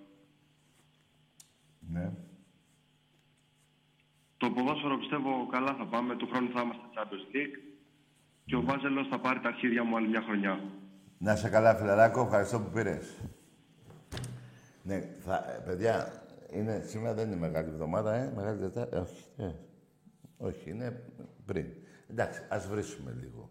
Ναι. 1.80 2.12
Το 4.40 4.50
ποδόσφαιρο 4.50 4.98
πιστεύω 4.98 5.48
καλά 5.52 5.74
θα 5.74 5.86
πάμε. 5.86 6.16
Του 6.16 6.28
χρόνου 6.32 6.50
θα 6.52 6.62
είμαστε 6.62 6.84
Champions 6.96 7.36
League. 7.36 7.56
Και 8.46 8.56
ο 8.56 8.62
Βάζελος 8.62 9.08
θα 9.08 9.20
πάρει 9.20 9.40
τα 9.40 9.48
αρχίδια 9.48 9.84
μου 9.84 9.96
άλλη 9.96 10.08
μια 10.08 10.22
χρονιά. 10.22 10.60
Να 11.18 11.36
σε 11.36 11.50
καλά, 11.50 11.76
φιλαράκο. 11.76 12.22
Ευχαριστώ 12.22 12.60
που 12.60 12.70
πήρες. 12.70 13.22
Ναι, 14.84 15.00
θα, 15.00 15.46
ε, 15.56 15.62
παιδιά, 15.66 16.24
είναι, 16.52 16.84
σήμερα 16.86 17.14
δεν 17.14 17.28
είναι 17.28 17.36
μεγάλη 17.36 17.70
εβδομάδα, 17.70 18.14
ε, 18.14 18.32
μεγάλη 18.36 18.60
Δετάρτη. 18.60 18.96
Ε, 18.96 19.00
όχι, 19.00 19.26
ε, 19.38 19.52
όχι, 20.38 20.70
είναι 20.70 21.04
πριν. 21.46 21.66
Εντάξει, 22.08 22.46
ας 22.50 22.68
βρίσουμε 22.68 23.16
λίγο. 23.20 23.50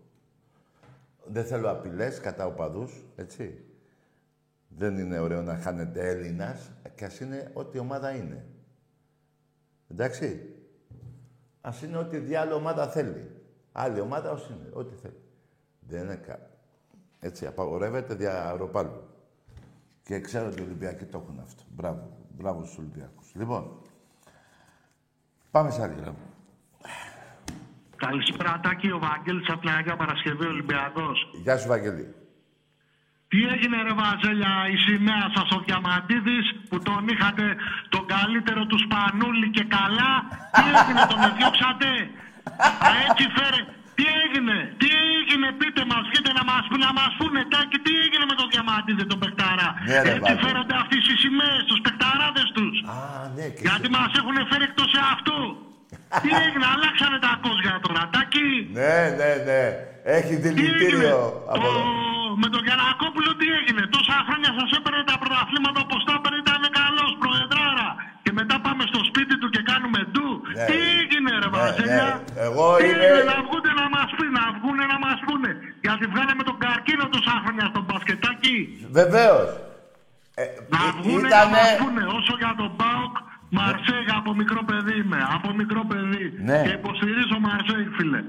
Δεν 1.24 1.44
θέλω 1.44 1.70
απειλές 1.70 2.20
κατά 2.20 2.46
οπαδούς, 2.46 3.04
έτσι. 3.16 3.64
Δεν 4.68 4.98
είναι 4.98 5.18
ωραίο 5.18 5.42
να 5.42 5.56
χάνεται 5.56 6.08
Έλληνας 6.08 6.70
και 6.94 7.04
ας 7.04 7.20
είναι 7.20 7.50
ό,τι 7.52 7.78
ομάδα 7.78 8.14
είναι. 8.14 8.46
Εντάξει. 9.88 10.57
Ας 11.68 11.82
είναι 11.82 11.96
ό,τι 11.96 12.18
διάλογο 12.18 12.56
ομάδα 12.56 12.88
θέλει. 12.88 13.30
Άλλη 13.72 14.00
ομάδα 14.00 14.30
όσοι 14.30 14.52
είναι, 14.52 14.68
ό,τι 14.72 14.94
θέλει. 14.94 15.22
Δεν 15.80 16.02
είναι 16.02 16.14
κα... 16.14 16.38
Έτσι, 17.20 17.46
απαγορεύεται 17.46 18.14
δια 18.14 18.48
αεροπάλου. 18.48 19.02
Και 20.02 20.20
ξέρω 20.20 20.46
ότι 20.46 20.60
οι 20.60 20.64
Ολυμπιακοί 20.64 21.04
το 21.04 21.18
έχουν 21.18 21.40
αυτό. 21.40 21.62
Μπράβο. 21.68 22.16
Μπράβο 22.30 22.64
στους 22.64 22.78
Ολυμπιακούς. 22.78 23.34
Λοιπόν, 23.34 23.82
πάμε 25.50 25.70
σε 25.70 25.82
άλλη 25.82 25.94
γραμμή. 25.94 26.16
Καλησπέρα, 27.96 28.60
Τάκη, 28.62 28.90
ο 28.90 28.98
Βαγγέλης 28.98 29.48
από 29.50 29.60
την 29.60 29.70
Αγία 29.70 29.96
Παρασκευή 29.96 30.46
Ολυμπιακός. 30.46 31.30
Γεια 31.42 31.58
σου, 31.58 31.68
Βαγγελή. 31.68 32.14
Τι 33.30 33.38
έγινε 33.54 33.76
ρε 33.86 33.94
Βαζέλια, 34.00 34.52
η 34.74 34.76
σημαία 34.86 35.24
σας 35.34 35.48
ο 35.56 35.58
Διαμαντίδης 35.66 36.46
που 36.68 36.76
τον 36.88 37.02
είχατε 37.12 37.44
τον 37.94 38.04
καλύτερο 38.14 38.62
του 38.70 38.78
Σπανούλη 38.84 39.48
και 39.56 39.64
καλά. 39.76 40.12
Τι 40.56 40.62
έγινε, 40.78 41.02
τον 41.12 41.20
εδιώξατε. 41.28 41.88
Α, 42.86 42.88
έτσι 43.06 43.24
φέρε. 43.36 43.60
Τι 43.98 44.04
έγινε, 44.24 44.56
τι 44.80 44.88
έγινε, 45.18 45.46
πείτε 45.60 45.82
μας, 45.90 46.02
βγείτε 46.10 46.30
να 46.38 46.44
μας, 46.50 46.62
να 46.86 46.90
μας 46.98 47.12
πούνε, 47.18 47.40
Τάκη, 47.52 47.78
τι 47.86 47.92
έγινε 48.04 48.24
με 48.30 48.34
τον 48.40 48.46
Διαμαντίδη, 48.52 49.04
τον 49.12 49.18
Πεκτάρα; 49.22 49.68
Ναι, 49.88 49.96
ρε, 50.04 50.10
έτσι 50.10 50.20
Βαγγέλη. 50.24 50.42
φέρονται 50.44 50.74
αυτοί 50.82 50.96
οι 51.12 51.16
σημαίες, 51.24 51.62
τους 51.68 51.80
Πεκταράδες 51.84 52.48
τους. 52.56 52.74
Α, 52.94 52.96
ναι, 53.36 53.46
και 53.56 53.62
Γιατί 53.66 53.86
εσύ. 53.88 53.94
μας 53.96 54.10
έχουν 54.20 54.36
φέρει 54.50 54.64
εκτός 54.70 54.90
αυτού. 55.14 55.38
τι 56.22 56.28
έγινε, 56.44 56.66
αλλάξανε 56.74 57.18
τα 57.26 57.32
κόσια 57.44 57.74
τώρα, 57.84 58.02
Τάκη; 58.14 58.48
Ναι, 58.78 58.96
ναι, 59.18 59.30
ναι. 59.48 59.62
Έχει 60.16 60.34
Τι 60.42 60.48
έγινε, 60.48 60.48
δηλητήριο 60.48 61.18
από 61.52 61.64
το... 61.64 61.70
εδώ. 61.70 61.82
με 62.42 62.48
τον 62.54 62.62
Γιανακόπουλο 62.66 63.30
τι 63.40 63.46
έγινε, 63.58 63.82
τόσα 63.96 64.16
χρόνια 64.26 64.50
σας 64.58 64.68
έπαιρνε 64.78 65.02
τα 65.10 65.16
πρωταθλήματα 65.22 65.78
όπως 65.86 66.00
τα 66.08 66.12
έπαιρνε, 66.18 66.38
ήταν 66.46 66.62
καλός, 66.80 67.10
προεδράρα. 67.22 67.88
Και 68.24 68.32
μετά 68.40 68.56
πάμε 68.66 68.82
στο 68.90 69.00
σπίτι 69.08 69.34
του 69.40 69.48
και 69.54 69.62
κάνουμε 69.70 69.98
ντου. 70.10 70.28
Ναι. 70.58 70.64
Τι 70.68 70.76
έγινε 71.00 71.30
ρε 71.42 71.48
Ναι, 71.50 71.56
Βασίλια. 71.56 72.08
ναι. 72.08 72.44
Εγώ 72.46 72.64
τι 72.80 72.84
είμαι- 72.88 73.06
έγινε, 73.08 73.20
να 73.32 73.38
βγούνε 73.46 73.70
να 73.82 73.86
μας 73.96 74.08
πει, 74.16 74.26
να 74.38 74.44
βγούνε 74.56 74.84
να 74.92 74.98
μας 75.04 75.18
πούνε. 75.26 75.50
Γιατί 75.86 76.04
βγάλαμε 76.12 76.42
τον 76.50 76.56
καρκίνο 76.64 77.04
τόσα 77.14 77.34
χρόνια 77.42 77.64
στο 77.72 77.80
μπασκετάκι. 77.86 78.56
Βεβαίως. 79.00 79.48
Ε, 80.42 80.44
Να 80.74 80.80
ή- 80.88 80.92
βγούνε 80.98 81.28
να 81.28 81.40
ήτανε- 81.40 81.52
μας 81.54 81.68
πούνε. 81.80 82.02
Όσο 82.18 82.32
για 82.42 82.52
τον 82.60 82.70
Μπάουκ, 82.78 83.14
Μαρσέγ 83.56 84.06
από 84.20 84.30
μικρό 84.40 84.60
παιδί 84.68 84.96
είμαι. 85.02 85.20
Από 85.36 85.48
μικρό 85.60 85.82
παιδί. 85.90 86.24
Ναι. 86.48 86.58
Και 86.66 86.72
υποστηρίζω 86.80 87.36
Μαρσέγ, 87.46 87.86
φίλε. 87.98 88.20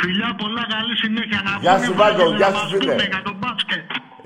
Φιλιά 0.00 0.34
πολλά, 0.38 0.62
καλή 0.74 0.96
συνέχεια. 0.96 1.40
Να 1.42 1.58
Γεια 1.60 1.72
βγούνε 1.72 1.86
σου, 1.86 1.92
οι 1.92 1.96
Βάγκο, 1.96 2.16
Βάγκελοι 2.18 2.36
γεια 2.36 2.48
να 2.48 2.54
σου, 2.56 2.62
μας 2.62 2.70
φίλε. 2.72 2.92
πούνε 2.92 3.06
για 3.12 3.22
τον 3.22 3.36
μπάσκετ. 3.38 3.84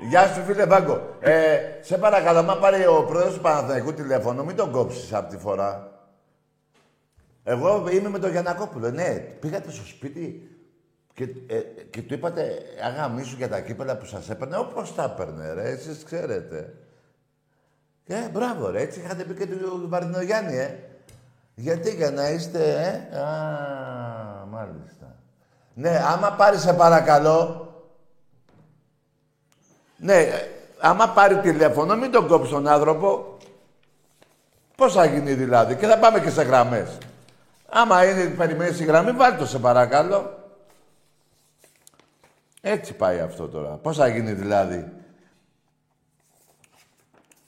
Γεια 0.09 0.27
σου, 0.27 0.41
φίλε 0.43 0.65
Βάγκο. 0.65 1.17
Ε, 1.19 1.57
σε 1.81 1.97
παρακαλώ, 1.97 2.43
μα 2.43 2.57
πάρει 2.57 2.85
ο 2.85 3.03
πρόεδρος 3.03 3.33
του 3.33 3.41
Παναθηναϊκού 3.41 3.93
τηλέφωνο, 3.93 4.43
μην 4.43 4.55
τον 4.55 4.71
κόψεις 4.71 5.13
από 5.13 5.29
τη 5.29 5.37
φορά. 5.37 5.89
Εγώ 7.43 7.87
είμαι 7.91 8.09
με 8.09 8.19
τον 8.19 8.31
Γιανακόπουλο. 8.31 8.89
Ναι, 8.91 9.09
πήγατε 9.15 9.71
στο 9.71 9.85
σπίτι 9.85 10.49
και, 11.13 11.23
ε, 11.47 11.59
και 11.89 12.01
του 12.01 12.13
είπατε 12.13 12.57
αγαμί 12.83 13.23
σου 13.23 13.35
για 13.37 13.49
τα 13.49 13.59
κύπελα 13.61 13.97
που 13.97 14.05
σας 14.05 14.29
έπαιρνε, 14.29 14.57
όπως 14.57 14.95
τα 14.95 15.03
έπαιρνε, 15.03 15.53
ρε, 15.53 15.69
εσείς 15.69 16.03
ξέρετε. 16.03 16.73
Ε, 18.07 18.29
μπράβο, 18.31 18.69
ρε, 18.69 18.81
έτσι 18.81 18.99
είχατε 18.99 19.23
πει 19.23 19.33
και 19.33 19.47
του 19.47 19.85
Βαρδινογιάννη, 19.89 20.57
ε. 20.57 20.75
Γιατί, 21.55 21.89
για 21.95 22.11
να 22.11 22.29
είστε, 22.29 22.59
ε; 23.11 23.17
Α, 23.17 23.25
μάλιστα. 24.49 25.15
Ναι, 25.73 26.01
άμα 26.05 26.31
πάρει 26.31 26.57
σε 26.57 26.73
παρακαλώ, 26.73 27.67
ναι, 29.97 30.13
ε, 30.13 30.49
άμα 30.79 31.09
πάρει 31.09 31.39
τηλέφωνο, 31.39 31.95
μην 31.95 32.11
τον 32.11 32.27
κόψει 32.27 32.51
τον 32.51 32.67
άνθρωπο. 32.67 33.37
Πώς 34.75 34.93
θα 34.93 35.05
γίνει 35.05 35.33
δηλαδή, 35.33 35.75
και 35.75 35.87
θα 35.87 35.97
πάμε 35.97 36.19
και 36.19 36.29
σε 36.29 36.41
γραμμές. 36.43 36.97
Άμα 37.69 38.05
είναι 38.05 38.25
περιμένει 38.25 38.77
η 38.79 38.83
γραμμή, 38.83 39.11
βάλτε 39.11 39.37
το 39.37 39.45
σε 39.45 39.59
παρακαλώ. 39.59 40.39
Έτσι 42.61 42.93
πάει 42.93 43.19
αυτό 43.19 43.47
τώρα. 43.47 43.69
Πώς 43.69 43.97
θα 43.97 44.07
γίνει 44.07 44.31
δηλαδή. 44.31 44.91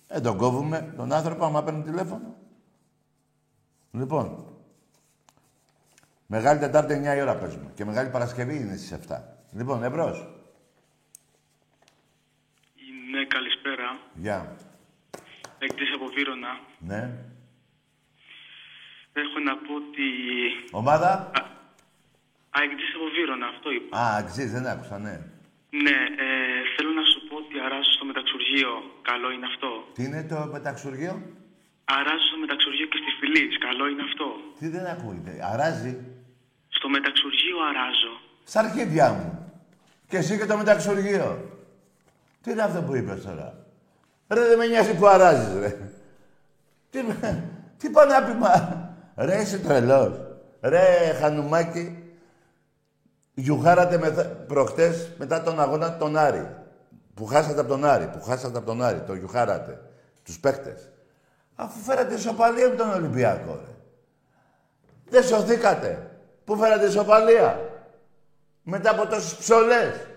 Ε, 0.08 0.20
τον 0.20 0.38
κόβουμε 0.38 0.94
τον 0.98 1.14
άνθρωπο 1.14 1.46
άμα 1.46 1.64
παίρνει 1.64 1.84
τηλέφωνο. 1.84 2.36
Λοιπόν, 3.92 4.46
Μεγάλη 6.38 6.60
Τετάρτη 6.60 6.94
9 7.14 7.18
η 7.18 7.22
ώρα 7.22 7.36
παίζουμε. 7.36 7.72
Και 7.76 7.86
Μεγάλη 7.86 8.10
Παρασκευή 8.10 8.56
είναι 8.56 8.76
στις 8.76 8.92
7. 9.08 9.16
Λοιπόν, 9.58 9.84
εμπρός. 9.84 10.18
Ναι, 13.12 13.26
καλησπέρα. 13.26 13.88
Γεια. 14.14 14.58
Εκτής 15.60 15.90
από 15.96 16.06
Βύρονα. 16.16 16.52
Ναι. 16.90 17.02
Έχω 19.22 19.38
να 19.48 19.54
πω 19.64 19.74
ότι... 19.84 20.08
Ομάδα; 20.72 21.12
Α, 22.56 22.58
εκτής 22.68 22.90
από 22.96 23.06
Βύρονα, 23.16 23.48
αυτό 23.54 23.68
είπα. 23.72 23.98
Α, 23.98 24.16
αξίζει, 24.22 24.54
δεν 24.58 24.68
άκουσα, 24.68 24.98
ναι. 25.00 25.16
Ναι, 25.86 25.98
ε, 26.26 26.60
θέλω 26.76 26.92
να 27.00 27.06
σου 27.12 27.20
πω 27.28 27.36
ότι 27.44 27.56
αράζω 27.66 27.92
στο 27.98 28.06
μεταξουργείο. 28.06 28.72
Καλό 29.02 29.28
είναι 29.32 29.48
αυτό. 29.54 29.72
Τι 29.96 30.04
είναι 30.08 30.24
το 30.32 30.40
μεταξουργείο; 30.56 31.14
Αράζω 31.98 32.26
στο 32.30 32.38
μεταξουργείο 32.44 32.88
και 32.92 33.00
στη 33.04 33.12
Φιλής. 33.20 33.58
Καλό 33.68 33.84
είναι 33.92 34.04
αυτό. 34.10 34.28
Τι 34.60 34.68
δεν 34.76 34.86
ακούγεται. 34.96 35.34
Αράζει. 35.54 35.94
Στο 36.84 36.92
μεταξουργείο 36.92 37.58
αράζω. 37.70 38.14
Στα 38.44 38.60
αρχίδια 38.60 39.12
μου. 39.12 39.52
Και 40.08 40.18
εσύ 40.18 40.38
και 40.38 40.46
το 40.46 40.58
μεταξουργείο. 40.58 41.60
Τι 42.42 42.52
είναι 42.52 42.62
αυτό 42.62 42.82
που 42.82 42.96
είπες 42.96 43.24
τώρα; 43.24 43.56
Ρε, 44.28 44.48
δεν 44.48 44.58
με 44.58 44.66
νοιάζει 44.66 44.96
που 44.96 45.08
αράζεις, 45.08 45.60
ρε. 45.60 45.78
Τι, 46.90 47.04
τι 47.78 47.90
πάει 47.90 48.08
να 48.08 48.24
πει, 48.24 48.34
μα. 48.34 48.86
Ρε, 49.16 49.42
είσαι 49.42 49.60
τρελός. 49.60 50.14
Ρε, 50.62 51.14
Χανουμάκη. 51.20 52.14
Γιουχάρατε 53.34 53.98
με, 53.98 54.12
προχτές 54.48 55.12
μετά 55.18 55.44
τον 55.44 55.60
αγώνα 55.60 55.98
τον 55.98 56.18
Άρη. 56.18 56.56
Που 57.14 57.26
χάσατε 57.26 57.60
από 57.60 57.70
τον 57.70 57.86
Άρη. 57.86 58.08
Που 58.08 58.22
χάσατε 58.22 58.58
από 58.58 58.66
τον 58.66 58.84
Άρη. 58.84 59.02
Το 59.02 59.14
γιουχάρατε. 59.14 59.82
Τους 60.24 60.40
παίχτες. 60.40 60.92
Αφού 61.56 61.80
φέρατε 61.80 62.14
ισοπαλία 62.14 62.70
με 62.70 62.76
τον 62.76 62.90
Ολυμπιακό, 62.90 63.60
ρε. 63.66 63.76
Δεν 65.10 65.24
σωθήκατε. 65.24 66.08
Πού 66.46 66.58
φέρατε 66.58 66.86
ισοπαλία. 66.86 67.70
Μετά 68.64 68.92
από 68.92 69.08
τόσες 69.08 69.36
ψωλές. 69.36 70.08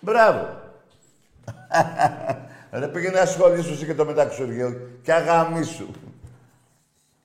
Μπράβο. 0.00 0.60
Ρε 2.72 2.88
πήγαινε 2.88 3.14
να 3.14 3.20
ασχολήσου 3.20 3.72
εσύ 3.72 3.86
και 3.86 3.94
το 3.94 4.04
μεταξουργείο 4.04 4.80
και 5.02 5.12
αγαμίσου. 5.12 5.86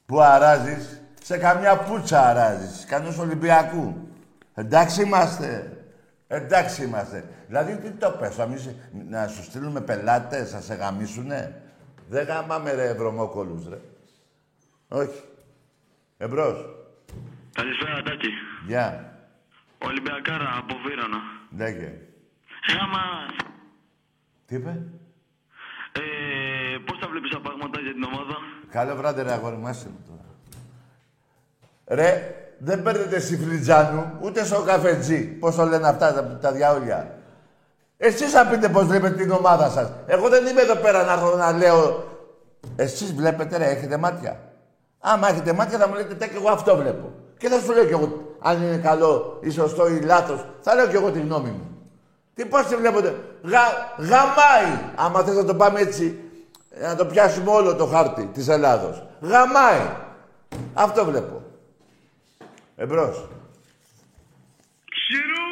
Που 0.06 0.22
αράζεις, 0.22 1.02
σε 1.24 1.38
καμιά 1.38 1.78
πουτσα 1.78 2.28
αράζεις, 2.28 2.86
κανός 2.86 3.18
Ολυμπιακού. 3.18 3.96
Εντάξει 4.54 5.02
είμαστε. 5.02 5.78
Εντάξει 6.28 6.84
είμαστε. 6.84 7.24
Δηλαδή 7.48 7.76
τι 7.78 7.90
το 7.92 8.12
πες, 8.12 8.36
θα 8.36 8.46
μη- 8.48 8.76
να 9.10 9.28
σου 9.28 9.44
στείλουμε 9.44 9.82
πελάτες, 9.82 10.54
να 10.54 10.62
σε 10.62 10.74
γαμίσουνε; 10.74 11.62
Δεν 12.10 12.26
γαμάμε 12.26 12.72
ρε 12.74 12.94
βρωμόκολους 12.94 13.68
ρε. 13.70 13.78
Όχι. 14.88 15.24
Εμπρός. 16.18 16.66
Καλησπέρα, 17.60 18.02
Τάκη. 18.02 18.32
Γεια. 18.68 19.14
Ολυμπιακάρα 19.86 20.50
από 20.58 20.76
Βύρονα. 20.86 21.20
Λέγε. 21.58 21.90
Ε, 22.70 22.74
άμα... 22.84 23.02
Τι 24.48 24.56
είπε; 24.56 24.82
Ε, 25.92 26.78
πώς 26.86 27.00
τα 27.00 27.08
βλέπεις 27.08 27.32
τα 27.32 27.40
πράγματα 27.40 27.80
για 27.80 27.94
την 27.94 28.04
ομάδα; 28.04 28.36
Καλό 28.70 28.96
βράδυ, 28.96 29.22
ρε 29.24 29.32
αγόρι 29.32 29.56
μου, 29.56 29.68
άσε 29.68 29.88
με 29.88 30.00
τώρα. 30.08 30.26
Ρε, 31.88 32.36
δεν 32.60 32.84
παίρνετε 32.84 33.20
σιφλιτζάνου, 33.20 34.18
ούτε 34.22 34.46
στο 34.46 34.62
καφετζή. 34.62 35.28
Πώς 35.28 35.56
το 35.56 35.66
λένε 35.66 35.88
αυτά 35.88 36.14
τα, 36.14 36.38
τα 36.38 36.52
διαόλια. 36.52 37.20
Εσείς 37.98 38.32
θα 38.32 38.48
πείτε 38.48 38.70
πώς 38.70 38.86
βλέπετε 38.86 39.16
την 39.16 39.32
ομάδα 39.32 39.70
σας. 39.70 39.92
Εγώ 40.06 40.30
δεν 40.30 40.46
είμαι 40.46 40.62
εδώ 40.62 40.76
πέρα 40.76 41.04
να 41.04 41.12
έρθω 41.12 41.36
να 41.36 41.52
λέω... 41.52 42.04
Εσείς 42.76 43.14
βλέπετε, 43.14 43.58
ρε, 43.58 43.66
έχετε 43.66 43.98
μάτια. 43.98 44.40
Άμα 45.00 45.30
έχετε 45.30 45.54
μάτια 45.54 45.78
θα 45.78 45.88
μου 45.88 45.94
λέτε, 45.96 46.14
τέκ, 46.14 46.34
εγώ 46.34 46.50
αυτό 46.50 46.76
βλέπω. 46.76 47.14
Και 47.38 47.50
θα 47.50 47.60
σου 47.60 47.74
λέω 47.74 47.86
κι 47.86 47.92
εγώ, 47.92 48.36
αν 48.40 48.62
είναι 48.62 48.78
καλό 48.78 49.40
ή 49.42 49.50
σωστό 49.50 49.88
ή 49.88 50.00
λάθος, 50.00 50.46
θα 50.62 50.76
λέω 50.76 50.88
κι 50.88 50.96
εγώ 50.96 51.12
τη 51.12 51.20
γνώμη 51.20 51.50
μου. 51.50 51.70
Τι 52.34 52.46
πώς 52.46 52.66
τη 52.66 52.76
βλέπετε. 52.76 53.16
Γα, 53.44 53.60
γαμάει. 53.98 54.80
Άμα 54.96 55.24
θες 55.24 55.36
να 55.36 55.46
το 55.46 55.56
πάμε 55.56 55.80
έτσι, 55.80 56.20
να 56.82 56.96
το 56.96 57.06
πιάσουμε 57.06 57.52
όλο 57.52 57.76
το 57.76 57.86
χάρτη 57.86 58.26
της 58.26 58.48
Ελλάδος. 58.48 59.04
Γαμάει. 59.22 59.80
Αυτό 60.74 61.06
βλέπω. 61.06 61.42
Εμπρός. 62.76 63.28
Ξηρού! 64.90 65.46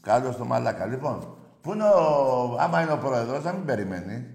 Καλώς 0.00 0.36
το 0.36 0.44
μαλάκα. 0.44 0.86
Λοιπόν, 0.86 1.36
πού 1.60 1.72
είναι 1.72 1.84
ο... 1.84 2.56
άμα 2.58 2.80
είναι 2.80 2.92
ο 2.92 2.96
πρόεδρος, 2.98 3.44
να 3.44 3.52
μην 3.52 3.64
περιμένει. 3.64 4.26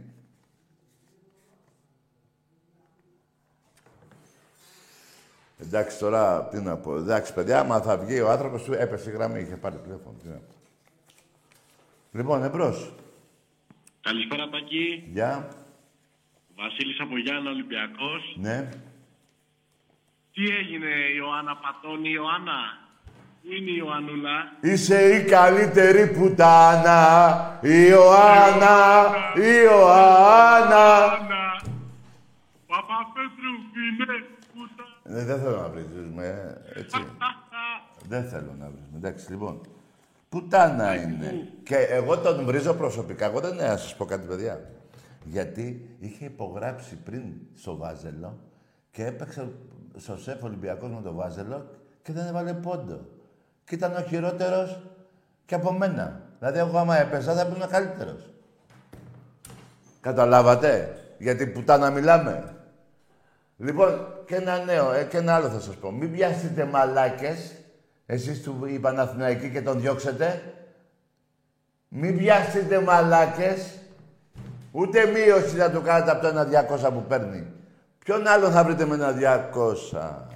Εντάξει, 5.66 6.00
τώρα 6.00 6.48
τι 6.48 6.62
να 6.62 6.78
πω. 6.78 6.96
Εντάξει, 6.96 7.34
παιδιά, 7.34 7.60
άμα 7.60 7.82
θα 7.82 7.98
βγει 7.98 8.20
ο 8.20 8.30
άνθρωπος 8.30 8.64
του 8.64 8.74
έπεσε 8.74 9.10
η 9.10 9.14
γραμμή, 9.14 9.40
είχε 9.40 9.56
πάρει 9.56 9.78
τηλέφωνο. 9.78 10.16
Τι 10.22 10.28
να 10.28 10.36
πω. 10.36 10.54
Λοιπόν, 12.12 12.44
εμπρός. 12.44 12.94
Καλησπέρα, 14.02 14.50
Τάκη. 14.50 15.04
Γεια. 15.14 15.48
Βασίλης 16.56 17.00
από 17.00 17.18
Γιάννα 17.18 17.50
Ολυμπιακός. 17.50 18.36
Ναι. 18.36 18.70
Τι 20.34 20.44
έγινε, 20.44 20.88
Ιωάννα 21.16 21.56
Πατώνη, 21.56 22.10
Ιωάννα; 22.10 22.82
Πού 23.42 23.52
είναι 23.52 23.72
η 23.72 23.76
Ιωαννούλα. 23.78 24.52
Είσαι 24.62 25.16
η 25.16 25.24
καλύτερη 25.24 26.08
πουτάνα, 26.08 27.00
η 27.62 27.86
Ιωάννα, 27.90 28.76
η 29.36 29.52
Ιωάννα. 29.64 30.86
Ιωάννα. 31.04 31.62
Παπαπέτρου, 32.68 33.54
είναι 33.86 34.06
πούτα. 34.06 34.33
Ε, 35.04 35.24
δεν 35.24 35.40
θέλω 35.40 35.62
να 35.62 35.70
βρίζουμε, 35.70 36.58
έτσι. 36.74 37.06
δεν 38.08 38.24
θέλω 38.24 38.56
να 38.60 38.66
βρίζουμε. 38.66 38.98
Εντάξει, 38.98 39.32
λοιπόν. 39.32 39.62
Πουτάνα 40.30 40.96
είναι. 40.96 41.48
Και 41.64 41.76
εγώ 41.76 42.18
τον 42.18 42.46
βρίζω 42.46 42.74
προσωπικά. 42.74 43.26
Εγώ 43.26 43.40
δεν 43.40 43.56
να 43.56 43.78
σας 43.78 43.96
πω 43.96 44.06
κάτι, 44.06 44.28
παιδιά. 44.28 44.70
Γιατί 45.24 45.96
είχε 46.00 46.26
υπογράψει 46.26 46.96
πριν 46.96 47.24
στο 47.56 47.78
Βάζελο 47.78 48.40
και 48.92 49.06
έπαιξε 49.06 49.52
στο 49.98 50.18
σεφ 50.18 50.44
Ολυμπιακός 50.44 50.90
με 50.90 51.02
το 51.02 51.14
Βάζελο 51.14 51.70
και 52.02 52.14
δεν 52.14 52.26
έβαλε 52.26 52.54
πόντο. 52.54 53.00
Και 53.66 53.76
ήταν 53.76 53.96
ο 53.96 54.02
χειρότερος 54.02 54.84
και 55.46 55.56
από 55.56 55.72
μένα. 55.72 56.22
Δηλαδή, 56.40 56.60
εγώ 56.60 56.78
άμα 56.78 56.98
έπαιζα 56.98 57.34
θα 57.34 57.42
ήμουν 57.42 57.70
καλύτερος. 57.70 58.34
Καταλάβατε; 60.02 60.98
Γιατί 61.18 61.48
πουτάνα 61.48 61.90
μιλάμε. 61.90 62.56
Λοιπόν, 63.64 64.08
και 64.26 64.36
ένα 64.36 64.64
νέο, 64.64 64.92
ε, 64.92 65.04
και 65.04 65.18
ένα 65.18 65.36
άλλο 65.36 65.50
θα 65.50 65.60
σας 65.60 65.76
πω. 65.76 65.92
Μην 65.92 66.12
πιάσετε 66.12 66.66
μαλάκες, 66.66 67.56
εσείς 68.06 68.42
του 68.42 68.66
οι 68.66 68.80
Παναθηναϊκοί 68.80 69.50
και 69.50 69.62
τον 69.62 69.80
διώξετε. 69.80 70.54
Μην 71.88 72.18
πιάσετε 72.18 72.80
μαλάκες, 72.82 73.80
ούτε 74.72 75.06
μείωση 75.06 75.56
να 75.56 75.72
του 75.72 75.82
κάνετε 75.82 76.12
από 76.12 76.22
το 76.22 76.28
ένα 76.28 76.44
200 76.44 76.92
που 76.92 77.06
παίρνει. 77.08 77.48
Ποιον 78.00 78.28
άλλο 78.28 78.52
θα 78.52 78.64
βρείτε 78.64 78.86
με 78.86 78.96
ένα 78.96 79.12
200. 79.12 80.28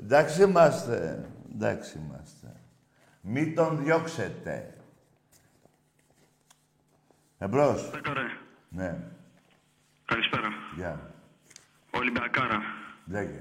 Εντάξει 0.00 0.42
είμαστε, 0.42 1.24
εντάξει 1.54 1.98
είμαστε. 1.98 2.46
Μην 3.20 3.54
τον 3.54 3.84
διώξετε. 3.84 4.74
Εμπρός. 7.38 7.90
Τάκαρε. 7.90 8.20
Ναι, 8.68 8.96
Καλησπέρα. 10.04 10.48
γεια. 10.76 11.05
Ολυμπιακάρα. 11.98 12.58
Λέγε. 13.10 13.40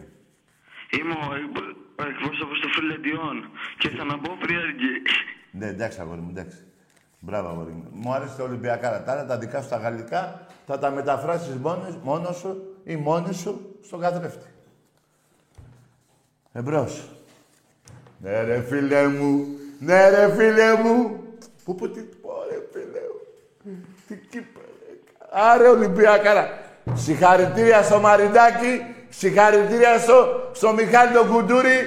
Είμαι 1.00 1.14
ο 1.14 1.36
εκ- 1.36 1.76
ο 2.02 2.04
εκπρόσωπος 2.10 2.60
του 2.60 2.70
Φιλεντιών 2.70 3.50
και 3.78 3.90
θα 3.90 4.04
να 4.04 4.20
πω 4.20 4.38
πριέργη. 4.40 5.02
Ναι, 5.52 5.68
εντάξει, 5.68 6.02
αγόρι 6.02 6.20
μου, 6.22 6.30
εντάξει. 6.30 6.58
Μπράβο, 7.20 7.48
αγόρι 7.50 7.72
μου. 7.72 7.88
Μου 7.92 8.14
άρεσε 8.14 8.38
τα 8.38 8.44
Ολυμπιακά. 8.44 9.04
Τα 9.04 9.12
άλλα, 9.12 9.26
τα 9.26 9.38
δικά 9.38 9.62
σου 9.62 9.70
τα 9.70 9.78
γαλλικά, 9.78 10.48
θα 10.66 10.80
τα 10.80 10.92
μεταφράσεις 10.92 11.56
μόνος, 11.56 11.98
μόνος 12.04 12.38
σου 12.38 12.80
ή 12.84 12.96
μόνης 12.96 13.38
σου 13.38 13.76
στον 13.84 14.00
καθρέφτη. 14.00 14.48
Εμπρός. 16.54 17.10
Ναι, 18.20 18.44
ρε 18.44 18.62
φίλε 18.62 19.08
μου. 19.08 19.48
Ναι, 19.80 20.10
ρε 20.10 20.34
φίλε 20.36 20.76
μου. 20.76 21.24
Πού, 21.64 21.76
πού, 21.76 21.90
τι, 21.92 22.02
πω, 22.02 22.32
ρε 22.50 22.58
φίλε 22.72 23.00
μου. 23.00 23.78
Τι 24.08 24.16
κύπελε. 24.16 24.66
Άρε 25.32 25.68
Ολυμπιακάρα. 25.68 26.65
Συγχαρητήρια 26.94 27.84
στο 27.84 28.00
Μαριντάκι, 28.00 28.82
συγχαρητήρια 29.10 30.00
στο, 30.00 30.50
στο 30.54 30.74
Μιχάλη 30.74 31.14
τον 31.14 31.28
Κουντούρη 31.32 31.78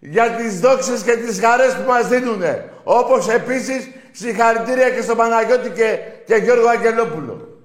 για 0.00 0.30
τις 0.30 0.60
δόξες 0.60 1.02
και 1.02 1.16
τις 1.16 1.40
χαρές 1.40 1.74
που 1.76 1.88
μας 1.88 2.08
δίνουνε. 2.08 2.70
Όπως 2.84 3.28
επίσης 3.28 3.88
συγχαρητήρια 4.12 4.90
και 4.90 5.00
στον 5.02 5.16
Παναγιώτη 5.16 5.70
και, 5.70 5.98
και 6.26 6.34
Γιώργο 6.34 6.68
Αγγελόπουλο. 6.68 7.58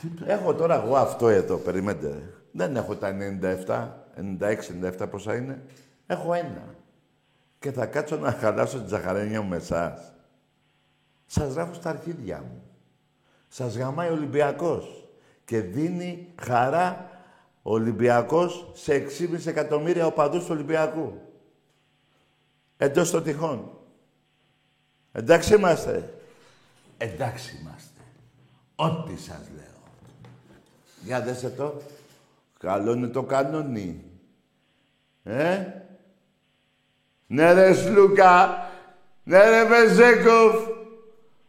Τι 0.00 0.06
το- 0.08 0.24
Έχω 0.26 0.54
τώρα 0.54 0.82
εγώ 0.84 0.96
αυτό 0.96 1.28
εδώ, 1.28 1.56
περιμένετε. 1.56 2.06
ρε. 2.06 2.22
Δεν 2.52 2.76
έχω 2.76 2.94
τα 2.96 3.08
97, 3.66 3.88
96, 4.14 4.72
97 5.02 5.06
πόσα 5.10 5.34
είναι. 5.34 5.62
Έχω 6.06 6.32
ένα. 6.34 6.64
Και 7.58 7.72
θα 7.72 7.86
κάτσω 7.86 8.16
να 8.16 8.32
χαλάσω 8.32 8.76
την 8.76 8.86
τζαχαρένια 8.86 9.40
μου 9.42 9.48
με 9.48 9.56
εσάς. 9.56 10.12
Σας 11.26 11.52
γράφω 11.54 11.74
στα 11.74 11.90
αρχίδια 11.90 12.38
μου. 12.38 12.62
Σας 13.48 13.76
γαμάει 13.76 14.08
ο 14.08 14.12
Ολυμπιακός. 14.12 15.08
Και 15.44 15.60
δίνει 15.60 16.34
χαρά 16.42 17.10
ο 17.62 17.72
Ολυμπιακός 17.72 18.70
σε 18.74 18.92
6,5 18.92 19.46
εκατομμύρια 19.46 20.06
οπαδούς 20.06 20.44
του 20.44 20.50
Ολυμπιακού. 20.50 21.20
Εντός 22.76 23.10
των 23.10 23.22
τυχών. 23.22 23.70
Εντάξει 25.12 25.54
είμαστε. 25.54 26.14
Εντάξει 26.98 27.58
είμαστε. 27.60 28.00
Ό,τι 28.74 29.16
σας 29.16 29.40
λέω. 29.56 29.82
Για 31.02 31.20
δέστε 31.20 31.48
το. 31.48 31.80
Καλό 32.58 32.92
είναι 32.92 33.06
το 33.06 33.22
κανόνι. 33.22 34.04
Ε; 35.22 35.64
Ναι 37.26 37.52
ρε 37.52 37.74
Σλούκα. 37.74 38.66
Ναι 39.22 39.50
ρε 39.50 39.64
Βεζέκοφ. 39.64 40.54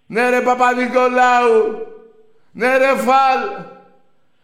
Ναι 0.06 0.30
ρε 0.30 0.42
Παπα-Νικολάου. 0.42 1.88
Ναι 2.60 2.78
ρε 2.78 2.98
Φαλ. 2.98 3.65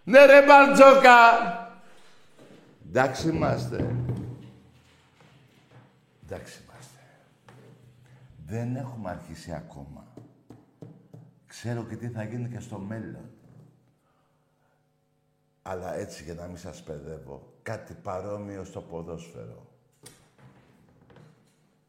Ναι 0.03 0.25
ρε 0.25 0.45
Μπαρτζόκα. 0.45 1.19
Εντάξει 2.87 3.29
είμαστε. 3.29 3.95
Εντάξει 6.23 6.63
είμαστε. 6.63 6.99
Δεν 8.45 8.75
έχουμε 8.75 9.09
αρχίσει 9.09 9.53
ακόμα. 9.53 10.05
Ξέρω 11.47 11.83
και 11.83 11.95
τι 11.95 12.09
θα 12.09 12.23
γίνει 12.23 12.49
και 12.49 12.59
στο 12.59 12.77
μέλλον. 12.77 13.29
Αλλά 15.61 15.93
έτσι 15.93 16.23
για 16.23 16.33
να 16.33 16.45
μην 16.45 16.57
σας 16.57 16.83
παιδεύω, 16.83 17.53
κάτι 17.61 17.93
παρόμοιο 17.93 18.63
στο 18.63 18.81
ποδόσφαιρο. 18.81 19.67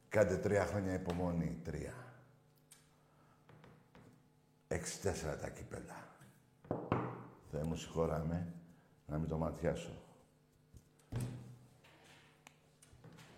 Κάντε 0.08 0.36
τρία 0.36 0.66
χρόνια 0.66 0.92
υπομονή, 0.92 1.60
τρία. 1.64 1.94
Έξι 4.68 5.00
τέσσερα 5.00 5.36
τα 5.36 5.48
κύπελα. 5.48 6.05
Θεέ 7.50 7.62
μου 7.62 7.76
συγχώραμε 7.76 8.52
να 9.06 9.18
μην 9.18 9.28
το 9.28 9.36
ματιάσω. 9.36 9.92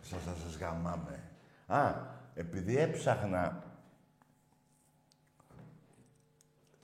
Σας 0.02 0.22
θα 0.22 0.34
σας 0.44 0.56
γαμάμε. 0.56 1.22
Α, 1.66 1.92
επειδή 2.34 2.76
έψαχνα 2.76 3.62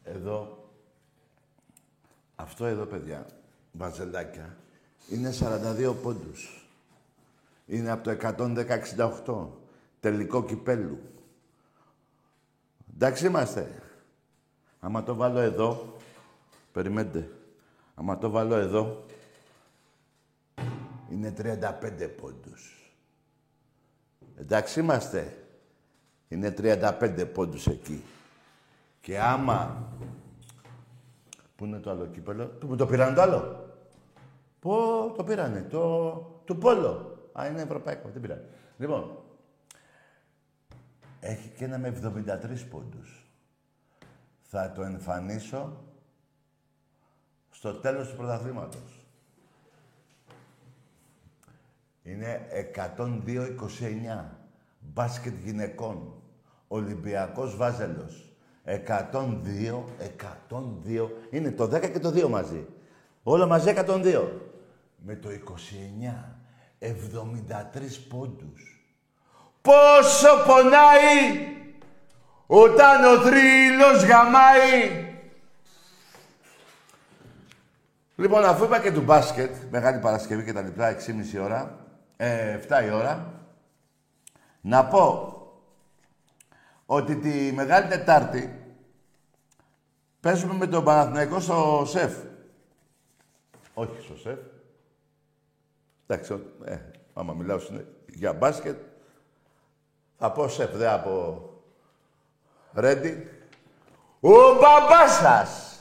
εδώ, 0.03 0.69
αυτό 2.35 2.65
εδώ, 2.65 2.85
παιδιά, 2.85 3.27
βαζελάκια, 3.73 4.57
είναι 5.11 5.31
42 5.31 5.95
πόντους. 6.03 6.69
Είναι 7.67 7.91
από 7.91 8.03
το 8.03 8.11
110-68, 8.11 9.49
τελικό 10.01 10.45
κυπέλου. 10.45 10.99
Εντάξει 12.95 13.27
είμαστε. 13.27 13.83
Άμα 14.81 15.03
το 15.03 15.15
βάλω 15.15 15.39
εδώ, 15.39 15.94
περιμένετε. 16.75 17.31
Άμα 17.95 18.19
το 18.19 18.31
βάλω 18.31 18.55
εδώ, 18.55 19.05
είναι 21.11 21.35
35 21.39 22.11
πόντους. 22.21 22.93
Εντάξει 24.37 24.81
είμαστε. 24.81 25.39
Είναι 26.29 26.55
35 26.59 27.27
πόντους 27.33 27.67
εκεί. 27.67 28.03
Και 29.01 29.21
άμα... 29.21 29.89
Πού 31.57 31.65
είναι 31.65 31.79
το 31.79 31.91
άλλο 31.91 32.07
κύπελο, 32.07 32.47
του 32.47 32.77
το 32.77 32.87
πήραν 32.87 33.15
το 33.15 33.23
άλλο; 33.23 33.69
Πού 34.61 34.73
το 35.17 35.25
πήρανε, 35.25 35.63
το... 35.63 36.15
του 36.45 36.59
Πόλο. 36.59 37.19
Α, 37.33 37.47
είναι 37.47 37.63
ευρωπαϊκό, 37.63 38.09
δεν 38.09 38.21
πήραν. 38.21 38.45
Λοιπόν, 38.79 39.19
έχει 41.21 41.49
και 41.49 41.65
ένα 41.65 41.79
με 41.79 42.01
73 42.03 42.69
πόντους. 42.71 43.27
Θα 44.43 44.73
το 44.73 44.83
εμφανίσω 44.83 45.85
στο 47.55 47.73
τέλος 47.73 48.09
του 48.09 48.17
πρωταθλήματος. 48.17 49.07
Είναι 52.03 52.47
102-29. 52.97 54.25
Μπάσκετ 54.79 55.35
γυναικών. 55.45 56.13
Ολυμπιακός 56.69 57.57
Βάζελος. 57.57 58.29
102, 58.65 59.85
102. 59.99 61.11
Είναι 61.31 61.51
το 61.51 61.65
10 61.65 61.91
και 61.91 61.99
το 61.99 62.11
2 62.11 62.29
μαζί. 62.29 62.67
Όλο 63.23 63.47
μαζί 63.47 63.69
102. 63.69 64.29
Με 64.97 65.15
το 65.15 65.31
29, 65.31 66.39
73 66.79 67.99
πόντους. 68.09 68.87
Πόσο 69.63 70.29
πονάει 70.47 71.49
όταν 72.47 73.05
ο 73.05 73.21
θρύλος 73.21 74.05
γαμάει. 74.05 75.14
Λοιπόν, 78.17 78.45
αφού 78.45 78.65
είπα 78.65 78.81
και 78.81 78.93
του 78.93 79.01
μπάσκετ, 79.01 79.55
Μεγάλη 79.71 79.99
Παρασκευή 79.99 80.45
και 80.45 80.53
τα 80.53 80.63
λοιπά, 80.63 80.89
6,5 80.89 81.43
ώρα, 81.43 81.87
ε, 82.17 82.53
7 82.53 82.85
η 82.85 82.91
ώρα, 82.91 83.43
να 84.61 84.85
πω 84.85 85.33
ότι 86.87 87.17
τη 87.17 87.53
Μεγάλη 87.53 87.89
Τετάρτη 87.89 88.75
παίζουμε 90.21 90.55
με 90.55 90.67
τον 90.67 90.85
Παναθηναϊκό 90.85 91.41
στο 91.41 91.85
ΣΕΦ. 91.87 92.17
Όχι 93.75 94.03
στο 94.03 94.17
ΣΕΦ. 94.17 94.39
Εντάξει, 96.07 96.45
ε, 96.65 96.79
άμα 97.15 97.33
μιλάω 97.33 97.59
για 98.07 98.33
μπάσκετ, 98.33 98.79
θα 100.19 100.33
πω 100.33 100.49
ΣΕΦ, 100.49 100.77
δεν 100.77 100.89
από 100.89 101.43
Ρέντι. 102.73 103.29
Ο 104.21 104.31
μπαμπάς 104.31 105.13
σας 105.13 105.79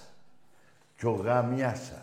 και 0.98 1.08
ο 1.08 1.12
γαμιάς 1.12 1.80
σας 1.80 2.03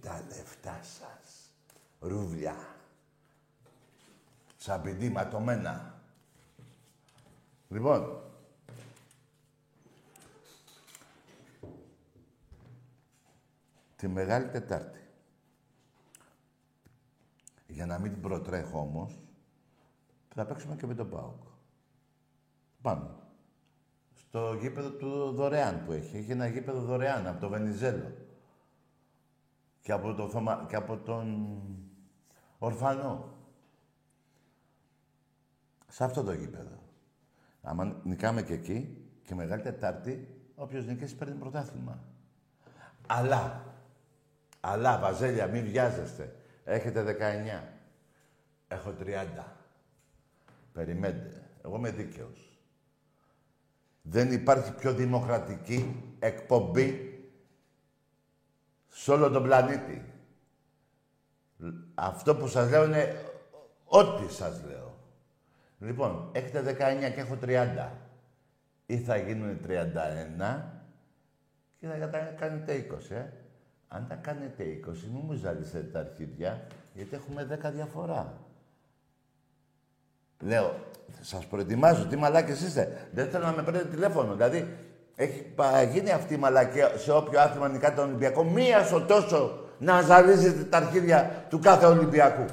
τα 0.00 0.24
λεφτά 0.28 0.80
σας. 0.82 1.52
Ρούβλια. 2.00 2.56
Σαμπιντή 4.56 5.08
ματωμένα. 5.08 6.02
Λοιπόν, 7.68 8.22
τη 13.96 14.08
Μεγάλη 14.08 14.48
Τετάρτη. 14.48 14.98
Για 17.66 17.86
να 17.86 17.98
μην 17.98 18.12
την 18.12 18.22
προτρέχω 18.22 18.78
όμως, 18.78 19.18
θα 20.34 20.44
παίξουμε 20.44 20.76
και 20.76 20.86
με 20.86 20.94
τον 20.94 21.10
ΠΑΟΚ. 21.10 21.42
Πάμε. 22.82 23.10
Στο 24.14 24.54
γήπεδο 24.60 24.90
του 24.90 25.30
δωρεάν 25.30 25.84
που 25.84 25.92
έχει. 25.92 26.16
Έχει 26.16 26.30
ένα 26.30 26.46
γήπεδο 26.46 26.80
δωρεάν 26.80 27.26
από 27.26 27.40
το 27.40 27.48
Βενιζέλο. 27.48 28.19
Και 29.80 29.92
από, 29.92 30.14
το 30.14 30.28
Θωμα... 30.28 30.66
και 30.68 30.76
από 30.76 30.96
τον 30.96 31.58
Ορφανό. 32.58 33.34
Σε 35.88 36.04
αυτό 36.04 36.22
το 36.22 36.32
γήπεδο. 36.32 36.78
Άμα 37.62 38.00
νικάμε 38.04 38.42
και 38.42 38.52
εκεί 38.52 39.04
και 39.22 39.34
Μεγάλη 39.34 39.62
Τετάρτη, 39.62 40.28
όποιος 40.54 40.86
νικήσει 40.86 41.16
παίρνει 41.16 41.34
πρωτάθλημα. 41.34 41.98
Αλλά, 43.06 43.64
αλλά, 44.60 44.98
Βαζέλια, 44.98 45.46
μην 45.46 45.64
βιάζεστε. 45.64 46.34
Έχετε 46.64 47.02
19. 47.02 47.68
Έχω 48.68 48.94
30. 49.00 49.44
Περιμένετε. 50.72 51.50
Εγώ 51.64 51.76
είμαι 51.76 51.90
δίκαιος. 51.90 52.58
Δεν 54.02 54.32
υπάρχει 54.32 54.72
πιο 54.72 54.92
δημοκρατική 54.92 56.02
εκπομπή 56.18 57.09
σε 59.02 59.10
όλο 59.10 59.30
τον 59.30 59.42
πλανήτη. 59.42 60.04
Αυτό 61.94 62.36
που 62.36 62.46
σας 62.46 62.70
λέω 62.70 62.84
είναι 62.84 63.24
ό,τι 63.84 64.32
σας 64.32 64.62
λέω. 64.64 64.98
Λοιπόν, 65.78 66.28
έχετε 66.32 66.62
19 66.62 67.12
και 67.14 67.20
έχω 67.20 67.38
30. 67.42 67.88
Ή 68.86 68.98
θα 68.98 69.16
γίνουν 69.16 69.60
31 69.66 70.62
και 71.78 71.86
θα 71.86 72.18
κάνετε 72.38 72.86
20, 73.10 73.14
ε. 73.14 73.28
Αν 73.88 74.06
τα 74.08 74.14
κάνετε 74.14 74.64
20, 74.64 74.86
μην 75.12 75.22
μου 75.26 75.32
ζαλίσετε 75.32 75.82
τα 75.82 75.98
αρχίδια, 75.98 76.66
γιατί 76.94 77.14
έχουμε 77.14 77.60
10 77.62 77.72
διαφορά. 77.72 78.40
Λέω, 80.40 80.74
σας 81.20 81.46
προετοιμάζω, 81.46 82.06
τι 82.06 82.16
μαλάκες 82.16 82.60
είστε. 82.60 83.08
Δεν 83.12 83.30
θέλω 83.30 83.44
να 83.44 83.52
με 83.52 83.62
παίρνετε 83.62 83.88
τηλέφωνο. 83.88 84.32
Δηλαδή, 84.32 84.76
έχει 85.20 85.54
γίνει 85.92 86.10
αυτή 86.10 86.34
η 86.34 86.36
μαλακία 86.36 86.98
σε 86.98 87.12
όποιο 87.12 87.40
άθλημα 87.40 87.68
νικά 87.68 87.94
τον 87.94 88.08
Ολυμπιακό, 88.08 88.44
μία 88.44 88.84
στο 88.84 89.00
τόσο 89.00 89.68
να 89.78 90.02
ζαλίζετε 90.02 90.64
τα 90.64 90.76
αρχίδια 90.76 91.46
του 91.48 91.58
κάθε 91.58 91.86
Ολυμπιακού. 91.86 92.44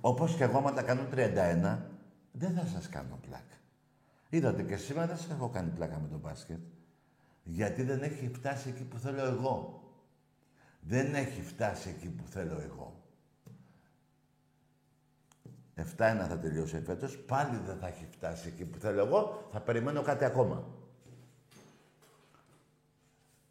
Όπως 0.00 0.34
και 0.34 0.44
εγώ, 0.44 0.58
άμα 0.58 0.72
τα 0.72 0.82
κάνω 0.82 1.02
31, 1.14 1.78
δεν 2.32 2.52
θα 2.52 2.66
σας 2.74 2.88
κάνω 2.88 3.18
πλάκα. 3.26 3.42
Είδατε 4.28 4.62
και 4.62 4.76
σήμερα 4.76 5.06
δεν 5.06 5.16
σας 5.16 5.30
έχω 5.30 5.48
κάνει 5.48 5.70
πλάκα 5.70 5.98
με 6.02 6.08
τον 6.08 6.18
μπάσκετ. 6.18 6.60
Γιατί 7.42 7.82
δεν 7.82 8.02
έχει 8.02 8.30
φτάσει 8.34 8.68
εκεί 8.68 8.82
που 8.82 8.98
θέλω 8.98 9.24
εγώ. 9.24 9.82
Δεν 10.80 11.14
έχει 11.14 11.42
φτάσει 11.42 11.88
εκεί 11.88 12.08
που 12.08 12.24
θέλω 12.26 12.60
εγώ. 12.64 13.01
7-1 15.82 16.26
θα 16.28 16.38
τελειώσει 16.40 16.82
φέτος, 16.86 17.18
πάλι 17.18 17.60
δεν 17.66 17.76
θα 17.80 17.86
έχει 17.86 18.06
φτάσει 18.10 18.48
εκεί 18.48 18.64
που 18.64 18.78
θέλω 18.78 19.04
εγώ, 19.06 19.48
θα 19.52 19.60
περιμένω 19.60 20.02
κάτι 20.02 20.24
ακόμα. 20.24 20.64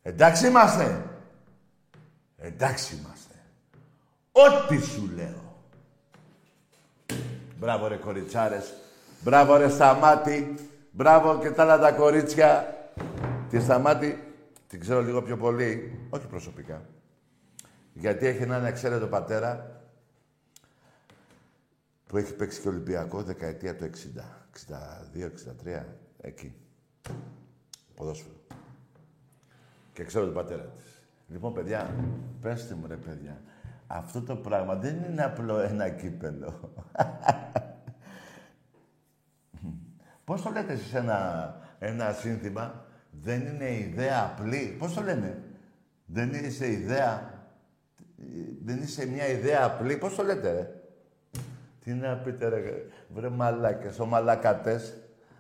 Εντάξει 0.02 0.48
είμαστε. 0.48 1.04
Εντάξει 2.38 2.96
είμαστε. 2.96 3.36
Ό,τι 4.32 4.82
σου 4.82 5.12
λέω. 5.16 5.56
Μπράβο 7.60 7.88
ρε 7.88 7.96
κοριτσάρες. 7.96 8.74
Μπράβο 9.22 9.58
ρε 9.58 9.70
Σταμάτη. 9.70 10.56
Μπράβο 10.92 11.40
και 11.40 11.52
τα 11.52 11.64
άλλα 11.64 11.80
τα 11.80 11.92
κορίτσια. 11.92 12.76
Τη 13.50 13.60
Σταμάτη 13.60 14.34
την 14.68 14.80
ξέρω 14.80 15.02
λίγο 15.02 15.22
πιο 15.22 15.38
πολύ. 15.38 16.00
Όχι 16.10 16.28
προσωπικά. 16.28 16.82
Γιατί 17.94 18.26
έχει 18.26 18.44
έναν 18.44 18.66
εξαίρετο 18.66 19.08
πατέρα 19.08 19.81
που 22.12 22.18
έχει 22.18 22.34
παίξει 22.34 22.62
και 22.62 22.68
Ολυμπιακό 22.68 23.24
δεκαετία 23.24 23.76
του 23.76 23.84
60. 23.84 23.88
62-63, 25.74 25.84
εκεί. 26.22 26.54
Ποδόσφαιρο. 27.96 28.36
Και 29.94 30.04
ξέρω 30.04 30.26
τον 30.26 30.34
πατέρα 30.34 30.64
της. 30.64 31.02
Λοιπόν, 31.28 31.54
παιδιά, 31.54 31.96
πέστε 32.42 32.76
μου 32.76 32.88
ρε 32.88 32.96
παιδιά, 32.96 33.42
αυτό 33.88 34.22
το 34.22 34.36
πράγμα 34.36 34.76
δεν 34.76 35.04
είναι 35.04 35.24
απλό 35.24 35.60
ένα 35.60 35.90
κύπελο. 35.90 36.74
Πώς 40.26 40.42
το 40.42 40.50
λέτε 40.50 40.74
εσείς 40.74 40.94
ένα, 40.94 41.56
ένα 41.80 42.12
σύνθημα, 42.12 42.86
δεν 43.22 43.42
είναι 43.42 43.78
ιδέα 43.78 44.24
απλή; 44.24 44.76
Πώς 44.80 44.94
το 44.94 45.02
λένε, 45.02 45.44
δεν 46.06 46.30
είσαι 46.30 46.72
ιδέα, 46.72 47.34
δεν 48.64 48.82
είσαι 48.82 49.06
μια 49.06 49.28
ιδέα 49.28 49.66
απλή. 49.66 49.98
Πώς 49.98 50.16
το 50.16 50.24
λέτε, 50.24 50.52
ρε; 50.52 50.81
Τι 51.84 51.94
να 51.94 52.16
πείτε 52.16 52.48
ρε, 52.48 52.86
βρε 53.08 53.30
μαλάκες, 53.30 54.00
ο 54.00 54.06
μαλακατές, 54.06 54.94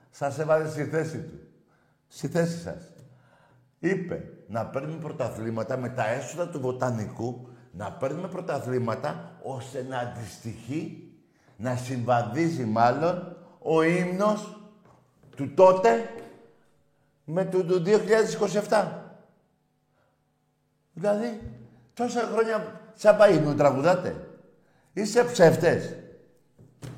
σας 0.09 0.39
έβαλε 0.39 0.69
στη 0.69 0.83
θέση 0.83 1.17
του. 1.17 1.39
Στη 2.07 2.27
θέση 2.27 2.59
σας. 2.59 2.93
Είπε 3.79 4.23
να 4.47 4.65
παίρνουμε 4.65 4.99
πρωταθλήματα 4.99 5.77
με 5.77 5.89
τα 5.89 6.07
έσοδα 6.07 6.47
του 6.49 6.59
βοτανικού, 6.59 7.49
να 7.71 7.91
παίρνουμε 7.91 8.27
πρωταθλήματα 8.27 9.39
ώστε 9.43 9.85
να 9.89 9.97
αντιστοιχεί, 9.97 11.13
να 11.57 11.75
συμβαδίζει 11.75 12.65
μάλλον 12.65 13.37
ο 13.59 13.83
ύμνος 13.83 14.59
του 15.35 15.53
τότε 15.53 16.09
με 17.25 17.45
του, 17.45 17.65
του 17.65 17.83
2027. 18.69 18.87
Δηλαδή, 20.93 21.41
τόσα 21.93 22.21
χρόνια 22.21 22.81
τσάπα 22.95 23.29
ύμνο 23.29 23.53
τραγουδάτε. 23.53 24.27
Είστε 24.93 25.23
ψεύτες. 25.23 25.95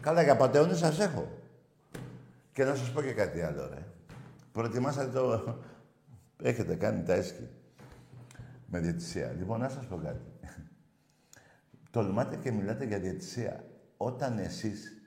Καλά, 0.01 0.21
για 0.21 0.36
πατεώνες 0.36 0.77
σας 0.77 0.99
έχω. 0.99 1.27
Και 2.53 2.63
να 2.63 2.75
σας 2.75 2.91
πω 2.91 3.01
και 3.01 3.13
κάτι 3.13 3.41
άλλο, 3.41 3.67
ρε. 3.67 3.86
Προετοιμάσατε 4.51 5.11
το... 5.11 5.57
Έχετε 6.43 6.75
κάνει 6.75 7.03
τα 7.03 7.13
έσχη. 7.13 7.49
Με 8.65 8.79
διαιτησία. 8.79 9.31
Λοιπόν, 9.31 9.59
να 9.59 9.69
σας 9.69 9.86
πω 9.86 9.95
κάτι. 9.95 10.25
Τολμάτε 11.91 12.36
και 12.36 12.51
μιλάτε 12.51 12.86
για 12.86 12.99
διαιτησία. 12.99 13.63
Όταν 13.97 14.38
εσείς, 14.38 15.01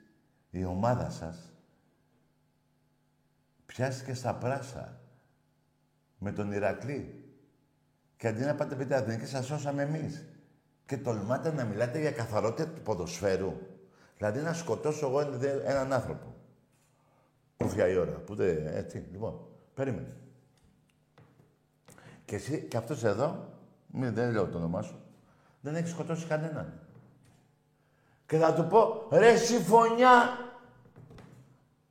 η 0.49 0.65
ομάδα 0.65 1.09
σας, 1.09 1.53
πιάστηκε 3.65 4.13
στα 4.13 4.35
πράσα 4.35 4.99
με 6.17 6.31
τον 6.31 6.51
Ηρακλή. 6.51 7.31
Και 8.17 8.27
αντί 8.27 8.43
να 8.43 8.55
πάτε 8.55 8.75
πείτε 8.75 8.95
Αθηνική, 8.95 9.25
σας 9.25 9.45
σώσαμε 9.45 9.81
εμείς. 9.81 10.25
Και 10.85 10.97
τολμάτε 10.97 11.51
να 11.51 11.65
μιλάτε 11.65 11.99
για 11.99 12.11
καθαρότητα 12.11 12.69
του 12.69 12.81
ποδοσφαίρου. 12.81 13.53
Δηλαδή 14.17 14.39
να 14.39 14.53
σκοτώσω 14.53 15.07
εγώ 15.07 15.19
έναν 15.65 15.93
άνθρωπο. 15.93 16.35
Κούφια 17.57 17.87
η 17.87 17.97
ώρα. 17.97 18.11
Που 18.11 18.35
δεν... 18.35 18.67
Έτσι, 18.67 19.07
λοιπόν. 19.11 19.39
Περίμενε. 19.73 20.15
Και 22.25 22.35
εσύ, 22.35 22.61
και 22.61 22.77
αυτός 22.77 23.03
εδώ, 23.03 23.49
μην 23.87 24.13
δεν 24.13 24.31
λέω 24.31 24.47
το 24.47 24.57
όνομά 24.57 24.81
σου, 24.81 25.01
δεν 25.61 25.75
έχει 25.75 25.87
σκοτώσει 25.87 26.25
κανέναν. 26.25 26.79
Και 28.25 28.37
θα 28.37 28.53
του 28.53 28.67
πω, 28.67 29.07
ρε 29.11 29.35
συμφωνιά. 29.35 30.37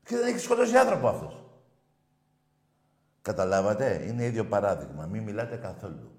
Και 0.03 0.17
δεν 0.17 0.27
έχει 0.27 0.39
σκοτώσει 0.39 0.77
άνθρωπο 0.77 1.09
αυτός. 1.09 1.45
Καταλάβατε, 3.23 4.05
είναι 4.07 4.25
ίδιο 4.25 4.45
παράδειγμα. 4.45 5.07
Μην 5.07 5.23
μιλάτε 5.23 5.57
καθόλου. 5.57 6.11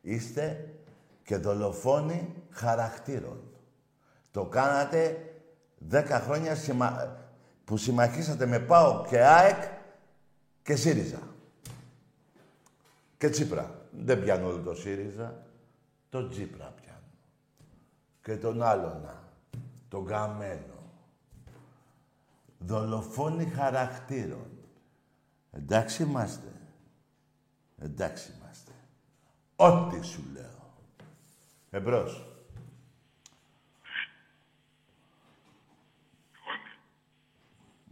Είστε 0.00 0.74
και 1.22 1.36
δολοφόνοι 1.36 2.42
χαρακτήρων. 2.50 3.42
Το 4.30 4.44
κάνατε 4.46 5.33
δέκα 5.88 6.20
χρόνια 6.20 6.56
που 7.64 7.76
συμμαχίσατε 7.76 8.46
με 8.46 8.58
ΠΑΟ 8.58 9.04
και 9.08 9.20
ΑΕΚ 9.20 9.62
και 10.62 10.76
ΣΥΡΙΖΑ. 10.76 11.20
Και 13.18 13.30
Τσίπρα. 13.30 13.82
Δεν 13.90 14.22
πιάνω 14.22 14.46
όλο 14.46 14.58
το 14.58 14.74
ΣΥΡΙΖΑ. 14.74 15.46
Το 16.08 16.28
Τσίπρα 16.28 16.74
πιάνω. 16.80 16.98
Και 18.22 18.36
τον 18.36 18.62
άλλονα. 18.62 19.22
Τον 19.88 20.06
Καμένο. 20.06 20.74
Δολοφόνοι 22.58 23.44
χαρακτήρων. 23.44 24.50
Εντάξει 25.50 26.02
είμαστε. 26.02 26.52
Εντάξει 27.78 28.32
είμαστε. 28.38 28.72
Ό,τι 29.56 30.06
σου 30.06 30.24
λέω. 30.32 30.72
Εμπρός. 31.70 32.33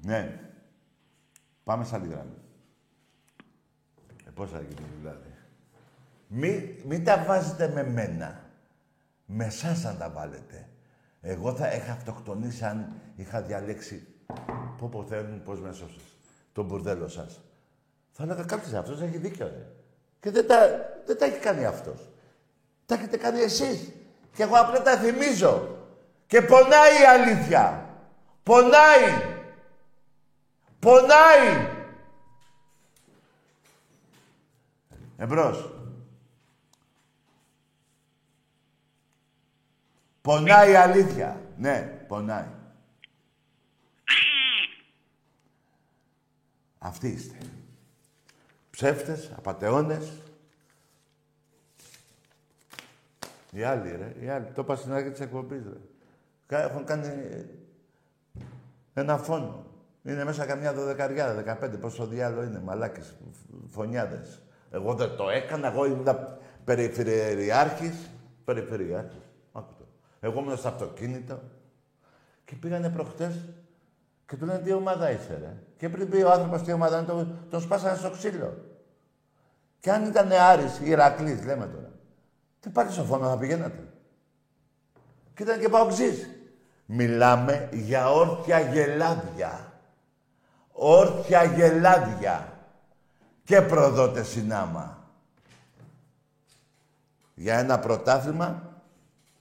Ναι. 0.05 0.41
Πάμε 1.65 1.85
σαν 1.85 2.03
τη 2.03 2.09
γραμμή. 2.09 2.37
Ε, 4.27 4.31
πώς 4.35 4.51
θα 4.51 4.61
γίνει 4.61 4.89
δηλαδή. 4.99 5.35
Μην, 6.27 6.63
μην 6.85 7.05
τα 7.05 7.25
βάζετε 7.25 7.69
με 7.69 7.85
μένα. 7.85 8.41
Με 9.27 9.45
εσάς 9.45 9.83
να 9.83 9.97
τα 9.97 10.11
βάλετε. 10.11 10.69
Εγώ 11.21 11.55
θα 11.55 11.73
είχα 11.73 11.93
αυτοκτονήσει 11.93 12.65
αν 12.65 12.93
είχα 13.17 13.43
διαλέξει 13.43 14.07
πω 14.83 14.89
πω 14.89 15.05
θέλουν, 15.09 15.43
πώς 15.43 15.61
με 15.61 15.73
σώσες. 15.73 16.17
Το 16.53 16.63
μπουρδέλο 16.63 17.09
σας. 17.09 17.41
Θα 18.11 18.23
έλεγα 18.23 18.43
κάποιος 18.43 18.73
αυτός 18.73 19.01
έχει 19.01 19.17
δίκιο, 19.17 19.47
ρε. 19.47 19.67
Και 20.21 20.31
δεν 20.31 20.47
τα, 20.47 20.59
δεν 21.07 21.19
τα 21.19 21.25
έχει 21.25 21.39
κάνει 21.39 21.65
αυτός. 21.65 22.11
Τα 22.87 22.95
έχετε 22.95 23.17
κάνει 23.17 23.41
εσείς. 23.41 23.93
Και 24.33 24.43
εγώ 24.43 24.57
απλά 24.57 24.83
τα 24.83 24.97
θυμίζω. 24.97 25.77
Και 26.27 26.43
πονάει 26.43 27.01
η 27.03 27.05
αλήθεια. 27.05 27.87
Πονάει. 28.43 29.32
Πονάει! 30.83 31.69
Εμπρός. 35.17 35.73
Πονάει 40.21 40.71
η 40.71 40.75
αλήθεια. 40.75 41.41
Ναι, 41.57 41.81
πονάει. 42.09 42.49
Αυτοί 46.79 47.09
είστε. 47.09 47.37
Ψεύτες, 48.71 49.33
απατεώνες. 49.37 50.13
Οι 53.51 53.63
άλλοι, 53.63 53.97
ρε. 53.97 54.15
Οι 54.21 54.29
άλλοι. 54.29 54.47
Το 54.47 54.63
είπα 54.63 54.77
στην 54.77 54.93
αρχή 54.93 55.11
της 55.11 55.21
εκπομπής, 55.21 55.63
ρε. 55.67 56.63
Έχουν 56.63 56.85
κάνει 56.85 57.47
ένα 58.95 59.19
φόνο. 59.19 59.72
Είναι 60.03 60.25
μέσα 60.25 60.47
καμιά 60.47 60.73
δωδεκαριά, 60.73 61.35
δεκαπέντε, 61.35 61.77
πόσο 61.77 62.07
διάλογο 62.07 62.43
είναι, 62.43 62.61
μαλάκες, 62.61 63.15
φωνιάδες. 63.69 64.43
Εγώ 64.71 64.95
δεν 64.95 65.17
το 65.17 65.29
έκανα, 65.29 65.69
εγώ 65.69 65.87
ήμουν 65.87 66.07
περιφερειάρχης, 66.65 68.11
περιφερειάρχης, 68.45 69.31
άκου 69.53 69.75
Εγώ 70.21 70.41
ήμουν 70.41 70.57
στο 70.57 70.69
αυτοκίνητο 70.69 71.41
και 72.45 72.55
πήγανε 72.55 72.91
προχτές 72.91 73.35
και 74.27 74.37
του 74.37 74.45
λένε 74.45 74.59
τι 74.59 74.73
ομάδα 74.73 75.11
είσαι, 75.11 75.39
ρε; 75.41 75.57
Και 75.77 75.89
πριν 75.89 76.09
πει 76.09 76.23
ο 76.23 76.31
άνθρωπος 76.31 76.63
τι 76.63 76.73
ομάδα 76.73 76.99
είναι, 76.99 77.07
τον, 77.07 77.47
τον 77.51 77.61
σπάσανε 77.61 77.97
στο 77.97 78.11
ξύλο. 78.11 78.57
Και 79.81 79.91
αν 79.91 80.05
ήταν 80.07 80.33
Άρης 80.33 80.79
ή 80.79 80.89
Ηρακλής, 80.89 81.45
λέμε 81.45 81.67
τώρα, 81.67 81.91
τι 82.61 82.69
πάλι 82.69 82.91
στο 82.91 83.05
φόνο 83.05 83.29
θα 83.29 83.39
πηγαίνατε. 83.39 83.89
Και 85.35 85.43
ήταν 85.43 85.61
και 85.61 85.69
παοξής. 85.69 86.29
Μιλάμε 86.87 87.69
για 87.73 88.11
όρθια 88.11 88.61
γελάδια 88.61 89.72
όρθια 90.85 91.45
γελάδια 91.45 92.53
και 93.45 93.63
προδότες 93.63 94.29
συνάμα. 94.29 94.99
Για 97.35 97.59
ένα 97.59 97.79
πρωτάθλημα, 97.79 98.63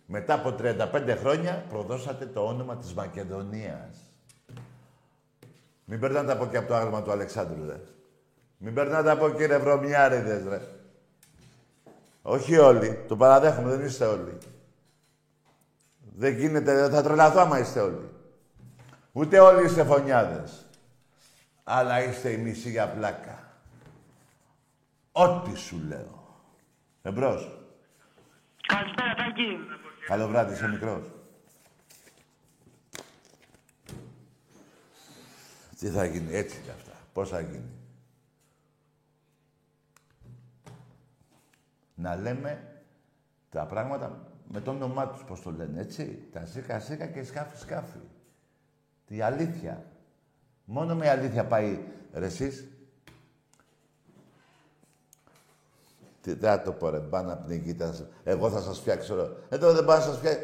μετά 0.06 0.34
από 0.34 0.56
35 0.60 1.18
χρόνια, 1.20 1.66
προδώσατε 1.70 2.26
το 2.26 2.46
όνομα 2.46 2.78
της 2.78 2.94
Μακεδονίας. 2.94 3.98
Μην 5.86 6.00
περνάτε 6.00 6.32
από 6.32 6.44
εκεί 6.44 6.58
από 6.58 6.68
το 6.68 6.76
άγαλμα 6.76 7.02
του 7.02 7.12
Αλεξάνδρου, 7.12 7.66
ρε. 7.66 7.80
Μην 8.58 8.74
περνάτε 8.74 9.12
από 9.12 9.26
εκεί, 9.26 9.46
ρε 9.46 9.58
βρωμιάριδες, 9.58 10.44
ρε. 10.48 10.62
Όχι 12.22 12.58
όλοι. 12.58 13.06
Το 13.08 13.16
παραδέχομαι, 13.16 13.70
δεν 13.76 13.86
είστε 13.86 14.06
όλοι. 14.06 14.38
Δεν 16.16 16.34
γίνεται, 16.34 16.90
θα 16.90 17.02
τρελαθώ 17.02 17.40
άμα 17.40 17.60
είστε 17.60 17.80
όλοι. 17.80 18.10
Ούτε 19.12 19.40
όλοι 19.40 19.66
είστε 19.66 19.84
φωνιάδες 19.84 20.61
αλλά 21.64 22.04
είστε 22.04 22.30
η 22.32 22.38
μισή 22.38 22.70
για 22.70 22.90
πλάκα. 22.90 23.52
Ό,τι 25.12 25.58
σου 25.58 25.78
λέω. 25.88 26.22
Εμπρός. 27.02 27.58
Καλησπέρα, 28.68 29.14
Τάκη. 29.16 29.58
Καλό 30.08 30.28
βράδυ, 30.28 30.54
είσαι 30.54 30.68
μικρός. 30.68 31.12
Τι 35.80 35.90
θα 35.90 36.06
γίνει, 36.06 36.36
έτσι 36.36 36.60
κι 36.64 36.70
αυτά. 36.70 36.92
Πώς 37.14 37.30
θα 37.30 37.40
γίνει. 37.40 37.72
Να 41.96 42.16
λέμε 42.16 42.84
τα 43.50 43.66
πράγματα 43.66 44.32
με 44.48 44.62
το 44.62 44.72
όνομά 44.72 45.08
τους, 45.08 45.24
πώς 45.24 45.42
το 45.42 45.52
λένε, 45.52 45.82
έτσι. 45.82 46.28
Τα 46.32 46.46
σίκα 46.46 46.80
σίκα 46.80 47.08
και 47.08 47.24
σκάφη 47.24 47.58
σκάφη. 47.58 48.00
Τη 49.06 49.22
αλήθεια. 49.22 49.91
Μόνο 50.74 50.96
με 50.96 51.10
αλήθεια 51.10 51.46
πάει 51.46 51.80
ρε 52.14 52.26
εσείς. 52.26 52.68
Τι 56.22 56.36
θα 56.36 56.62
το 56.62 56.72
πω 56.72 56.90
ρε, 56.90 57.00
μπάνα 57.00 57.38
πνιγίτα. 57.38 58.08
Εγώ 58.24 58.50
θα 58.50 58.62
σας 58.62 58.80
φτιάξω. 58.80 59.36
Εδώ 59.50 59.74
δεν 59.74 59.86
πάω 59.86 59.98
να 59.98 60.04
σας 60.04 60.18
φτιάξω. 60.18 60.42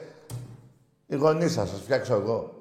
Οι 1.07 1.15
γονείς 1.15 1.53
θα 1.53 1.65
σας 1.65 1.81
φτιάξω 1.81 2.13
εγώ. 2.13 2.59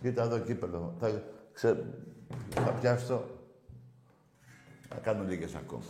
Κοίτα 0.00 0.22
εδώ 0.22 0.38
κύπελο. 0.38 0.94
Θα, 1.00 1.22
ξε... 1.52 1.84
θα 2.50 2.72
πιάσω. 2.72 3.24
Θα 4.88 4.96
κάνω 4.96 5.24
λίγες 5.24 5.54
ακόμα. 5.54 5.82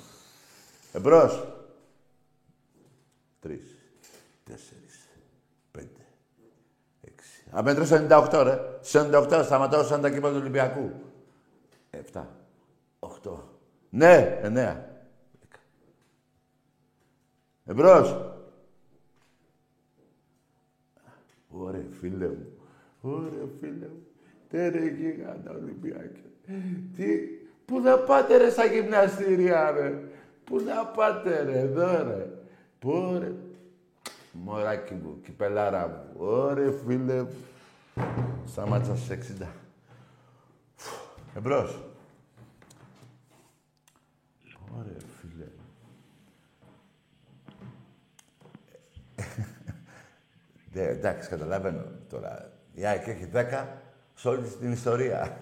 Εμπρός. 0.93 1.47
Τρεις. 3.41 3.77
Τέσσερις. 4.45 4.90
Αμέτρησε 7.51 8.07
98, 8.11 8.43
ρε. 8.45 8.59
Σε 8.81 9.11
98 9.13 9.41
σταματάω 9.45 9.83
σαν 9.83 10.01
τα 10.01 10.11
κύπα 10.11 10.31
του 10.31 10.37
Ολυμπιακού. 10.41 10.91
7, 12.13 12.23
8. 12.99 13.09
Ναι, 13.91 14.41
9. 14.45 14.77
Εμπρός. 17.65 18.35
Ωραία, 21.49 21.85
φίλε 22.01 22.27
μου. 22.27 22.47
Ωραία, 23.01 23.47
φίλε 23.61 23.87
μου. 23.87 24.07
Τέρε 24.49 24.87
γίγαντα 24.89 25.51
Ολυμπιακέ. 25.51 26.23
Τι, 26.97 27.17
πού 27.65 27.81
να 27.81 27.99
πάτε 27.99 28.37
ρε 28.37 28.51
στα 28.51 28.65
γυμναστήρια 28.65 29.71
ρε. 29.71 30.03
Πού 30.45 30.61
να 30.61 30.87
πάτε 30.87 31.43
ρε 31.43 31.59
εδώ 31.59 32.03
ρε. 32.03 32.29
Πού 32.79 33.19
ρε. 33.21 33.33
Μωράκι 34.33 34.95
μου, 34.95 35.21
κυπελάρα 35.25 35.89
μου. 35.89 36.27
Ωρε 36.27 36.71
φίλε. 36.71 37.27
Σταμάτησα 38.47 38.97
στις 38.97 39.37
60. 39.41 39.47
Εμπρός. 41.37 41.79
Ωρε 44.79 44.97
φίλε. 45.21 45.47
Ναι, 50.73 50.83
εντάξει, 50.83 51.29
καταλαβαίνω 51.29 51.85
τώρα. 52.09 52.51
Η 52.75 52.87
ΑΕΚ 52.87 53.07
έχει 53.07 53.29
10 53.35 53.65
σε 54.15 54.29
όλη 54.29 54.47
την 54.49 54.73
ιστορία. 54.73 55.39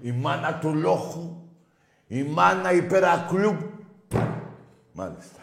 η 0.00 0.12
μάνα 0.12 0.58
του 0.58 0.74
λόχου, 0.74 1.36
η 2.06 2.22
μάνα 2.22 2.72
υπερακλούπ 2.72 3.60
Μάλιστα. 5.00 5.42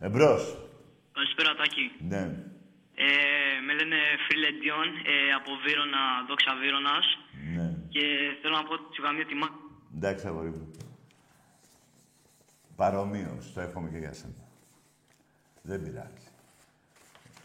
Εμπρός. 0.00 0.56
Καλησπέρα, 1.12 1.54
Τάκη. 1.54 1.84
Ναι. 2.08 2.22
Ε, 2.94 3.60
με 3.66 3.72
λένε 3.72 3.96
Φίλε 4.26 4.50
Ντιόν, 4.58 4.88
ε, 4.88 5.32
από 5.38 5.50
Βύρονα, 5.64 5.98
δόξα 6.28 6.54
Βύρονας. 6.60 7.06
Ναι. 7.54 7.76
Και 7.88 8.04
θέλω 8.42 8.56
να 8.56 8.64
πω 8.64 8.72
ότι 8.72 8.94
σου 8.94 9.02
καμία 9.02 9.26
τιμά. 9.26 9.48
Εντάξει, 9.94 10.26
αγόρι 10.26 10.48
μου. 10.48 10.70
Παρομοίως, 12.76 13.52
το 13.52 13.60
εύχομαι 13.60 13.90
και 13.90 13.98
για 13.98 14.12
σένα. 14.12 14.44
Δεν 15.62 15.82
πειράζει. 15.82 16.28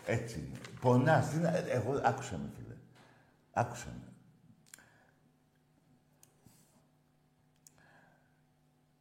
Έτσι 0.05 0.39
είναι. 0.39 0.59
Πονάς. 0.81 1.29
Τι 1.29 1.37
να... 1.37 1.49
Εγώ, 1.57 2.01
άκουσα 2.03 2.37
με, 2.37 2.49
φίλε. 2.55 2.75
Άκουσα 3.53 3.87
με. 3.87 4.13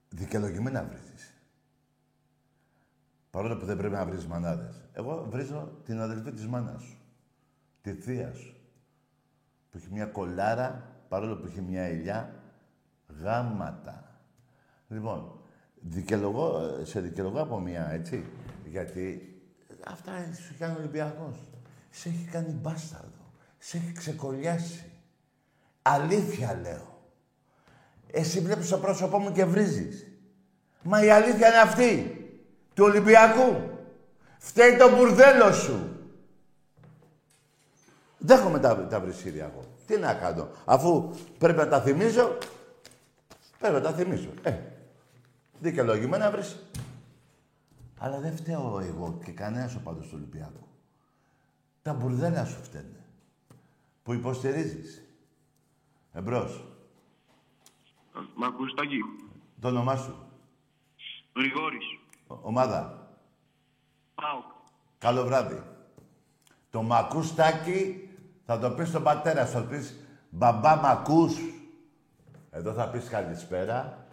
Δικαιολογημένα 0.09 0.85
βρίζεις. 0.85 1.38
Παρόλο 3.39 3.57
που 3.57 3.65
δεν 3.65 3.77
πρέπει 3.77 3.95
να 3.95 4.05
βρεις 4.05 4.27
μανάδες. 4.27 4.83
Εγώ 4.93 5.27
βρίζω 5.31 5.79
την 5.85 6.01
αδελφή 6.01 6.33
της 6.33 6.47
μάνας 6.47 6.83
σου. 6.83 6.99
Τη 7.83 7.93
θεία 7.93 8.33
σου. 8.35 8.57
Που 9.71 9.79
έχει 9.79 9.89
μια 9.91 10.07
κολάρα, 10.07 10.83
παρόλο 11.09 11.37
που 11.37 11.47
έχει 11.47 11.61
μια 11.61 11.83
ελιά, 11.83 12.35
γάματα. 13.23 14.21
Λοιπόν, 14.89 15.41
δικαιολογώ, 15.81 16.79
σε 16.83 17.01
δικαιολογώ 17.01 17.41
από 17.41 17.61
μια, 17.61 17.91
έτσι. 17.91 18.25
Γιατί 18.65 19.35
αυτά 19.87 20.13
σου 20.47 20.55
κάνει 20.59 20.75
ο 20.75 20.79
Ολυμπιακός. 20.79 21.37
Σε 21.91 22.09
έχει 22.09 22.25
κάνει 22.25 22.53
μπάσταρδο. 22.53 23.33
Σε 23.59 23.77
έχει 23.77 23.93
ξεκολλιάσει. 23.93 24.91
Αλήθεια 25.83 26.59
λέω. 26.63 27.03
Εσύ 28.11 28.41
βλέπεις 28.41 28.69
το 28.69 28.79
πρόσωπό 28.79 29.19
μου 29.19 29.33
και 29.33 29.45
βρίζεις. 29.45 30.07
Μα 30.83 31.05
η 31.05 31.11
αλήθεια 31.11 31.49
είναι 31.49 31.61
αυτή. 31.61 32.18
Του 32.79 32.85
Ολυμπιακού. 32.85 33.71
Φταίει 34.39 34.77
το 34.77 34.97
μπουρδέλο 34.97 35.53
σου. 35.53 35.97
Δέχομαι 38.19 38.59
τα, 38.59 38.87
τα 38.87 39.01
βρισίδια 39.01 39.45
εγώ. 39.45 39.65
Τι 39.87 39.97
να 39.97 40.15
κάνω. 40.15 40.49
Αφού 40.65 41.15
πρέπει 41.39 41.59
να 41.59 41.69
τα 41.69 41.81
θυμίζω, 41.81 42.39
πρέπει 43.59 43.75
να 43.75 43.81
τα 43.81 43.93
θυμίζω. 43.93 44.29
Ε, 44.43 44.59
δικαιολογημένα 45.61 46.31
βρεις. 46.31 46.63
Αλλά 47.99 48.19
δεν 48.21 48.37
φταίω 48.37 48.81
εγώ 48.89 49.19
και 49.25 49.33
κανένας 49.33 49.75
ο 49.75 49.81
πάντως 49.85 50.05
του 50.07 50.13
Ολυμπιακού. 50.15 50.69
Τα 51.83 51.93
μπουρδέλα 51.93 52.45
σου 52.45 52.63
φταίνε. 52.63 53.05
Που 54.03 54.13
υποστηρίζεις. 54.13 55.03
Εμπρός. 56.13 56.65
Μ' 58.35 58.45
ακούς, 58.45 58.75
Τάκη; 58.75 58.99
Το 59.61 59.69
όνομά 59.69 59.97
σου. 59.97 60.15
Γρηγόρης. 61.37 61.98
Ο- 62.29 62.39
ομάδα. 62.43 63.09
Πάω. 64.15 64.43
Καλό 64.99 65.25
βράδυ. 65.25 65.63
Το 66.71 66.83
μακούστάκι 66.83 68.09
θα 68.47 68.59
το 68.59 68.71
πεις 68.71 68.89
στον 68.89 69.03
πατέρα 69.03 69.47
σου. 69.47 69.53
Θα 69.53 69.61
του 69.61 69.69
πεις 69.69 69.95
μπαμπά 70.31 70.77
μακούς. 70.77 71.35
Εδώ 72.51 72.73
θα 72.73 72.89
πεις 72.89 73.09
καλησπέρα. 73.09 74.07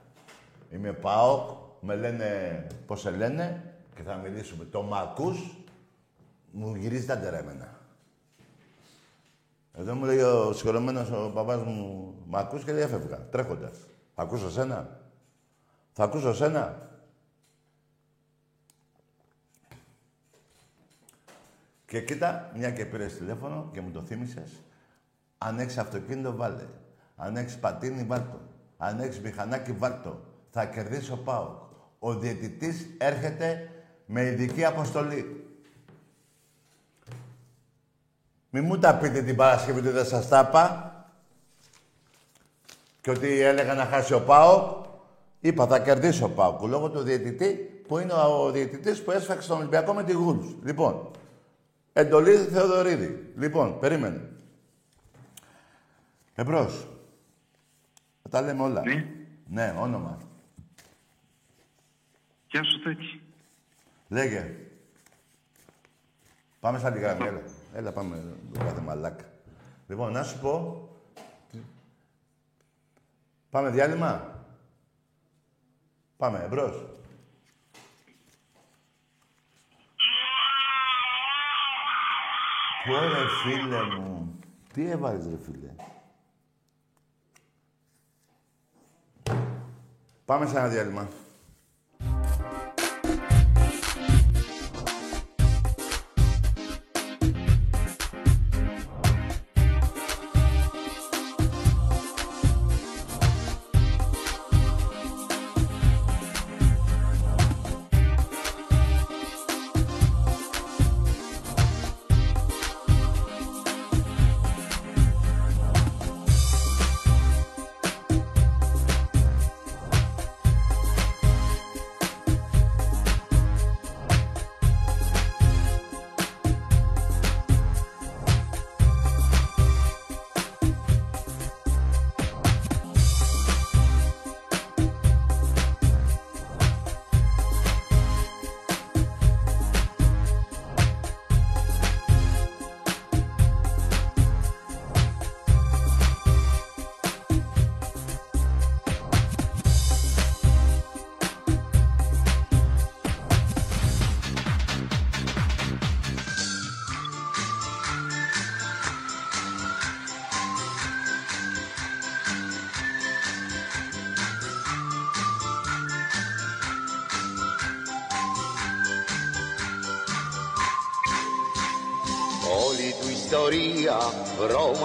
Είμαι 0.72 0.92
ΠΑΟΚ. 0.94 1.64
Με 1.80 1.96
λένε 1.96 2.68
πώς 2.86 3.00
σε 3.02 3.10
λένε 3.12 3.74
και 3.96 4.02
θα 4.02 4.16
μιλήσουμε. 4.16 4.66
Το 4.66 4.82
μακούς 4.82 5.56
μου 6.52 6.76
γυρίζει 6.76 7.06
τα 7.06 7.18
τερέμενα. 7.18 7.80
Εδώ 9.74 9.96
μου 9.96 10.06
λέει 10.06 10.20
ο 10.20 10.54
συγχωρεμένος 10.54 11.12
ο 11.12 11.32
παπάς 11.34 11.62
μου 11.64 12.14
«Μ' 12.28 12.36
ακούς» 12.36 12.64
και 12.64 12.74
διέφευγα, 12.74 13.18
τρέχοντας. 13.30 13.78
Θα 14.16 14.22
ακούσω 14.22 14.52
σένα. 14.52 15.00
Θα 15.92 16.04
ακούσω 16.04 16.34
σένα. 16.34 16.90
Και 21.96 22.02
κοίτα, 22.02 22.52
μια 22.56 22.72
και 22.72 22.86
πήρες 22.86 23.18
τηλέφωνο 23.18 23.70
και 23.74 23.82
μου 23.82 23.92
το 23.92 24.02
θύμισες. 24.02 24.52
Αν 25.38 25.60
έχεις 25.60 25.78
αυτοκίνητο, 25.78 26.36
βάλε. 26.36 26.68
Αν 27.16 27.38
έχεις 27.38 27.58
πατίνι, 27.58 28.04
βάλτο. 28.04 28.40
Αν 28.78 29.00
έχεις 29.00 29.20
μηχανάκι, 29.20 29.72
βάλτο. 29.72 30.22
Θα 30.50 30.66
κερδίσει 30.66 31.12
ο 31.12 31.18
Πάοκ. 31.18 31.62
Ο 32.00 32.16
διαιτητής 32.16 32.88
έρχεται 32.98 33.70
με 34.06 34.22
ειδική 34.22 34.66
αποστολή. 34.66 35.50
Μη 38.50 38.62
μου 38.62 38.80
τα 38.80 38.96
πείτε 38.96 39.22
την 39.22 39.36
Παρασκευή 39.36 39.80
ότι 39.80 39.90
δεν 39.90 40.06
σας 40.06 40.28
τα 40.28 40.46
είπα. 40.50 40.94
Και 43.02 43.10
ότι 43.10 43.40
έλεγα 43.40 43.74
να 43.74 43.86
χάσει 43.86 44.14
ο 44.14 44.22
ΠΑΟΚ. 44.22 44.86
Είπα 45.40 45.68
θα 45.68 45.80
κερδίσει 45.80 46.24
ο 46.24 46.30
ΠΑΟΚ 46.30 46.62
λόγω 46.62 46.90
του 46.90 47.02
διαιτητή 47.02 47.52
που 47.88 47.98
είναι 47.98 48.14
ο 48.14 48.52
διαιτητής 48.52 49.04
που 49.04 49.12
έσφαξε 49.12 49.48
τον 49.48 49.58
Ολυμπιακό 49.58 49.94
με 49.94 50.04
τη 50.04 50.14
Γούλους. 50.14 50.56
Λοιπόν, 50.64 51.10
Εντολή 51.98 52.36
Θεοδωρίδη. 52.38 53.34
Λοιπόν, 53.38 53.80
περίμενε. 53.80 54.30
Εμπρός. 56.36 56.88
Θα 58.22 58.30
τα 58.30 58.42
λέμε 58.42 58.64
όλα. 58.64 58.82
Ναι. 58.82 59.06
Ναι, 59.48 59.76
όνομα. 59.80 60.18
Γεια 62.48 62.64
σου, 62.64 62.82
Τάκη. 62.84 63.22
Λέγε. 64.08 64.56
Πάμε 66.60 66.80
στα 66.80 66.90
γραμμή, 66.90 67.26
έλα. 67.26 67.42
Έλα, 67.74 67.92
πάμε 67.92 68.24
το 68.54 68.60
κάθε 68.60 68.82
μαλάκα. 68.82 69.26
Λοιπόν, 69.88 70.12
να 70.12 70.24
σου 70.24 70.40
πω... 70.40 70.90
Πάμε 73.50 73.70
διάλειμμα. 73.70 74.44
Πάμε, 76.18 76.44
εμπρός. 76.44 76.86
Πω 82.86 82.94
ρε 82.94 83.28
φίλε 83.44 83.84
μου. 83.84 84.40
Τι 84.74 84.90
έβαλες 84.90 85.26
ρε 85.26 85.38
φίλε. 85.38 85.70
Πάμε 90.26 90.46
σε 90.46 90.58
ένα 90.58 90.68
διάλειμμα. 90.68 91.08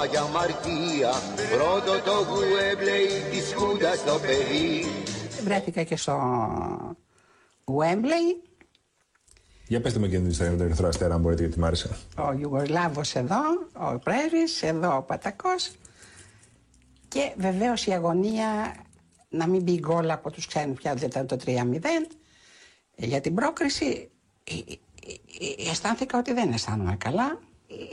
Ρώμα 0.00 0.12
για 0.12 0.22
αμαρτία. 0.22 1.10
Πρώτο 1.56 2.02
το 2.04 2.12
γουέμπλεϊ 2.28 3.06
της 3.30 3.54
Χούντας 3.54 4.04
το 4.04 4.18
παιδί. 4.18 4.84
Βρέθηκα 5.44 5.82
και 5.82 5.96
στο 5.96 6.16
Wembley 7.64 8.48
Για 9.66 9.80
πετε 9.80 9.98
με 9.98 10.08
και 10.08 10.16
την 10.16 10.26
ιστορία 10.28 10.52
με 10.52 10.58
τον 10.58 10.66
Ερυθρό 10.66 10.88
Αστέρα, 10.88 11.14
αν 11.14 11.20
μπορείτε, 11.20 11.42
γιατί 11.42 11.58
μ' 11.58 11.64
άρεσε. 11.64 11.96
Ο 12.18 12.32
Ιουγκοσλάβος 12.32 13.14
εδώ, 13.14 13.40
ο 13.72 13.98
πρέσβης, 13.98 14.62
εδώ 14.62 14.96
ο 14.96 15.02
Πατακός. 15.02 15.70
Και 17.08 17.32
βεβαίως 17.36 17.86
η 17.86 17.92
αγωνία 17.92 18.74
να 19.28 19.46
μην 19.46 19.62
μπει 19.62 19.78
γκολ 19.78 20.10
από 20.10 20.30
τους 20.30 20.46
ξένους 20.46 20.78
πια 20.78 20.94
δεν 20.94 21.08
ήταν 21.08 21.26
το 21.26 21.36
3-0 21.44 21.50
για 22.96 23.20
την 23.20 23.34
πρόκριση 23.34 24.10
ε, 24.44 24.52
ε, 24.52 24.74
ε, 25.66 25.70
αισθάνθηκα 25.70 26.18
ότι 26.18 26.32
δεν 26.32 26.52
αισθάνομαι 26.52 26.96
καλά. 26.96 27.38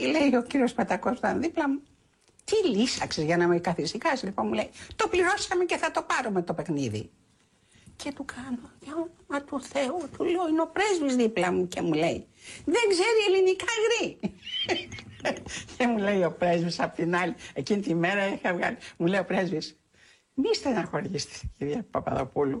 Ε, 0.00 0.06
Λέει 0.06 0.34
ο 0.34 0.42
κύριος 0.42 0.72
Πατακός 0.72 1.12
που 1.12 1.18
ήταν 1.26 1.40
δίπλα 1.40 1.68
μου 1.68 1.82
τι 2.48 2.68
λύσαξες 2.68 3.24
για 3.24 3.36
να 3.36 3.46
με 3.46 3.58
καθησυχάσεις 3.58 4.22
λοιπόν 4.22 4.46
μου 4.46 4.52
λέει 4.52 4.70
το 4.96 5.08
πληρώσαμε 5.08 5.64
και 5.64 5.76
θα 5.76 5.90
το 5.90 6.02
πάρουμε 6.02 6.42
το 6.42 6.54
παιχνίδι. 6.54 7.10
Και 7.96 8.12
του 8.12 8.24
κάνω, 8.24 8.70
για 8.80 8.92
όνομα 8.92 9.44
του 9.44 9.60
Θεού, 9.62 10.08
του 10.16 10.24
λέω, 10.24 10.48
είναι 10.48 10.60
ο 10.60 10.70
πρέσβης 10.72 11.16
δίπλα 11.16 11.52
μου 11.52 11.68
και 11.68 11.82
μου 11.82 11.92
λέει, 11.92 12.26
δεν 12.64 12.82
ξέρει 12.88 13.20
ελληνικά 13.28 13.66
γρή. 13.84 14.18
και 15.76 15.86
μου 15.86 15.98
λέει 15.98 16.24
ο 16.24 16.32
πρέσβης 16.32 16.80
απ' 16.80 16.94
την 16.94 17.16
άλλη, 17.16 17.34
εκείνη 17.52 17.80
τη 17.80 17.94
μέρα 17.94 18.32
είχα 18.32 18.54
βγάλει, 18.54 18.76
μου 18.96 19.06
λέει 19.06 19.20
ο 19.20 19.24
πρέσβης, 19.24 19.78
μη 20.34 20.54
στεναχωριέστε 20.54 21.32
κυρία 21.58 21.86
Παπαδοπούλου, 21.90 22.60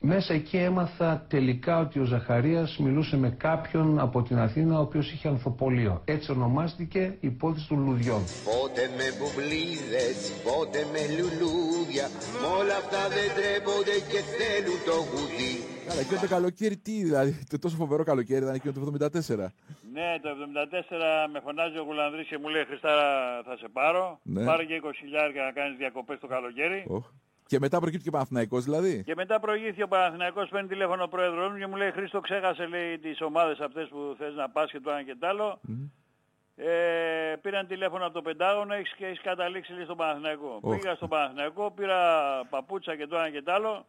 Μέσα 0.00 0.34
εκεί 0.34 0.56
έμαθα 0.56 1.26
τελικά 1.28 1.78
ότι 1.78 1.98
ο 2.00 2.04
Ζαχαρίας 2.04 2.78
μιλούσε 2.78 3.16
με 3.16 3.30
κάποιον 3.30 3.98
από 3.98 4.22
την 4.22 4.38
Αθήνα 4.38 4.78
ο 4.78 4.80
οποίος 4.80 5.12
είχε 5.12 5.28
ανθοπολείο. 5.28 6.02
Έτσι 6.04 6.30
ονομάστηκε 6.30 7.00
η 7.20 7.26
υπόθεση 7.26 7.68
των 7.68 7.84
λουδιών. 7.84 8.22
Πότε 8.44 8.82
με 8.96 9.06
μπουμπλίδες, 9.16 10.16
πότε 10.44 10.78
με 10.92 11.00
λουλούδια 11.16 12.06
Μ' 12.42 12.58
όλα 12.60 12.76
αυτά 12.82 13.08
δεν 13.16 13.28
τρέπονται 13.36 13.96
και 14.10 14.20
θέλουν 14.36 14.78
το 14.88 14.96
γουδί 15.08 15.54
Καλά, 15.88 16.00
εκείνο 16.00 16.20
το 16.20 16.28
καλοκαίρι 16.28 16.76
τι, 16.76 16.92
δηλαδή, 17.08 17.44
το 17.50 17.58
τόσο 17.58 17.76
φοβερό 17.76 18.04
καλοκαίρι 18.04 18.42
ήταν 18.42 18.54
εκείνο 18.54 18.72
το 18.72 18.80
74. 18.80 19.52
Ναι, 19.92 20.08
το 20.22 20.28
74 20.28 21.28
με 21.32 21.40
φωνάζει 21.40 21.78
ο 21.78 21.82
Γουλανδρής 21.82 22.26
και 22.28 22.38
μου 22.38 22.48
λέει 22.48 22.64
Χριστάρα 22.64 23.06
θα 23.44 23.56
σε 23.56 23.68
πάρω. 23.72 24.20
Ναι. 24.22 24.44
Πάρε 24.44 24.64
και 24.64 24.80
20 24.84 24.90
χιλιάρια 25.00 25.42
να 25.42 25.52
κάνεις 25.52 25.76
διακοπές 25.76 26.18
το 26.20 26.26
καλοκαίρι. 26.26 26.84
Οχ. 26.88 27.06
Και 27.48 27.58
μετά 27.58 27.80
προκύπτει 27.80 28.04
και 28.04 28.10
Παναθηναϊκός 28.10 28.64
δηλαδή. 28.64 29.02
Και 29.04 29.14
μετά 29.14 29.40
προηγήθηκε 29.40 29.82
ο 29.82 29.88
Παναθηναϊκός, 29.88 30.48
παίρνει 30.48 30.68
τηλέφωνο 30.68 31.02
ο 31.02 31.08
πρόεδρος 31.08 31.50
μου 31.52 31.58
και 31.58 31.66
μου 31.66 31.76
λέει 31.76 31.90
Χρήστο 31.90 32.20
ξέχασε 32.20 32.66
λέει 32.66 32.98
τις 32.98 33.20
ομάδες 33.20 33.60
αυτές 33.60 33.88
που 33.88 34.14
θες 34.18 34.34
να 34.34 34.50
πας 34.50 34.70
και 34.70 34.80
το 34.80 34.90
ένα 34.90 35.02
και 35.02 35.16
το 35.18 35.26
άλλο. 35.26 35.60
Ε, 36.56 37.36
πήραν 37.42 37.66
τηλέφωνο 37.66 38.04
από 38.04 38.14
το 38.14 38.22
Πεντάγωνο 38.22 38.74
έχεις, 38.74 38.94
και 38.94 39.06
έχεις 39.06 39.20
καταλήξει 39.20 39.72
λέει, 39.72 39.84
στον 39.84 39.96
Παναθηναϊκό. 39.96 40.58
Οχ. 40.60 40.76
Πήγα 40.76 40.94
στον 40.94 41.08
Παναθηναϊκό, 41.08 41.70
πήρα 41.70 42.00
παπούτσα 42.50 42.96
και 42.96 43.06
το 43.06 43.16
ένα 43.16 43.30
και 43.30 43.42
το 43.42 43.52
άλλο 43.52 43.86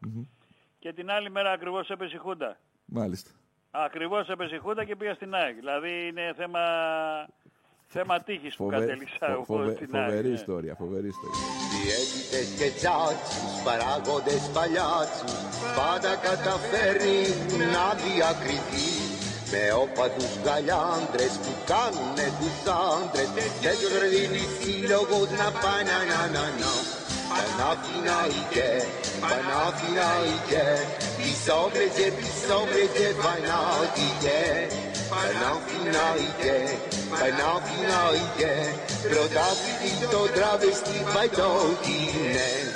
και 0.79 0.93
την 0.93 1.11
άλλη 1.11 1.29
μέρα 1.29 1.51
ακριβώς 1.51 1.89
έπεσε 1.89 2.15
η 2.15 2.19
Χούντα. 2.19 2.57
Μάλιστα. 2.85 3.31
Ακριβώς 3.71 4.27
έπεσε 4.29 4.55
η 4.55 4.57
Χούντα 4.57 4.83
και 4.83 4.95
πήγα 4.95 5.13
στην 5.13 5.33
ΑΕΚ. 5.33 5.55
Δηλαδή 5.55 6.07
είναι 6.07 6.33
θέμα, 6.37 6.61
θέμα 7.95 8.15
τύχης 8.27 8.53
που 8.55 8.63
Φοβε- 8.63 8.79
κατέληξα 8.79 9.25
φο- 9.27 9.31
εγώ 9.33 9.43
φοβε- 9.51 9.75
στην 9.75 9.89
ΑΕΚ. 9.95 10.03
Φοβερή 10.05 10.27
ναι. 10.31 10.39
ιστορία, 10.41 10.73
φοβερή 10.83 11.07
ιστορία. 11.15 11.39
Διαίτητες 11.75 12.47
και 12.59 12.69
τσάτσους, 12.79 13.51
παράγοντες 13.65 14.43
παλιάτσους 14.55 15.33
Πάντα 15.79 16.11
καταφέρνει 16.27 17.19
να 17.73 17.85
διακριθεί 18.03 18.89
Με 19.51 19.63
όπαδους 19.83 20.31
γαλιάντρες 20.45 21.33
που 21.43 21.53
κάνουνε 21.71 22.27
τους 22.39 22.57
άντρες 22.93 23.29
Και 23.63 23.71
τους 23.81 23.95
δίνει 24.13 24.43
σύλλογος 24.59 25.29
να 25.41 25.49
πάει 25.63 25.83
να 25.91 25.97
να 26.11 26.21
να 26.35 26.45
να 26.47 26.67
Παναθηναϊκέ, 27.33 28.71
Panauky 35.09 35.89
na 35.93 36.15
jídě, 36.15 36.67
panauky 37.09 37.87
na 37.87 38.11
jídě, 38.11 38.73
pro 39.01 39.27
taky 39.27 40.07
to 40.11 40.27
travestí, 40.27 40.99
bajtou 41.13 41.77
ne. 42.33 42.68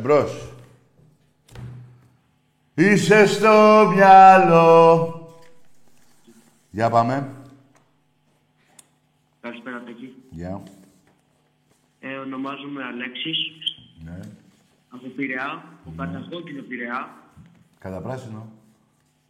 Εμπρός. 0.00 0.52
Είσαι 2.74 3.26
στο 3.26 3.86
μυαλό. 3.94 5.14
Για 6.70 6.90
πάμε. 6.90 7.30
Καλησπέρα, 9.40 9.80
Τέκη. 9.82 10.14
Για. 10.30 10.62
Ε, 12.00 12.16
ονομάζομαι 12.16 12.84
Αλέξης, 12.84 13.38
Ναι. 14.04 14.18
από 14.90 15.06
Πειραιά, 15.16 15.64
από 15.86 15.92
κατακόκκινο 15.96 16.62
Πειραιά. 16.62 17.14
Κατά 17.78 18.00
πράσινο. 18.00 18.52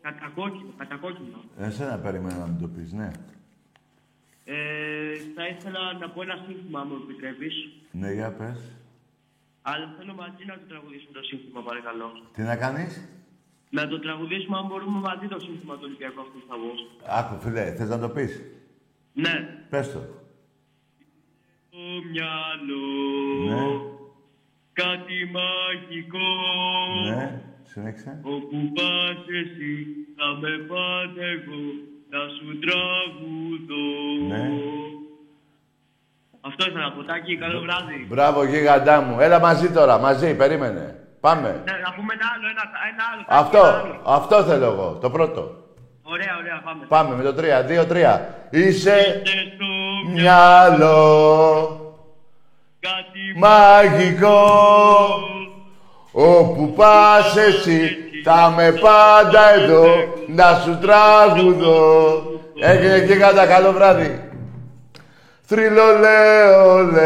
Κατακόκκινο, 0.00 0.72
κατακόκκινο. 0.76 1.44
Εσένα 1.58 1.98
περίμενα 1.98 2.38
να 2.38 2.46
μην 2.46 2.60
το 2.60 2.68
πεις, 2.68 2.92
ναι. 2.92 3.10
Ε, 4.44 4.54
θα 5.34 5.46
ήθελα 5.46 5.92
να 5.92 6.10
πω 6.10 6.22
ένα 6.22 6.44
σύνθημα, 6.46 6.80
αν 6.80 6.86
μου 6.90 6.98
επιτρέπεις. 7.04 7.54
Ναι, 7.90 8.12
για 8.12 8.30
πες. 8.32 8.58
Αλλά 9.62 9.94
θέλω 9.98 10.14
μαζί 10.14 10.44
να 10.46 10.54
το 10.54 10.64
τραγουδήσουμε 10.68 11.12
το 11.18 11.22
σύνθημα, 11.22 11.60
παρακαλώ. 11.62 12.08
Τι 12.34 12.42
να 12.42 12.56
κάνεις; 12.56 12.92
Να 13.70 13.88
το 13.88 13.98
τραγουδήσουμε, 14.00 14.56
αν 14.56 14.66
μπορούμε 14.66 14.98
μαζί 15.08 15.26
το 15.34 15.38
σύνθημα 15.40 15.74
του 15.74 15.84
Ολυμπιακού 15.88 16.20
αυτούς 16.20 16.42
θα 16.48 16.54
βγω. 16.60 16.72
Άκου, 17.18 17.34
φίλε, 17.42 17.64
θες 17.76 17.88
να 17.88 17.98
το 17.98 18.08
πεις; 18.08 18.32
Ναι. 19.12 19.34
Πες 19.70 19.92
το. 19.92 20.00
Στο 21.68 21.78
μυαλό 22.10 22.86
Ναι. 23.50 23.62
κάτι 24.72 25.16
μαγικό. 25.36 26.28
Ναι. 27.10 27.42
Συνέχισε. 27.72 28.20
Όπου 28.22 28.56
πας 28.76 29.18
εσύ 29.42 29.72
θα 30.16 30.26
με 30.40 30.52
πάτε 30.70 31.22
εγώ 31.36 31.60
να 32.12 32.20
σου 32.36 32.58
τραγουδώ. 32.64 33.86
Ναι. 34.28 34.42
Αυτό 36.40 36.66
ήθελα 36.68 36.84
να 36.84 36.92
πω. 36.92 37.02
Τάκη, 37.04 37.36
καλό 37.38 37.60
βράδυ. 37.60 38.06
Μπράβο, 38.08 38.44
γίγαντά 38.44 39.00
μου. 39.00 39.20
Έλα 39.20 39.38
μαζί 39.40 39.70
τώρα, 39.70 39.98
μαζί, 39.98 40.34
περίμενε. 40.34 40.94
Πάμε. 41.20 41.48
Ναι, 41.64 41.72
να 41.84 41.92
πούμε 41.96 42.12
ένα 42.16 42.26
άλλο, 42.34 42.46
ένα, 42.54 42.64
ένα 42.90 43.04
άλλο. 43.12 43.22
Τάκη, 43.26 43.40
Αυτό, 43.42 43.58
ένα 43.58 43.78
άλλο. 43.78 44.00
αυτό 44.16 44.42
θέλω 44.42 44.64
εγώ, 44.64 44.98
το 45.00 45.10
πρώτο. 45.10 45.54
Ωραία, 46.02 46.36
ωραία, 46.40 46.60
πάμε. 46.64 46.84
Πάμε 46.88 47.14
με 47.16 47.22
το 47.22 47.34
3, 47.34 47.64
2, 47.64 47.86
3. 47.86 48.20
Είσαι 48.50 49.22
στο 49.54 49.66
μυαλό 50.12 51.80
μαγικό 53.36 54.44
Όπου 56.12 56.72
πας 56.76 57.36
εσύ 57.36 57.96
θα 58.24 58.52
με 58.56 58.72
πάντα 58.72 59.52
εδώ 59.54 59.84
να 60.26 60.54
σου 60.54 60.78
τραγουδώ 60.78 62.22
Έγινε 62.60 63.00
και 63.00 63.16
κατά 63.16 63.46
καλό 63.46 63.72
βράδυ 63.72 64.29
Θρυλολέολε 65.50 67.00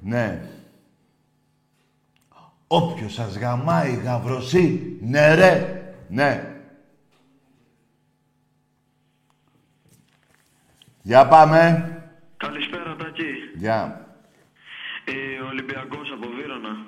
Ναι 0.00 0.40
Όποιος 2.66 3.12
σας 3.12 3.38
γαμάει 3.38 3.94
γαυροσύ, 3.94 4.96
ναι 5.00 5.34
ρε, 5.34 5.82
ναι. 6.08 6.56
Για 11.02 11.26
πάμε. 11.26 11.90
Καλησπέρα, 12.36 12.96
Τάκη. 12.96 13.32
Για. 13.54 14.06
Ε, 15.04 15.40
Ολυμπιακός 15.40 16.10
από 16.12 16.28
Βύρονα. 16.28 16.86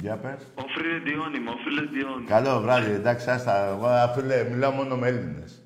Για 0.00 0.16
πες. 0.16 0.46
Ο 0.54 0.62
Φρύλε 0.68 0.96
είμαι, 1.36 1.50
ο 1.50 1.56
Φρύλε 1.64 1.80
Διόν. 1.80 2.26
Καλό 2.26 2.60
βράδυ, 2.60 2.90
εντάξει, 2.90 3.30
άστα. 3.30 3.66
Εγώ, 3.66 4.12
φίλε, 4.14 4.48
μιλάω 4.50 4.70
μόνο 4.70 4.96
με 4.96 5.08
Έλληνες. 5.08 5.62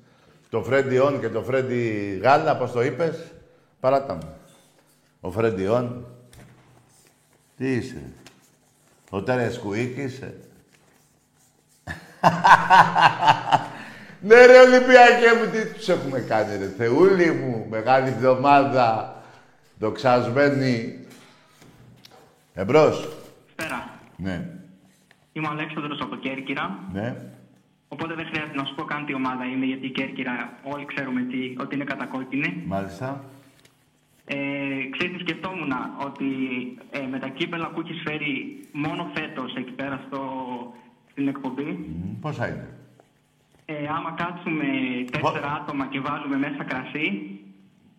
Το 0.49 0.63
Φρέντι 0.63 0.97
Ον 0.97 1.19
και 1.19 1.29
το 1.29 1.41
Φρέντι 1.41 2.19
Γάλα, 2.23 2.57
πώς 2.57 2.71
το 2.71 2.83
είπες, 2.83 3.31
παράτα 3.79 4.13
μου. 4.13 4.33
Ο 5.21 5.31
Φρέντι 5.31 5.67
Ον. 5.67 6.05
Τι 7.57 7.71
είσαι; 7.71 8.01
Ο 9.09 9.23
Τέρες 9.23 9.59
Κουίκ 9.59 9.97
είσαι; 9.97 10.35
ναι 14.27 14.45
ρε 14.45 14.59
Ολυμπιακέ 14.59 15.33
μου, 15.39 15.51
τι 15.51 15.65
τους 15.65 15.89
έχουμε 15.89 16.19
κάνει 16.19 16.57
ρε. 16.57 16.73
Θεούλη 16.77 17.31
μου, 17.31 17.65
μεγάλη 17.69 18.07
εβδομάδα, 18.07 19.15
δοξασμένη. 19.79 21.05
Εμπρός. 22.53 23.22
Πέρα. 24.23 24.35
Ναι, 24.37 24.47
Είμαι 25.33 25.47
ο 25.47 25.51
Αλέξανδρος 25.51 25.99
από 26.01 26.15
Κέρκυρα. 26.15 26.79
ναι. 26.93 27.15
Οπότε 27.87 28.13
δεν 28.13 28.25
χρειάζεται 28.25 28.57
να 28.57 28.65
σου 28.65 28.75
πω 28.75 28.83
καν 28.83 29.05
τι 29.05 29.13
ομάδα 29.13 29.45
είμαι, 29.45 29.65
γιατί 29.65 29.85
η 29.85 29.89
Κέρκυρα 29.89 30.59
όλοι 30.63 30.85
ξέρουμε 30.85 31.21
τι, 31.21 31.55
ότι 31.57 31.75
είναι 31.75 31.83
κατακόκκινη. 31.83 32.63
Μάλιστα. 32.65 33.23
Ε, 34.25 34.35
ξέρεις, 34.97 35.19
σκεφτόμουν 35.21 35.71
ότι 36.05 36.25
ε, 36.91 37.07
με 37.11 37.19
τα 37.19 37.27
κύπελα 37.27 37.67
που 37.69 37.79
έχεις 37.79 38.01
φέρει 38.05 38.59
μόνο 38.71 39.11
φέτος 39.13 39.55
εκεί 39.55 39.71
πέρα 39.71 40.01
στο, 40.07 40.21
στην 41.11 41.27
εκπομπή, 41.27 41.63
Μ, 41.63 42.19
Πόσα 42.21 42.47
είναι; 42.47 42.67
ε, 43.65 43.73
άμα 43.97 44.11
κάτσουμε 44.17 44.65
τέσσερα 45.11 45.51
άτομα 45.61 45.87
και 45.87 45.99
βάλουμε 45.99 46.37
μέσα 46.37 46.63
κρασί, 46.63 47.39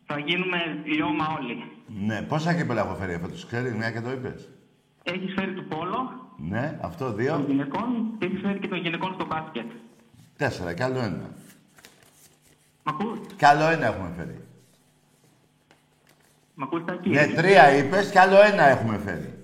θα 0.07 0.19
γίνουμε 0.19 0.59
λιώμα 0.85 1.27
όλοι. 1.41 1.63
Ναι, 2.07 2.23
πόσα 2.23 2.55
κύπελα 2.55 2.81
έχω 2.81 2.95
φέρει 2.95 3.19
φέτος, 3.19 3.47
ξέρεις, 3.47 3.75
μια 3.75 3.91
και 3.91 4.01
το 4.01 4.11
είπες. 4.11 4.49
Έχεις 5.07 5.33
φέρει 5.35 5.53
του 5.55 5.65
πόλο 5.65 6.13
Ναι, 6.37 6.79
αυτό 6.83 7.05
των 7.05 7.17
δύο. 7.17 7.45
γυναικών 7.47 8.15
και 8.19 8.27
έχεις 8.27 8.41
φέρει 8.41 8.59
και 8.59 8.69
των 8.69 8.79
γυναικών 8.79 9.15
στο 9.15 9.27
μπάσκετ. 9.27 9.71
Τέσσερα, 10.37 10.75
κι 10.75 10.83
άλλο 10.83 10.99
ένα. 10.99 11.31
Μ' 12.83 12.89
ακούς, 12.89 13.19
Κι 13.37 13.45
άλλο 13.45 13.65
ένα 13.71 13.87
έχουμε 13.87 14.11
φέρει. 14.17 14.45
μ' 16.55 16.63
ακούς 16.63 16.85
Τάκη; 16.85 17.09
Ναι, 17.09 17.27
τρία 17.27 17.77
είπες, 17.77 18.11
κι 18.11 18.19
άλλο 18.19 18.37
ένα 18.43 18.63
έχουμε 18.63 18.99
φέρει. 18.99 19.35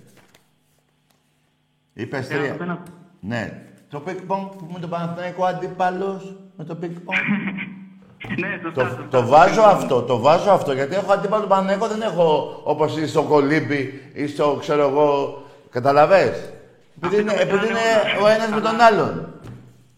Είπες 1.93 2.29
Ε, 2.29 2.37
τρία. 2.37 2.51
αυτό 2.51 2.63
ένα- 2.63 2.83
Ναι. 3.19 3.61
Το 3.89 3.99
πινγκ-πονγκ 3.99 4.47
με 4.73 4.79
τον 4.79 4.89
Παναθηναϊκό 4.89 5.45
αντίπαλος, 5.45 6.35
με 6.57 6.63
το 6.63 6.75
πινγκ-πονγκ. 6.75 7.19
ναι, 8.39 8.59
σωστά, 8.61 8.83
το, 8.83 8.89
σωστά. 8.89 9.07
το 9.07 9.27
βάζω 9.27 9.61
αυτό, 9.61 10.01
το 10.01 10.17
βάζω 10.19 10.51
αυτό, 10.51 10.73
γιατί 10.73 10.95
έχω 10.95 11.11
αντίπαλο 11.11 11.47
Παναθηναϊκό, 11.47 11.87
δεν 11.87 12.01
έχω 12.01 12.61
όπως 12.63 12.97
είσαι 12.97 13.07
στο 13.07 13.23
κολύμπι 13.23 14.01
ή 14.13 14.27
στο, 14.27 14.57
ξέρω 14.59 14.87
εγώ, 14.89 15.40
καταλαβες; 15.71 16.53
Επειδή 16.95 17.21
είναι, 17.21 17.33
επειδή 17.33 17.65
είναι 17.67 17.85
ο 18.23 18.27
ένας 18.27 18.49
με 18.49 18.61
τον 18.61 18.81
άλλον. 18.81 19.33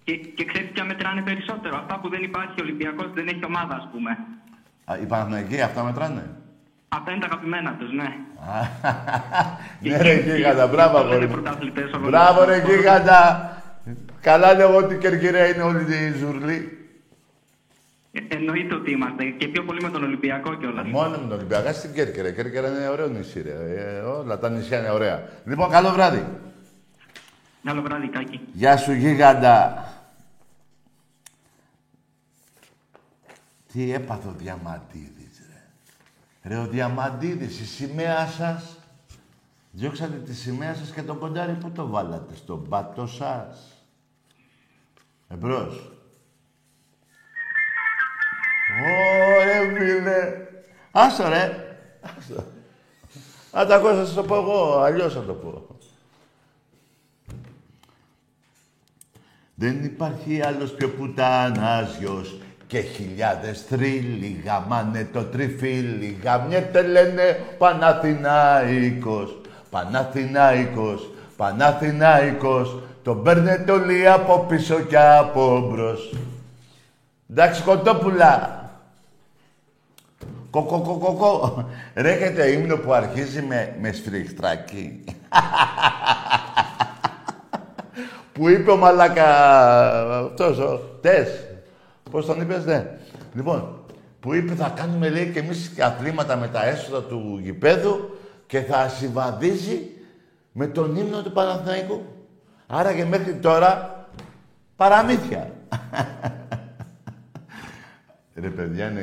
Και, 0.04 0.16
και 0.16 0.46
ξέρεις 0.46 0.70
ποια 0.72 0.84
μετράνε 0.86 1.22
περισσότερο; 1.22 1.76
Αυτά 1.78 2.00
που 2.00 2.10
δεν 2.10 2.24
υπάρχει 2.24 2.62
Ολυμπιακός 2.62 3.08
δεν 3.14 3.28
έχει 3.28 3.46
ομάδα, 3.46 3.76
ας 3.76 3.88
πούμε. 3.92 4.12
Α, 4.86 4.98
Οι 5.02 5.06
Παναθηναϊκοί 5.06 5.62
αυτά 5.62 5.84
μετράνε; 5.84 6.30
Αυτά 6.90 7.12
είναι 7.12 7.20
τα 7.20 7.26
αγαπημένα 7.26 7.76
τους, 7.80 7.92
ναι. 7.94 8.10
Ναι 9.90 9.98
ρε 9.98 10.14
γίγαντα, 10.14 10.68
μπράβο 10.68 10.98
Όλα 10.98 11.06
αγόρι 11.06 11.18
είναι 11.18 11.26
μου. 11.36 11.42
πρωταθλητές, 11.42 11.92
όλα 11.92 12.08
Μπράβο 12.10 12.44
ρε 12.44 12.56
είναι- 12.56 12.66
γίγαντα. 12.76 13.52
Καλά 14.22 14.54
λέω 14.54 14.76
ότι 14.76 14.94
η 14.94 14.98
Κερκυραία 14.98 15.48
είναι 15.48 15.64
όλη 15.64 15.84
τη 15.84 16.18
ζουρλή. 16.18 16.83
Ε, 18.16 18.36
εννοείται 18.36 18.76
ότι 18.76 18.92
είμαστε 18.92 19.26
και 19.26 19.48
πιο 19.48 19.64
πολύ 19.64 19.82
με 19.82 19.90
τον 19.90 20.04
Ολυμπιακό 20.04 20.56
κιόλας. 20.56 20.88
Μόνο 20.88 21.10
με 21.10 21.18
τον 21.18 21.32
Ολυμπιακό 21.32 21.74
στην 21.74 21.94
Κέρκυρα. 21.94 22.28
Η 22.28 22.34
Κέρκυρα 22.34 22.68
είναι 22.68 22.88
ωραίο 22.88 23.08
νησί 23.08 23.42
ρε. 23.42 23.52
Ε, 23.52 24.00
όλα 24.00 24.40
τα 24.40 24.50
νησιά 24.50 24.80
είναι 24.80 24.90
ωραία. 24.90 25.30
Λοιπόν, 25.46 25.70
καλό 25.70 25.90
βράδυ. 25.90 26.26
Καλό 27.64 27.82
βράδυ, 27.82 28.08
Κάκη. 28.08 28.40
Γεια 28.54 28.78
σου 28.78 28.92
γίγαντα. 28.92 29.88
Τι 33.74 33.94
έπαθε 33.94 34.28
ο 34.28 34.34
Διαμαντίδης 34.38 35.42
ρε. 35.50 36.50
Ρε 36.50 36.58
ο 36.58 36.68
Διαμαντίδης, 36.68 37.60
η 37.60 37.66
σημαία 37.66 38.28
σας. 38.28 38.78
Διώξατε 39.72 40.18
τη 40.18 40.36
σημαία 40.36 40.74
σας 40.74 40.92
και 40.92 41.02
τον 41.02 41.20
κοντάρι 41.20 41.54
που 41.54 41.72
το 41.72 41.88
βάλατε, 41.88 42.36
στον 42.36 42.68
πάτο 42.70 43.08
σας; 43.08 43.86
Εμπρός. 45.28 45.93
Φίλε. 49.84 50.34
Άστο 50.92 51.30
ρε. 51.30 51.76
Άστο. 52.02 52.44
Αν 53.52 53.68
τα 53.68 53.76
ακούω 53.76 53.94
θα 53.94 54.06
σας 54.06 54.14
το 54.14 54.24
πω 54.24 54.36
εγώ, 54.36 54.78
αλλιώς 54.80 55.14
θα 55.14 55.22
το 55.24 55.34
πω. 55.34 55.68
Δεν 59.56 59.84
υπάρχει 59.84 60.42
άλλος 60.42 60.72
πιο 60.72 60.90
πουτάνας 60.90 61.98
γιος 62.00 62.38
και 62.68 62.80
χιλιάδες 62.80 63.68
τρίλοι 63.68 64.42
γαμάνε 64.46 65.10
το 65.14 65.24
τριφύλι 65.24 66.20
γαμιέται 66.24 66.82
λένε 66.82 67.40
Παναθηνάικος, 67.58 69.42
Παναθηνάικος, 69.70 71.10
Παναθηνάικος 71.38 72.80
τον 73.04 73.24
παίρνετε 73.24 73.72
όλοι 73.72 74.10
από 74.10 74.46
πίσω 74.50 74.80
και 74.80 74.98
από 74.98 75.70
μπρος. 75.72 76.14
Εντάξει 77.30 77.62
κοτόπουλα. 77.62 78.63
Κοκοκοκοκο. 80.54 81.66
Ρε 81.96 82.12
έχετε 82.12 82.48
ύμνο 82.48 82.76
που 82.76 82.94
αρχίζει 82.94 83.42
με, 83.42 83.76
με 83.82 83.92
σφριχτράκι. 83.92 85.04
που 88.34 88.50
είπε 88.50 88.72
ο 88.72 88.78
Μαλάκα 88.78 89.30
αυτός 90.20 90.58
ο 90.58 90.78
Τες. 91.02 91.28
Πώς 92.12 92.26
τον 92.26 92.42
είπες, 92.42 92.66
ναι. 92.66 92.98
Λοιπόν, 93.34 93.86
που 94.20 94.34
είπε 94.34 94.54
θα 94.54 94.70
κάνουμε 94.76 95.10
λέει 95.10 95.32
και 95.32 95.40
εμείς 95.40 95.72
και 95.76 95.84
αθλήματα 95.84 96.36
με 96.36 96.48
τα 96.48 96.66
έσοδα 96.66 97.02
του 97.02 97.40
γηπέδου 97.42 98.18
και 98.48 98.60
θα 98.60 98.88
συμβαδίζει 98.88 99.90
με 100.52 100.68
τον 100.68 100.96
ύμνο 100.96 101.22
του 101.22 101.32
Παναθηναϊκού. 101.32 102.02
Άρα 102.68 102.94
και 102.94 103.06
μέχρι 103.06 103.34
τώρα 103.34 104.06
παραμύθια. 104.76 105.52
Ρε 108.36 108.50
παιδιά, 108.50 108.94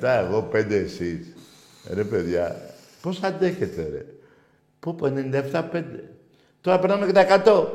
97, 0.00 0.24
εγώ 0.26 0.48
5 0.52 0.70
εσείς. 0.70 1.34
Ρε 1.94 2.04
παιδιά, 2.04 2.56
πώς 3.02 3.22
αντέχετε 3.22 3.82
ρε; 3.82 4.04
Πού 4.80 4.94
πω, 4.94 5.06
97, 5.06 5.64
5. 5.72 5.82
Τώρα 6.60 6.78
περνάμε 6.78 7.06
και 7.06 7.12
τα 7.12 7.42
100. 7.44 7.66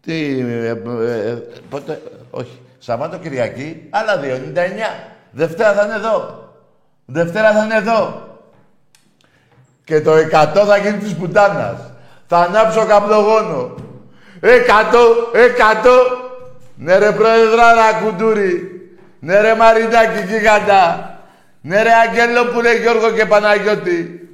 Τι, 0.00 0.40
ε, 0.40 0.66
ε, 0.66 1.30
ε, 1.30 1.42
πότε, 1.68 2.02
όχι. 2.30 2.60
Σαββάτο 2.78 3.18
Κυριακή, 3.18 3.86
άλλα 3.90 4.18
δύο, 4.18 4.34
99. 4.34 4.58
Δευτέρα 5.30 5.72
θα 5.72 5.84
είναι 5.84 5.94
εδώ. 5.94 6.48
Δευτέρα 7.06 7.52
θα 7.52 7.64
είναι 7.64 7.76
εδώ. 7.76 8.30
Και 9.84 10.00
το 10.00 10.12
100 10.12 10.64
θα 10.66 10.76
γίνει 10.76 10.98
της 10.98 11.14
πουτάνας. 11.14 11.80
Θα 12.26 12.38
ανάψω 12.38 12.86
καπνογόνο. 12.86 13.74
Εκατό, 14.40 15.30
εκατό. 15.32 15.98
Ναι 16.76 16.98
ρε 16.98 17.12
πρόεδρα 17.12 17.92
κουντούρι. 18.04 18.81
Ναι 19.24 19.40
ρε 19.40 19.54
Μαρινάκη 19.54 20.26
γίγαντα. 20.26 21.18
Ναι 21.60 21.82
ρε 21.82 21.92
Αγγελόπουλε 21.92 22.80
Γιώργο 22.80 23.10
και 23.10 23.26
Παναγιώτη. 23.26 24.28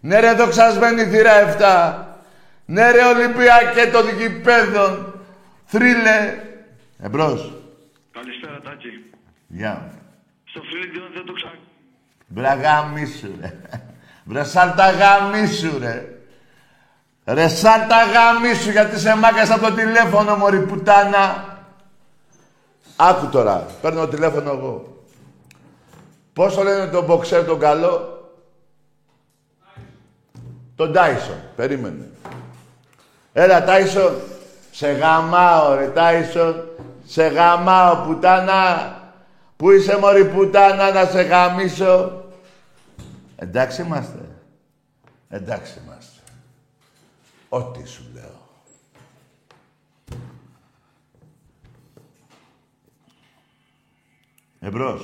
Ναι 0.00 0.20
ρε 0.20 0.32
δοξασμένη 0.32 1.04
θύρα 1.04 1.32
7. 1.58 2.04
Ναι 2.64 2.90
ρε 2.90 3.04
Ολυμπιακέ 3.04 3.90
των 3.92 4.08
γηπέδων. 4.18 5.22
Θρύλε. 5.64 6.34
Εμπρός. 7.02 7.52
Καλησπέρα, 8.12 8.60
Τάκη. 8.64 8.88
Γεια. 9.46 9.92
Στο 10.44 10.60
Φρύλιντιον 10.62 11.10
δεν 11.14 11.24
το 11.24 11.32
ξα... 11.32 11.52
Μπρα 12.26 12.54
γαμίσου, 12.54 13.32
ρε. 13.40 13.52
Μπρα 14.24 14.44
σάλτα 14.44 14.90
γαμίσου, 14.90 15.78
ρε. 15.78 16.04
Ρε 17.24 17.48
σάλτα 17.48 17.96
γαμίσου, 18.04 18.70
γιατί 18.70 18.98
σε 18.98 19.16
μάκας 19.16 19.50
από 19.50 19.60
το 19.60 19.72
τηλέφωνο, 19.72 20.36
μωρή 20.36 20.60
πουτάνα. 20.60 21.57
Άκου 23.00 23.26
τώρα, 23.26 23.66
παίρνω 23.82 24.00
το 24.00 24.08
τηλέφωνο 24.08 24.50
εγώ. 24.50 25.02
Πόσο 26.32 26.62
λένε 26.62 26.86
τον 26.86 27.04
μποξέρ 27.04 27.44
τον 27.44 27.58
καλό; 27.58 28.22
Τον 30.76 30.92
Τάισον, 30.92 31.36
περίμενε. 31.56 32.10
Έλα, 33.32 33.64
Τάισον. 33.64 34.16
Σε 34.70 34.90
γαμάω, 34.90 35.74
ρε, 35.74 35.88
Τάισον. 35.88 36.68
Σε 37.04 37.26
γαμάω, 37.26 38.06
πουτάνα. 38.06 38.92
Πού 39.56 39.70
είσαι, 39.70 39.98
μωρή 39.98 40.24
πουτάνα, 40.24 40.92
να 40.92 41.04
σε 41.04 41.22
γαμίσω. 41.22 42.22
Εντάξει 43.36 43.82
είμαστε. 43.82 44.28
Εντάξει 45.28 45.80
είμαστε. 45.84 46.20
Ό,τι 47.48 47.88
σου 47.88 48.02
λέω. 48.14 48.37
Εμπρός. 54.68 55.02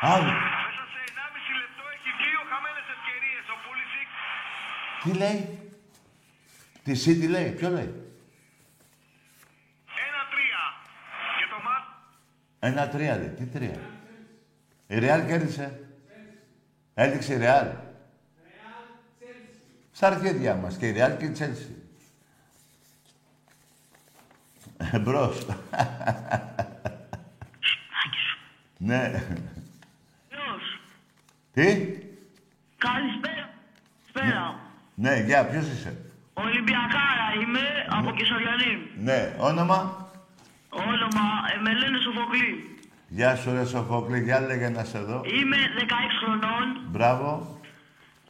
Άλλο. 0.00 0.24
Μέσα 0.24 0.84
σε 0.92 1.00
1,5 1.06 1.54
λεπτό 1.62 1.84
έχει 1.96 2.10
δύο 2.22 2.40
χαμένες 2.50 2.86
ευκαιρίες 2.96 3.44
ο 3.54 3.56
Πούλησικ. 3.64 4.08
Τι 5.02 5.10
λέει; 5.22 5.40
Τι 6.84 6.90
εσύ 6.90 7.18
τι 7.18 7.26
λέει; 7.26 7.50
Ποιο 7.50 7.68
λέει; 7.68 7.92
Ένα-τρία. 10.06 10.62
Και 11.38 11.46
το 11.50 11.58
μάτ 11.64 11.84
Ένα 12.58 12.88
τρία 12.88 13.16
λέει. 13.16 13.28
Τι 13.28 13.46
τρία; 13.46 13.80
Η 14.86 14.98
Ρεάλ 14.98 15.26
κέρδισε. 15.26 15.90
Έδειξε 16.94 17.34
η 17.34 17.38
Ρεάλ. 17.38 17.68
Στα 19.92 20.06
αρχίδια 20.06 20.54
μας. 20.54 20.76
Και 20.76 20.88
η 20.88 20.92
Ρεάλ 20.92 21.16
και 21.16 21.24
η 21.24 21.30
Τσέλσι. 21.30 21.82
Εμπρός. 24.92 25.46
ναι. 28.80 29.22
Τι; 31.52 31.66
Καλησπέρα. 32.86 33.46
Σπέρα. 34.08 34.60
Ναι, 34.94 35.22
γεια, 35.26 35.46
ποιος 35.46 35.66
είσαι; 35.72 35.96
Ολυμπιακάρα 36.34 37.26
είμαι 37.42 37.60
από 37.88 38.10
Κεσαριανή. 38.10 38.72
Ναι, 39.06 39.34
όνομα; 39.38 39.78
Όνομα 40.68 41.24
ε, 41.54 41.60
με 41.60 41.72
λένε 41.74 41.98
Σοφοκλή. 42.04 42.78
Γεια 43.08 43.36
σου 43.36 43.52
ρε 43.52 43.64
Σοφόκλη, 43.64 44.20
για 44.22 44.40
λέγε 44.40 44.68
να 44.68 44.84
σε 44.84 44.98
δω. 44.98 45.22
Είμαι 45.24 45.56
16 45.78 45.82
χρονών 46.24 46.66
Μπράβο. 46.90 47.60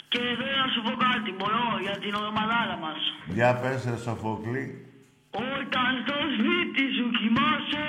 και 0.08 0.18
θέλω 0.18 0.58
να 0.64 0.68
σου 0.74 0.82
πω 0.82 0.92
κάτι. 1.06 1.30
Μπορώ 1.38 1.66
για 1.82 1.96
την 1.98 2.14
ομαδάρα 2.14 2.76
μας. 2.84 3.00
Για 3.26 3.54
πες 3.54 3.84
ρε 3.84 3.96
Σοφόκλη. 3.96 4.84
Όταν 5.30 5.90
στο 6.04 6.14
σπίτι 6.36 6.82
σου 6.96 7.06
κοιμάσαι, 7.18 7.84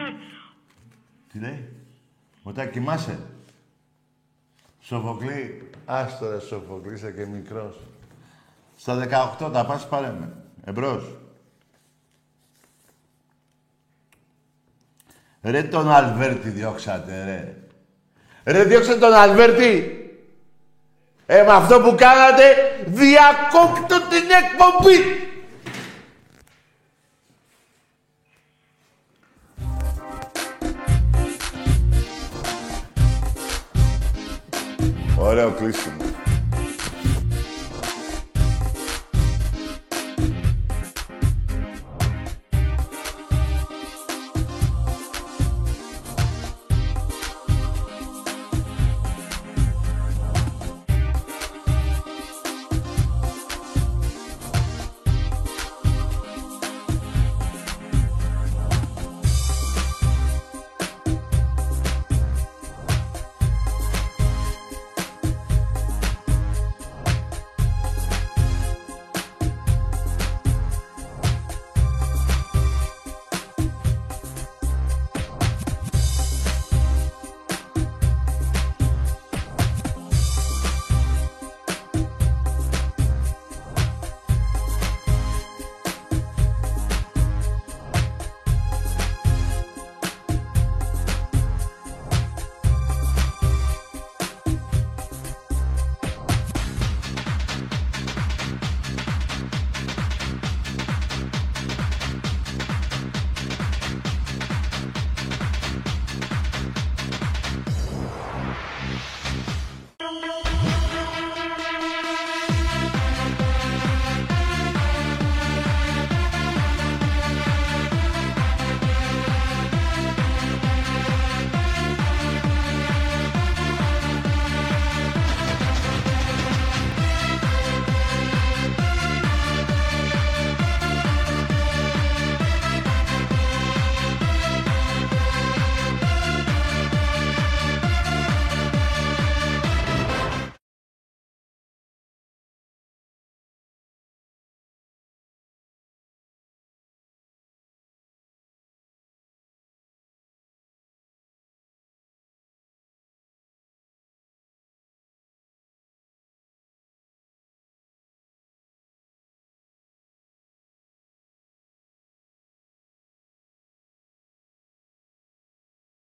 Τι 1.32 1.40
λέει; 1.40 1.60
Όταν 2.44 2.72
κοιμάσαι. 2.72 3.20
Σοφοκλή. 4.80 5.70
Άστο 5.86 6.30
ρε 6.30 6.40
Σοφοκλή, 6.40 6.94
είσαι 6.94 7.12
και 7.12 7.26
μικρός. 7.26 7.80
Στα 8.78 8.96
18 9.40 9.52
τα 9.52 9.66
πας 9.66 9.88
πάρε 9.88 10.16
με. 10.20 10.34
Εμπρός. 10.66 11.16
Ρε 15.42 15.64
τον 15.64 15.92
Αλβέρτη 15.92 16.50
διώξατε, 16.50 17.24
ρε. 17.24 17.56
Ρε 18.52 18.64
διώξατε 18.64 19.00
τον 19.00 19.14
Αλβέρτη. 19.14 19.96
Ε, 21.26 21.44
με 21.44 21.52
αυτό 21.52 21.82
που 21.82 21.96
κάνατε, 21.98 22.44
διακόπτω 22.86 24.00
την 24.10 24.30
εκπομπή. 24.42 25.31
Ωραίο 35.32 35.52
κλείσιμο. 35.52 36.01